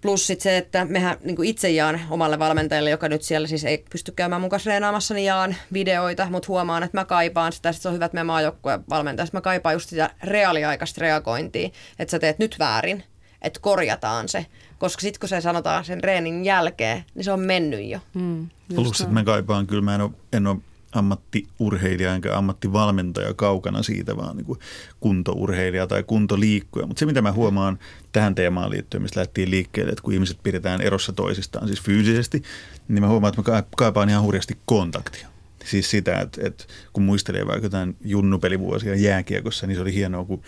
Plus 0.00 0.26
sit 0.26 0.40
se, 0.40 0.56
että 0.56 0.84
mehän 0.84 1.16
niin 1.24 1.36
kuin 1.36 1.48
itse 1.48 1.70
jaan 1.70 2.00
omalle 2.10 2.38
valmentajalle, 2.38 2.90
joka 2.90 3.08
nyt 3.08 3.22
siellä 3.22 3.48
siis 3.48 3.64
ei 3.64 3.84
pysty 3.90 4.12
käymään 4.12 4.40
mukaan 4.40 4.62
treenaamassa, 4.62 5.14
niin 5.14 5.24
jaan 5.24 5.56
videoita, 5.72 6.26
mutta 6.30 6.48
huomaan, 6.48 6.82
että 6.82 6.98
mä 6.98 7.04
kaipaan 7.04 7.52
sitä, 7.52 7.68
että 7.68 7.82
se 7.82 7.88
on 7.88 7.94
hyvä, 7.94 8.04
että 8.04 8.14
me 8.14 8.24
maajoukkueen 8.24 8.84
valmentaja, 8.90 9.26
mä 9.32 9.40
kaipaan 9.40 9.72
just 9.72 9.88
sitä 9.88 10.10
reaaliaikaista 10.24 11.00
reagointia, 11.00 11.68
että 11.98 12.10
sä 12.10 12.18
teet 12.18 12.38
nyt 12.38 12.56
väärin, 12.58 13.04
että 13.42 13.60
korjataan 13.60 14.28
se. 14.28 14.46
Koska 14.78 15.00
sitten 15.00 15.20
kun 15.20 15.28
se 15.28 15.40
sanotaan 15.40 15.84
sen 15.84 16.04
reenin 16.04 16.44
jälkeen, 16.44 17.04
niin 17.14 17.24
se 17.24 17.32
on 17.32 17.40
mennyt 17.40 17.88
jo. 17.88 17.98
Mm, 18.14 18.48
Plus, 18.74 19.00
että 19.00 19.12
mä 19.12 19.24
kaipaan, 19.24 19.66
kyllä 19.66 19.82
mä 19.82 19.94
en 19.94 20.00
ole, 20.00 20.10
en 20.32 20.46
ole 20.46 20.56
ammattiurheilija 20.94 22.14
enkä 22.14 22.38
ammattivalmentaja 22.38 23.34
kaukana 23.34 23.82
siitä, 23.82 24.16
vaan 24.16 24.36
niin 24.36 24.46
kuin 24.46 24.58
kuntourheilija 25.00 25.86
tai 25.86 26.02
kuntoliikkuja. 26.02 26.86
Mutta 26.86 27.00
se, 27.00 27.06
mitä 27.06 27.22
mä 27.22 27.32
huomaan 27.32 27.78
tähän 28.12 28.34
teemaan 28.34 28.70
liittyen, 28.70 29.02
mistä 29.02 29.20
lähtiin 29.20 29.50
liikkeelle, 29.50 29.92
että 29.92 30.02
kun 30.02 30.14
ihmiset 30.14 30.38
pidetään 30.42 30.80
erossa 30.80 31.12
toisistaan, 31.12 31.66
siis 31.66 31.82
fyysisesti, 31.82 32.42
niin 32.88 33.02
mä 33.02 33.08
huomaan, 33.08 33.34
että 33.38 33.52
mä 33.52 33.62
kaipaan 33.76 34.08
ihan 34.08 34.22
hurjasti 34.22 34.58
kontaktia. 34.64 35.28
Siis 35.64 35.90
sitä, 35.90 36.20
että, 36.20 36.40
että 36.44 36.64
kun 36.92 37.02
muistelee 37.02 37.46
vaikka 37.46 37.66
jotain 37.66 37.96
junnupelivuosia 38.04 38.94
jääkiekossa, 38.94 39.66
niin 39.66 39.76
se 39.76 39.82
oli 39.82 39.94
hienoa, 39.94 40.24
kun 40.24 40.42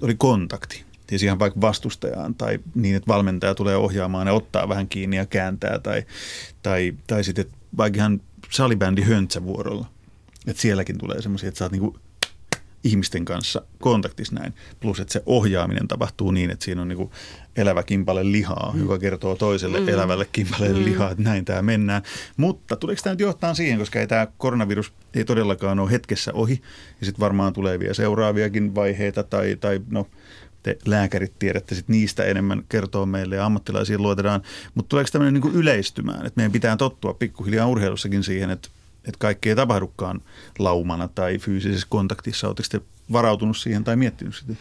oli 0.00 0.14
kontakti 0.14 0.84
siis 1.10 1.22
ihan 1.22 1.38
vaikka 1.38 1.60
vastustajaan 1.60 2.34
tai 2.34 2.58
niin, 2.74 2.96
että 2.96 3.08
valmentaja 3.08 3.54
tulee 3.54 3.76
ohjaamaan 3.76 4.26
ja 4.26 4.32
ottaa 4.32 4.68
vähän 4.68 4.88
kiinni 4.88 5.16
ja 5.16 5.26
kääntää 5.26 5.78
tai, 5.78 6.04
tai, 6.62 6.94
tai 7.06 7.24
sitten 7.24 7.46
vaikka 7.76 7.96
ihan 7.96 8.20
salibändi 8.50 9.02
Höntsävuorolla. 9.02 9.86
Että 10.46 10.62
sielläkin 10.62 10.98
tulee 10.98 11.22
semmoisia, 11.22 11.48
että 11.48 11.58
sä 11.58 11.64
oot 11.64 11.72
niinku 11.72 11.98
ihmisten 12.84 13.24
kanssa 13.24 13.62
kontaktissa 13.80 14.34
näin. 14.34 14.54
Plus, 14.80 15.00
että 15.00 15.12
se 15.12 15.22
ohjaaminen 15.26 15.88
tapahtuu 15.88 16.30
niin, 16.30 16.50
että 16.50 16.64
siinä 16.64 16.82
on 16.82 16.88
niinku 16.88 17.12
elävä 17.56 17.82
kimpale 17.82 18.32
lihaa, 18.32 18.72
mm. 18.74 18.80
joka 18.80 18.98
kertoo 18.98 19.36
toiselle 19.36 19.80
mm. 19.80 19.88
elävälle 19.88 20.28
kimpaleelle 20.32 20.78
mm. 20.78 20.84
lihaa, 20.84 21.10
että 21.10 21.22
näin 21.22 21.44
tämä 21.44 21.62
mennään. 21.62 22.02
Mutta 22.36 22.76
tuleeko 22.76 23.02
tämä 23.02 23.12
nyt 23.12 23.20
johtaa 23.20 23.54
siihen, 23.54 23.78
koska 23.78 24.00
ei 24.00 24.06
tämä 24.06 24.26
koronavirus 24.38 24.92
ei 25.14 25.24
todellakaan 25.24 25.78
ole 25.78 25.90
hetkessä 25.90 26.32
ohi, 26.32 26.62
ja 27.00 27.06
sitten 27.06 27.20
varmaan 27.20 27.52
tulee 27.52 27.78
vielä 27.78 27.94
seuraaviakin 27.94 28.74
vaiheita, 28.74 29.22
tai, 29.22 29.56
tai 29.60 29.80
no 29.90 30.06
te 30.62 30.78
lääkärit 30.86 31.38
tiedätte 31.38 31.74
sit 31.74 31.88
niistä 31.88 32.24
enemmän 32.24 32.64
kertoa 32.68 33.06
meille 33.06 33.36
ja 33.36 33.46
ammattilaisiin 33.46 34.02
luotetaan. 34.02 34.42
Mutta 34.74 34.88
tuleeko 34.88 35.10
tämmöinen 35.12 35.42
niin 35.42 35.54
yleistymään, 35.54 36.26
että 36.26 36.32
meidän 36.36 36.52
pitää 36.52 36.76
tottua 36.76 37.14
pikkuhiljaa 37.14 37.66
urheilussakin 37.66 38.24
siihen, 38.24 38.50
että, 38.50 38.68
että 39.04 39.18
kaikki 39.18 39.48
ei 39.48 39.56
tapahdukaan 39.56 40.20
laumana 40.58 41.08
tai 41.08 41.38
fyysisessä 41.38 41.86
kontaktissa. 41.90 42.46
Oletteko 42.46 42.68
te 42.70 42.80
varautunut 43.12 43.56
siihen 43.56 43.84
tai 43.84 43.96
miettinyt 43.96 44.34
sitä? 44.34 44.52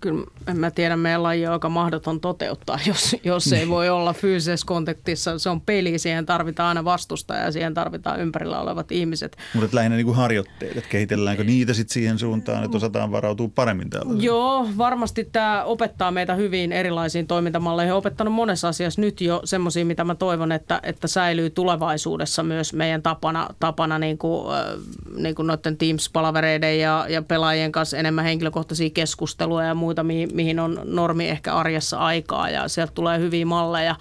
Kyllä 0.00 0.24
en 0.46 0.58
mä 0.58 0.70
tiedä, 0.70 0.96
meidän 0.96 1.22
laji 1.22 1.46
on 1.46 1.52
aika 1.52 1.68
mahdoton 1.68 2.20
toteuttaa, 2.20 2.78
jos, 2.86 3.16
jos 3.24 3.52
ei 3.52 3.68
voi 3.68 3.88
olla 3.88 4.12
fyysisessä 4.12 4.66
kontaktissa. 4.66 5.38
Se 5.38 5.48
on 5.48 5.60
peli, 5.60 5.98
siihen 5.98 6.26
tarvitaan 6.26 6.68
aina 6.68 6.84
vastustaja 6.84 7.44
ja 7.44 7.52
siihen 7.52 7.74
tarvitaan 7.74 8.20
ympärillä 8.20 8.60
olevat 8.60 8.92
ihmiset. 8.92 9.36
Mutta 9.54 9.76
lähinnä 9.76 9.96
niin 9.96 10.06
kuin 10.06 10.16
harjoitteet, 10.16 10.76
että 10.76 10.90
kehitelläänkö 10.90 11.44
niitä 11.44 11.74
sitten 11.74 11.92
siihen 11.92 12.18
suuntaan, 12.18 12.64
että 12.64 12.76
osataan 12.76 13.12
varautua 13.12 13.48
paremmin 13.54 13.90
täällä? 13.90 14.12
Joo, 14.22 14.68
varmasti 14.78 15.28
tämä 15.32 15.64
opettaa 15.64 16.10
meitä 16.10 16.34
hyvin 16.34 16.72
erilaisiin 16.72 17.26
toimintamalleihin. 17.26 17.94
opettanut 17.94 18.34
monessa 18.34 18.68
asiassa 18.68 19.00
nyt 19.00 19.20
jo 19.20 19.40
semmoisia, 19.44 19.84
mitä 19.84 20.04
mä 20.04 20.14
toivon, 20.14 20.52
että, 20.52 20.80
että 20.82 21.08
säilyy 21.08 21.50
tulevaisuudessa 21.50 22.42
myös 22.42 22.72
meidän 22.72 23.02
tapana, 23.02 23.48
tapana 23.60 23.98
niin 23.98 24.18
kuin, 24.18 24.46
niin 25.16 25.34
kuin 25.34 25.46
noiden 25.46 25.76
Teams-palavereiden 25.76 26.78
ja, 26.80 27.06
ja 27.08 27.22
pelaajien 27.22 27.72
kanssa 27.72 27.96
enemmän 27.96 28.24
henkilökohtaisia 28.24 28.90
keskusteluja 28.90 29.66
ja 29.66 29.74
muita, 29.80 30.02
mihin, 30.02 30.28
mihin 30.32 30.60
on 30.60 30.80
normi 30.84 31.28
ehkä 31.28 31.54
arjessa 31.54 31.98
aikaa 31.98 32.50
ja 32.50 32.68
sieltä 32.68 32.92
tulee 32.94 33.18
hyviä 33.18 33.46
malleja 33.46 33.96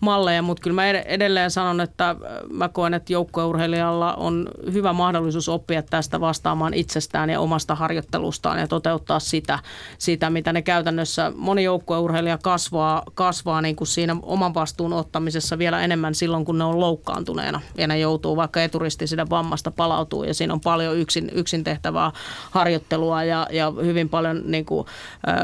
malleja, 0.00 0.42
mutta 0.42 0.62
kyllä 0.62 0.74
mä 0.74 0.86
edelleen 0.88 1.50
sanon, 1.50 1.80
että 1.80 2.16
mä 2.52 2.68
koen, 2.68 2.94
että 2.94 3.12
joukkueurheilijalla 3.12 4.14
on 4.14 4.48
hyvä 4.72 4.92
mahdollisuus 4.92 5.48
oppia 5.48 5.82
tästä 5.82 6.20
vastaamaan 6.20 6.74
itsestään 6.74 7.30
ja 7.30 7.40
omasta 7.40 7.74
harjoittelustaan 7.74 8.58
ja 8.58 8.68
toteuttaa 8.68 9.20
sitä, 9.20 9.58
sitä 9.98 10.30
mitä 10.30 10.52
ne 10.52 10.62
käytännössä, 10.62 11.32
moni 11.36 11.64
joukkueurheilija 11.64 12.38
kasvaa, 12.38 13.02
kasvaa 13.14 13.62
niin 13.62 13.76
kuin 13.76 13.88
siinä 13.88 14.16
oman 14.22 14.54
vastuun 14.54 14.92
ottamisessa 14.92 15.58
vielä 15.58 15.80
enemmän 15.80 16.14
silloin, 16.14 16.44
kun 16.44 16.58
ne 16.58 16.64
on 16.64 16.80
loukkaantuneena 16.80 17.60
ja 17.78 17.86
ne 17.86 17.98
joutuu 17.98 18.36
vaikka 18.36 18.60
sitä 19.04 19.26
vammasta 19.30 19.70
palautuu 19.70 20.24
ja 20.24 20.34
siinä 20.34 20.52
on 20.52 20.60
paljon 20.60 20.96
yksin, 20.96 21.30
yksin 21.34 21.64
tehtävää 21.64 22.12
harjoittelua 22.50 23.24
ja, 23.24 23.46
ja 23.50 23.72
hyvin 23.84 24.08
paljon 24.08 24.42
niin 24.44 24.64
kuin, 24.64 24.86
äh, 25.28 25.34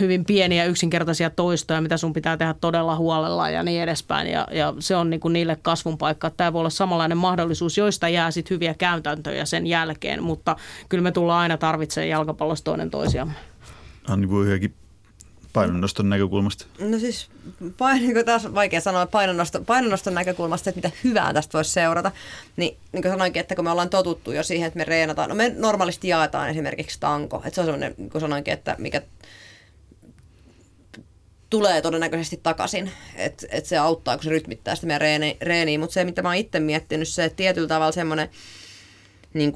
hyvin 0.00 0.24
pieniä 0.24 0.64
yksinkertaisia 0.64 1.30
toistoja, 1.30 1.80
mitä 1.80 1.96
sun 1.96 2.12
pitää 2.12 2.36
tehdä 2.36 2.54
todella 2.60 2.96
huolella 2.96 3.35
harjoitellaan 3.36 3.52
ja 3.52 3.62
niin 3.62 3.82
edespäin. 3.82 4.28
Ja, 4.28 4.46
ja 4.50 4.74
se 4.78 4.96
on 4.96 5.10
niin 5.10 5.20
kuin 5.20 5.32
niille 5.32 5.56
kasvun 5.62 5.98
paikka. 5.98 6.30
Tämä 6.30 6.52
voi 6.52 6.60
olla 6.60 6.70
samanlainen 6.70 7.18
mahdollisuus, 7.18 7.78
joista 7.78 8.08
jää 8.08 8.30
sitten 8.30 8.54
hyviä 8.54 8.74
käytäntöjä 8.74 9.44
sen 9.44 9.66
jälkeen, 9.66 10.22
mutta 10.22 10.56
kyllä 10.88 11.02
me 11.02 11.12
tullaan 11.12 11.40
aina 11.40 11.56
tarvitsemaan 11.56 12.08
jalkapallossa 12.08 12.64
toinen 12.64 12.90
toisiamme. 12.90 13.34
Anni 14.08 14.30
voi 14.30 14.46
hyökin 14.46 14.74
painonnoston 15.52 16.08
näkökulmasta? 16.08 16.66
No 16.78 16.98
siis 16.98 17.28
pain, 17.78 18.02
niin 18.02 18.26
taas 18.26 18.54
vaikea 18.54 18.80
sanoa 18.80 19.06
painonnoston, 19.06 19.64
painonnoston 19.64 20.14
näkökulmasta, 20.14 20.70
että 20.70 20.88
mitä 20.88 20.96
hyvää 21.04 21.32
tästä 21.32 21.52
voisi 21.52 21.70
seurata. 21.70 22.12
Niin, 22.56 22.76
niin 22.92 23.02
kuin 23.02 23.12
sanoinkin, 23.12 23.40
että 23.40 23.54
kun 23.54 23.64
me 23.64 23.70
ollaan 23.70 23.90
totuttu 23.90 24.32
jo 24.32 24.42
siihen, 24.42 24.66
että 24.66 24.78
me 24.78 24.84
reenataan, 24.84 25.28
no 25.28 25.34
me 25.34 25.52
normaalisti 25.58 26.08
jaetaan 26.08 26.48
esimerkiksi 26.48 27.00
tanko. 27.00 27.36
Että 27.36 27.54
se 27.54 27.60
on 27.60 27.66
sellainen, 27.66 27.94
niin 27.96 28.10
kuin 28.10 28.20
sanoinkin, 28.20 28.54
että 28.54 28.76
mikä 28.78 29.02
tulee 31.58 31.82
todennäköisesti 31.82 32.40
takaisin, 32.42 32.90
että 33.14 33.46
et 33.50 33.66
se 33.66 33.78
auttaa, 33.78 34.16
kun 34.16 34.24
se 34.24 34.30
rytmittää 34.30 34.74
sitä 34.74 34.86
meidän 34.86 35.00
reeni, 35.00 35.36
reeniä. 35.42 35.78
Mutta 35.78 35.94
se, 35.94 36.04
mitä 36.04 36.22
mä 36.22 36.28
oon 36.28 36.36
itse 36.36 36.60
miettinyt, 36.60 37.08
se 37.08 37.24
että 37.24 37.36
tietyllä 37.36 37.68
tavalla 37.68 37.92
semmoinen 37.92 38.28
niin 39.34 39.52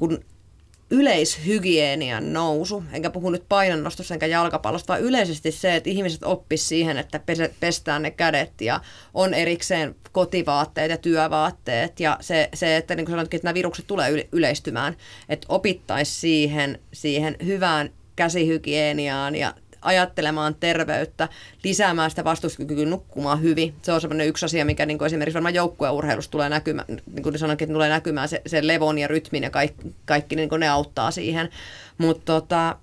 yleishygienian 0.89 2.33
nousu, 2.33 2.83
enkä 2.91 3.09
puhu 3.09 3.29
nyt 3.29 3.43
painonnostosta 3.49 4.13
enkä 4.13 4.25
jalkapallosta, 4.25 4.93
vaan 4.93 5.01
yleisesti 5.01 5.51
se, 5.51 5.75
että 5.75 5.89
ihmiset 5.89 6.23
oppis 6.23 6.69
siihen, 6.69 6.97
että 6.97 7.19
pestään 7.59 8.01
ne 8.01 8.11
kädet 8.11 8.61
ja 8.61 8.81
on 9.13 9.33
erikseen 9.33 9.95
kotivaatteet 10.11 10.91
ja 10.91 10.97
työvaatteet. 10.97 11.99
Ja 11.99 12.17
se, 12.21 12.49
se 12.53 12.77
että 12.77 12.95
niin 12.95 13.05
kuin 13.05 13.13
sanotkin, 13.13 13.37
että 13.37 13.47
nämä 13.47 13.53
virukset 13.53 13.87
tulee 13.87 14.27
yleistymään, 14.31 14.95
että 15.29 15.47
opittaisiin 15.49 16.19
siihen, 16.19 16.79
siihen 16.93 17.35
hyvään 17.45 17.89
käsihygieniaan 18.15 19.35
ja 19.35 19.53
ajattelemaan 19.81 20.55
terveyttä, 20.55 21.29
lisäämään 21.63 22.09
sitä 22.09 22.23
vastustuskykyä, 22.23 22.85
nukkumaan 22.85 23.41
hyvin. 23.41 23.75
Se 23.81 23.91
on 23.91 24.01
semmoinen 24.01 24.27
yksi 24.27 24.45
asia, 24.45 24.65
mikä 24.65 24.85
niin 24.85 24.97
kuin 24.97 25.05
esimerkiksi 25.05 25.33
varmaan 25.33 25.55
joukkueurheilussa 25.55 26.31
tulee 26.31 26.49
näkymään, 26.49 26.87
niin 26.87 27.23
kuin 27.23 27.39
sanonkin, 27.39 27.65
että 27.65 27.73
tulee 27.73 27.89
näkymään 27.89 28.29
se, 28.29 28.41
se 28.45 28.67
levon 28.67 28.99
ja 28.99 29.07
rytmin 29.07 29.43
ja 29.43 29.49
kaikki, 29.49 29.95
kaikki 30.05 30.35
niin 30.35 30.49
kuin 30.49 30.59
ne 30.59 30.69
auttaa 30.69 31.11
siihen. 31.11 31.49
Mutta 31.97 32.25
tota, 32.25 32.75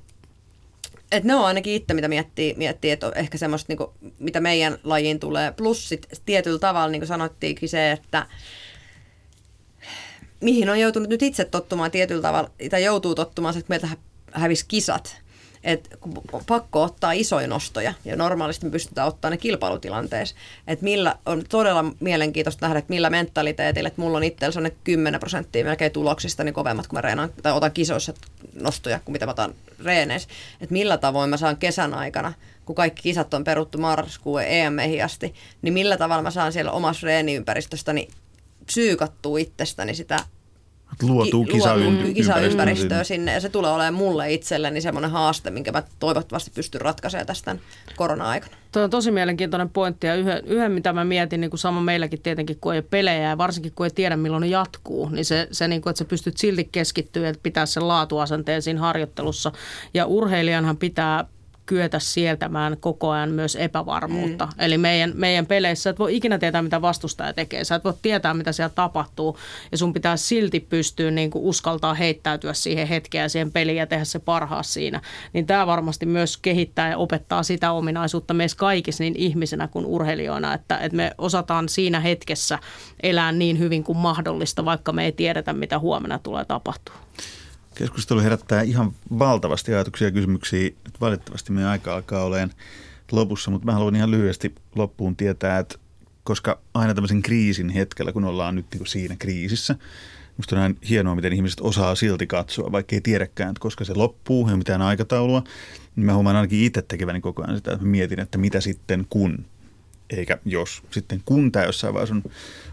et 1.13 1.25
ne 1.25 1.35
on 1.35 1.45
ainakin 1.45 1.75
itse, 1.75 1.95
mitä 1.95 2.09
miettii, 2.09 2.55
miettii 2.57 2.91
että 2.91 3.13
ehkä 3.15 3.39
semmoista, 3.39 3.71
niin 3.71 3.79
kuin, 3.79 3.91
mitä 4.19 4.41
meidän 4.41 4.79
lajiin 4.85 5.21
tulee. 5.21 5.53
Plus 5.53 5.89
sit 5.89 6.07
tietyllä 6.27 6.59
tavalla, 6.59 6.89
niin 6.89 7.01
kuin 7.01 7.09
sanottiinkin 7.09 7.69
se, 7.69 7.93
että 7.93 8.27
mihin 10.41 10.71
on 10.71 10.81
joutunut 10.81 11.09
nyt 11.09 11.23
itse 11.23 11.45
tottumaan 11.45 11.91
tietyllä 11.91 12.23
tavalla, 12.23 12.51
tai 12.71 12.85
joutuu 12.85 13.15
tottumaan, 13.15 13.59
että 13.59 13.69
meiltä 13.69 13.89
hävisi 14.33 14.65
kisat. 14.69 15.23
Et 15.65 15.99
pakko 16.47 16.83
ottaa 16.83 17.13
isoja 17.13 17.47
nostoja 17.47 17.95
ja 18.05 18.17
normaalisti 18.17 18.67
me 18.67 18.71
pystytään 18.71 19.09
ottaa 19.09 19.31
ne 19.31 19.37
kilpailutilanteessa. 19.37 20.37
Et 20.67 20.83
millä 20.83 21.19
on 21.27 21.45
todella 21.49 21.85
mielenkiintoista 22.01 22.67
nähdä, 22.67 22.79
että 22.79 22.93
millä 22.93 23.11
mentaliteetillä, 23.11 23.87
että 23.87 24.01
mulla 24.01 24.17
on 24.17 24.25
itsellä 24.25 24.53
sellainen 24.53 24.79
10 24.85 25.21
prosenttia 25.21 25.65
melkein 25.65 25.93
tuloksista 25.93 26.45
niin 26.45 26.55
kovemmat, 26.55 26.87
kun 26.87 26.97
mä 26.97 27.01
reenaan, 27.01 27.31
tai 27.43 27.53
otan 27.53 27.73
kisoissa 27.73 28.13
nostoja 28.61 29.01
kuin 29.05 29.13
mitä 29.13 29.27
mä 29.27 29.33
otan 29.33 29.55
reeneissä. 29.85 30.29
Että 30.61 30.73
millä 30.73 30.99
tavoin 30.99 31.31
mä 31.31 31.37
saan 31.37 31.57
kesän 31.57 31.95
aikana, 31.95 32.33
kun 32.65 32.77
kaikki 32.77 33.03
kisat 33.03 33.35
on 33.35 33.45
peruttu 33.45 33.79
marraskuun 33.79 34.43
em 34.43 34.77
asti, 35.05 35.35
niin 35.63 35.75
millä 35.75 35.97
tavalla 35.97 36.23
mä 36.23 36.31
saan 36.31 36.53
siellä 36.53 36.73
omassa 36.73 37.07
reeniympäristöstäni 37.07 38.09
psyykattua 38.67 39.39
itsestäni 39.39 39.95
sitä 39.95 40.19
luotuu 41.03 41.45
kisaympäristöä 41.45 42.15
kisaympäristöä 42.15 43.05
sinne 43.05 43.33
ja 43.33 43.41
se 43.41 43.49
tulee 43.49 43.71
olemaan 43.71 43.95
mulle 43.95 44.33
itselleni 44.33 44.81
semmoinen 44.81 45.11
haaste, 45.11 45.51
minkä 45.51 45.73
mä 45.73 45.83
toivottavasti 45.99 46.51
pystyn 46.55 46.81
ratkaisemaan 46.81 47.27
tästä 47.27 47.57
korona-aikana. 47.97 48.57
Tuo 48.73 48.83
on 48.83 48.91
tosi 48.91 49.11
mielenkiintoinen 49.11 49.69
pointti 49.69 50.07
ja 50.07 50.15
yhden, 50.15 50.43
yhden 50.47 50.73
mitä 50.73 50.93
mä 50.93 51.05
mietin, 51.05 51.41
niin 51.41 51.51
kuin 51.51 51.61
sama 51.61 51.81
meilläkin 51.81 52.23
tietenkin, 52.23 52.59
kun 52.61 52.75
ei 52.75 52.83
pelejä 52.83 53.29
ja 53.29 53.39
varsinkin 53.39 53.73
kun 53.75 53.87
ei 53.87 53.91
tiedä 53.91 54.17
milloin 54.17 54.41
ne 54.41 54.47
jatkuu, 54.47 55.09
niin 55.09 55.25
se, 55.25 55.49
se 55.51 55.69
niin 55.69 55.83
kuin, 55.83 55.91
että 55.91 55.99
sä 55.99 56.05
pystyt 56.05 56.37
silti 56.37 56.69
keskittyä, 56.73 57.29
että 57.29 57.43
pitää 57.43 57.67
sen 57.67 57.89
laatuasenteen 57.89 58.63
siinä 58.63 58.81
harjoittelussa 58.81 59.53
ja 59.95 60.07
urheilijanhan 60.07 60.77
pitää 60.77 61.25
kyetä 61.69 61.99
sieltämään 61.99 62.77
koko 62.81 63.11
ajan 63.11 63.31
myös 63.31 63.57
epävarmuutta. 63.57 64.47
Mm. 64.47 64.53
Eli 64.59 64.79
meidän, 64.79 65.13
meidän 65.15 65.47
peleissä 65.47 65.91
et 65.91 65.99
voi 65.99 66.17
ikinä 66.17 66.39
tietää, 66.39 66.63
mitä 66.63 66.83
vastustaja 66.83 67.33
tekee. 67.33 67.65
Sä 67.65 67.75
et 67.75 67.85
voi 67.85 67.95
tietää, 68.03 68.35
mitä 68.35 68.53
siellä 68.53 68.73
tapahtuu. 68.75 69.39
Ja 69.73 69.79
sun 69.79 69.93
pitää 69.93 70.17
silti 70.17 70.61
pystyä 70.61 71.11
niin 71.11 71.31
kuin 71.31 71.45
uskaltaa 71.45 71.95
heittäytyä 71.95 72.53
siihen 72.53 72.89
hetkeen 72.89 73.23
ja 73.23 73.29
siihen 73.29 73.53
peliin 73.53 73.77
ja 73.77 73.87
tehdä 73.87 74.05
se 74.05 74.19
parhaa 74.19 74.63
siinä. 74.63 75.01
Niin 75.33 75.47
tämä 75.47 75.67
varmasti 75.67 76.07
myös 76.07 76.37
kehittää 76.37 76.91
ja 76.91 76.99
opettaa 76.99 77.43
sitä 77.43 77.73
ominaisuutta 77.73 78.35
meissä 78.35 78.59
kaikissa 78.59 79.05
niin 79.05 79.17
ihmisenä 79.17 79.69
kuin 79.69 79.87
urheilijoina, 79.87 80.55
että, 80.55 80.79
että 80.79 80.97
me 80.97 81.11
osataan 81.19 81.69
siinä 81.69 82.01
hetkessä 82.01 82.59
elää 83.03 83.33
niin 83.33 83.59
hyvin 83.59 83.85
kuin 83.85 83.99
mahdollista, 83.99 84.65
vaikka 84.65 84.93
me 84.93 85.05
ei 85.05 85.13
tiedetä, 85.13 85.53
mitä 85.53 85.79
huomenna 85.79 86.19
tulee 86.19 86.45
tapahtua. 86.45 86.95
Keskustelu 87.79 88.21
herättää 88.21 88.63
ihan 88.63 88.93
valtavasti 89.19 89.75
ajatuksia 89.75 90.07
ja 90.07 90.13
kysymyksiä. 90.13 90.63
Nyt 90.63 91.01
valitettavasti 91.01 91.53
meidän 91.53 91.71
aika 91.71 91.95
alkaa 91.95 92.25
olemaan 92.25 92.51
lopussa, 93.13 93.51
mutta 93.51 93.67
mä 93.67 93.73
haluan 93.73 93.97
ihan 93.97 94.11
lyhyesti 94.11 94.55
loppuun 94.77 95.17
tietää, 95.17 95.59
että 95.59 95.79
koska 96.25 96.61
aina 96.75 96.95
tämmöisen 96.95 97.23
kriisin 97.23 97.71
hetkellä, 97.71 98.13
kun 98.13 98.25
ollaan 98.25 98.55
nyt 98.55 98.67
niin 98.75 98.87
siinä 98.87 99.17
kriisissä, 99.19 99.77
Musta 100.39 100.57
on 100.57 100.63
aina 100.63 100.75
hienoa, 100.89 101.15
miten 101.15 101.33
ihmiset 101.33 101.61
osaa 101.61 101.95
silti 101.95 102.27
katsoa, 102.27 102.73
vaikka 102.73 102.97
ei 102.97 103.01
tiedäkään, 103.01 103.51
että 103.51 103.61
koska 103.61 103.85
se 103.85 103.95
loppuu, 103.95 104.45
ole 104.45 104.57
mitään 104.57 104.83
aikataulua. 104.83 105.43
Niin 105.97 106.07
mä 106.07 106.15
huomaan 106.15 106.37
ainakin 106.37 106.65
itse 106.65 106.83
tekeväni 106.83 107.21
koko 107.21 107.43
ajan 107.43 107.57
sitä, 107.57 107.73
että 107.73 107.85
mä 107.85 107.91
mietin, 107.91 108.21
että 108.21 108.39
mitä 108.39 108.61
sitten 108.61 109.07
kun, 109.11 109.45
eikä 110.11 110.39
jos. 110.45 110.83
Sitten 110.91 111.23
kun 111.25 111.53
tämä 111.53 111.65
jossain 111.65 111.95
vaiheessa 111.95 112.15
on 112.15 112.23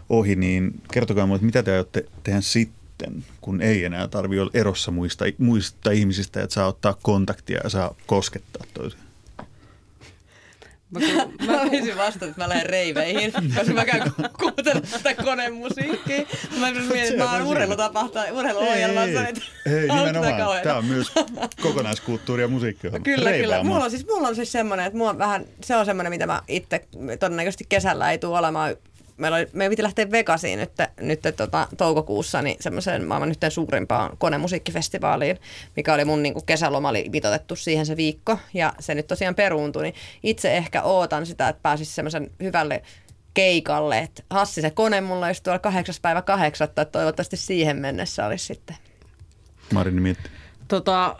ohi, 0.08 0.36
niin 0.36 0.80
kertokaa 0.92 1.26
mulle, 1.26 1.36
että 1.36 1.46
mitä 1.46 1.62
te 1.62 1.72
aiotte 1.72 2.04
tehdä 2.22 2.40
sitten 2.40 2.85
sitten, 2.98 3.24
kun 3.40 3.60
ei 3.60 3.84
enää 3.84 4.08
tarvitse 4.08 4.40
olla 4.40 4.50
erossa 4.54 4.90
muista, 4.90 5.24
muista 5.38 5.90
ihmisistä, 5.90 6.42
että 6.42 6.54
saa 6.54 6.66
ottaa 6.66 6.96
kontaktia 7.02 7.60
ja 7.64 7.70
saa 7.70 7.94
koskettaa 8.06 8.66
toisiaan? 8.74 9.06
Mä, 10.90 11.00
mä 11.46 11.70
voisin 11.70 11.96
vastata, 11.96 12.26
että 12.26 12.40
mä 12.42 12.48
lähden 12.48 12.66
reiveihin, 12.66 13.32
koska 13.32 13.72
mä 13.72 13.84
käyn 13.84 14.12
kuuntelemaan 14.40 14.92
tätä 15.02 15.24
konemusiikkia. 15.24 16.22
Mä 16.60 16.70
mietin, 16.70 16.98
että 16.98 17.24
mä 17.24 17.32
oon 17.32 17.42
urheilutapahtaa, 17.42 18.24
urheiluohjelmassa. 18.32 19.26
Ei, 19.26 19.72
ei 19.72 19.88
nimenomaan. 19.88 20.62
Tämä 20.62 20.76
on 20.76 20.84
myös 20.84 21.12
kokonaiskulttuuri 21.62 22.42
ja 22.42 22.48
musiikki. 22.48 22.88
Kyllä, 23.02 23.32
kyllä. 23.32 23.64
Mulla 23.64 23.84
on 23.84 23.90
siis, 23.90 24.06
mulla 24.06 24.28
on 24.28 24.36
siis 24.36 24.52
semmoinen, 24.52 24.86
että 24.86 24.98
mulla 24.98 25.10
on 25.10 25.18
vähän, 25.18 25.44
se 25.64 25.76
on 25.76 25.86
semmoinen, 25.86 26.12
mitä 26.12 26.26
mä 26.26 26.42
itse 26.48 26.86
todennäköisesti 27.20 27.66
kesällä 27.68 28.10
ei 28.10 28.18
tule 28.18 28.38
olemaan 28.38 28.76
meillä 29.16 29.36
oli, 29.36 29.48
me 29.52 29.68
piti 29.68 29.82
lähteä 29.82 30.10
Vegasiin 30.10 30.58
nyt, 30.58 30.72
nyt 31.00 31.20
tota, 31.36 31.68
toukokuussa 31.76 32.42
niin 32.42 32.56
semmoiseen 32.60 33.04
maailman 33.04 33.30
yhteen 33.30 33.52
suurimpaan 33.52 34.16
konemusiikkifestivaaliin, 34.18 35.38
mikä 35.76 35.94
oli 35.94 36.04
mun 36.04 36.22
niin 36.22 36.32
kuin 36.32 36.46
kesäloma 36.46 36.88
oli 36.88 37.08
vitotettu 37.12 37.56
siihen 37.56 37.86
se 37.86 37.96
viikko 37.96 38.38
ja 38.54 38.72
se 38.80 38.94
nyt 38.94 39.06
tosiaan 39.06 39.34
peruuntui, 39.34 39.82
niin 39.82 39.94
itse 40.22 40.56
ehkä 40.56 40.82
ootan 40.82 41.26
sitä, 41.26 41.48
että 41.48 41.62
pääsisi 41.62 41.94
semmoisen 41.94 42.30
hyvälle 42.42 42.82
keikalle, 43.34 43.98
että 43.98 44.22
Hassi 44.30 44.60
se 44.60 44.70
kone 44.70 45.00
mulla 45.00 45.26
olisi 45.26 45.42
tuolla 45.42 45.58
kahdeksas 45.58 46.00
päivä 46.00 46.22
kahdeksatta, 46.22 46.82
että 46.82 46.92
toivottavasti 46.92 47.36
siihen 47.36 47.76
mennessä 47.76 48.26
olisi 48.26 48.44
sitten. 48.44 48.76
Marini 49.72 50.00
mietti. 50.00 50.30
Tota, 50.68 51.16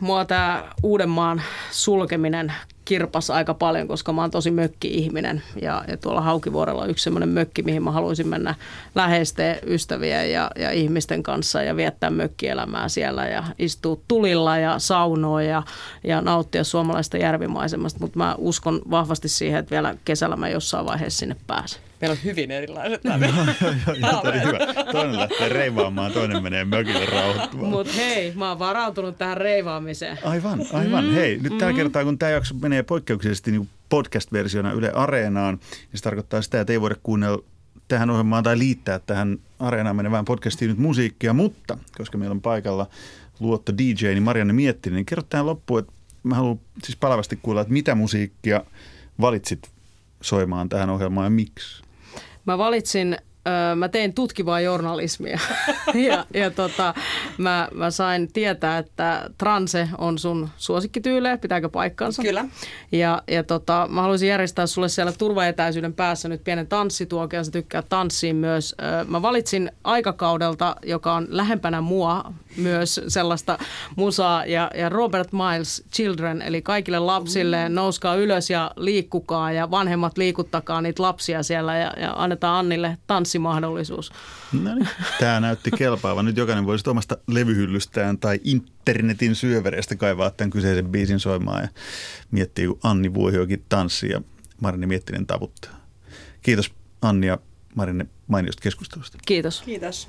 mua 0.00 0.24
tämä 0.24 0.72
Uudenmaan 0.82 1.42
sulkeminen 1.70 2.52
kirpas 2.86 3.30
aika 3.30 3.54
paljon, 3.54 3.88
koska 3.88 4.12
mä 4.12 4.20
oon 4.20 4.30
tosi 4.30 4.50
mökki-ihminen 4.50 5.42
ja, 5.62 5.84
ja 5.88 5.96
tuolla 5.96 6.20
Haukivuorella 6.20 6.82
on 6.82 6.90
yksi 6.90 7.04
semmoinen 7.04 7.28
mökki, 7.28 7.62
mihin 7.62 7.82
mä 7.82 7.90
haluaisin 7.90 8.28
mennä 8.28 8.54
läheisten 8.94 9.58
ystäviä 9.66 10.24
ja, 10.24 10.50
ja 10.58 10.70
ihmisten 10.70 11.22
kanssa 11.22 11.62
ja 11.62 11.76
viettää 11.76 12.10
mökkielämää 12.10 12.88
siellä 12.88 13.26
ja 13.26 13.44
istua 13.58 13.96
tulilla 14.08 14.58
ja 14.58 14.78
saunoa 14.78 15.42
ja, 15.42 15.62
ja 16.04 16.20
nauttia 16.20 16.64
suomalaista 16.64 17.16
järvimaisemasta, 17.16 18.00
mutta 18.00 18.18
mä 18.18 18.34
uskon 18.38 18.82
vahvasti 18.90 19.28
siihen, 19.28 19.58
että 19.58 19.70
vielä 19.70 19.94
kesällä 20.04 20.36
mä 20.36 20.48
jossain 20.48 20.86
vaiheessa 20.86 21.18
sinne 21.18 21.36
pääsen. 21.46 21.85
Meillä 22.00 22.12
on 22.12 22.18
hyvin 22.24 22.50
erilaiset 22.50 23.04
no, 23.04 23.12
hyvä. 23.18 24.58
Toinen 24.92 25.16
lähtee 25.16 25.48
reivaamaan, 25.48 26.12
toinen 26.12 26.42
menee 26.42 26.64
mökille 26.64 27.06
rauhoittumaan. 27.06 27.70
Mutta 27.70 27.92
hei, 27.92 28.32
mä 28.34 28.48
oon 28.48 28.58
varautunut 28.58 29.18
tähän 29.18 29.36
reivaamiseen. 29.36 30.18
Aivan, 30.24 30.60
aivan. 30.72 31.04
Mm, 31.04 31.12
hei, 31.14 31.38
nyt 31.42 31.52
mm. 31.52 31.58
tällä 31.58 31.72
kertaa, 31.72 32.04
kun 32.04 32.18
tämä 32.18 32.30
jakso 32.30 32.54
menee 32.54 32.82
poikkeuksellisesti 32.82 33.50
niin 33.50 33.68
podcast-versiona 33.88 34.72
Yle 34.72 34.90
Areenaan, 34.90 35.54
niin 35.70 35.90
se 35.94 36.02
tarkoittaa 36.02 36.42
sitä, 36.42 36.60
että 36.60 36.72
ei 36.72 36.80
voida 36.80 36.96
kuunnella 37.02 37.42
tähän 37.88 38.10
ohjelmaan 38.10 38.44
tai 38.44 38.58
liittää 38.58 38.98
tähän 38.98 39.38
Areenaan 39.58 39.96
menevään 39.96 40.24
podcastiin 40.24 40.68
nyt 40.68 40.78
musiikkia, 40.78 41.32
mutta 41.32 41.78
koska 41.98 42.18
meillä 42.18 42.34
on 42.34 42.40
paikalla 42.40 42.86
luotto 43.40 43.72
DJ, 43.78 44.06
niin 44.06 44.22
Marianne 44.22 44.52
Miettinen, 44.52 44.96
niin 44.96 45.06
kerro 45.06 45.24
tähän 45.28 45.46
loppuun, 45.46 45.80
että 45.80 45.92
mä 46.22 46.34
haluan 46.34 46.60
siis 46.84 46.96
palavasti 46.96 47.38
kuulla, 47.42 47.60
että 47.60 47.72
mitä 47.72 47.94
musiikkia 47.94 48.64
valitsit 49.20 49.70
soimaan 50.20 50.68
tähän 50.68 50.90
ohjelmaan 50.90 51.26
ja 51.26 51.30
miksi? 51.30 51.85
Mä 52.46 52.58
valitsin 52.58 53.16
mä 53.76 53.88
tein 53.88 54.14
tutkivaa 54.14 54.60
journalismia 54.60 55.38
ja, 56.08 56.26
ja 56.34 56.50
tota, 56.50 56.94
mä, 57.38 57.68
mä 57.74 57.90
sain 57.90 58.32
tietää, 58.32 58.78
että 58.78 59.30
transe 59.38 59.88
on 59.98 60.18
sun 60.18 60.48
suosikkityyle, 60.56 61.36
pitääkö 61.36 61.68
paikkansa? 61.68 62.22
Kyllä. 62.22 62.44
Ja, 62.92 63.22
ja 63.28 63.44
tota, 63.44 63.86
mä 63.90 64.00
haluaisin 64.02 64.28
järjestää 64.28 64.66
sulle 64.66 64.88
siellä 64.88 65.12
turvaetäisyyden 65.12 65.94
päässä 65.94 66.28
nyt 66.28 66.44
pienen 66.44 66.66
tanssituokion, 66.66 67.44
sä 67.44 67.50
tykkää 67.50 67.82
tanssiin 67.82 68.36
myös. 68.36 68.74
Mä 69.08 69.22
valitsin 69.22 69.70
aikakaudelta, 69.84 70.76
joka 70.82 71.14
on 71.14 71.26
lähempänä 71.30 71.80
mua, 71.80 72.32
myös 72.56 73.00
sellaista 73.08 73.58
musaa 73.96 74.46
ja, 74.46 74.70
ja 74.74 74.88
Robert 74.88 75.32
Miles 75.32 75.84
Children, 75.92 76.42
eli 76.42 76.62
kaikille 76.62 76.98
lapsille 76.98 77.68
nouskaa 77.68 78.14
ylös 78.14 78.50
ja 78.50 78.70
liikkukaa 78.76 79.52
ja 79.52 79.70
vanhemmat 79.70 80.18
liikuttakaa 80.18 80.80
niitä 80.80 81.02
lapsia 81.02 81.42
siellä 81.42 81.76
ja, 81.76 81.92
ja 82.00 82.14
annetaan 82.16 82.58
Annille 82.58 82.98
tanssimahdollisuus. 83.06 84.12
No 84.52 84.74
niin, 84.74 84.88
tämä 85.20 85.40
näytti 85.40 85.70
kelpaavan. 85.70 86.24
Nyt 86.24 86.36
jokainen 86.36 86.66
voisi 86.66 86.90
omasta 86.90 87.16
levyhyllystään 87.26 88.18
tai 88.18 88.40
internetin 88.44 89.34
syövereistä 89.34 89.96
kaivaa 89.96 90.30
tämän 90.30 90.50
kyseisen 90.50 90.88
biisin 90.88 91.20
soimaan 91.20 91.62
ja 91.62 91.68
miettiä, 92.30 92.66
kun 92.68 92.78
Anni 92.82 93.14
Vuohiokin 93.14 93.64
tanssii 93.68 94.10
ja 94.10 94.20
Marini 94.60 94.86
Miettinen 94.86 95.26
tavuttaa. 95.26 95.86
Kiitos 96.42 96.72
Anni 97.02 97.26
ja 97.26 97.38
Marinne 97.74 98.06
mainiosta 98.26 98.62
keskustelusta. 98.62 99.18
Kiitos. 99.26 99.62
Kiitos. 99.62 100.08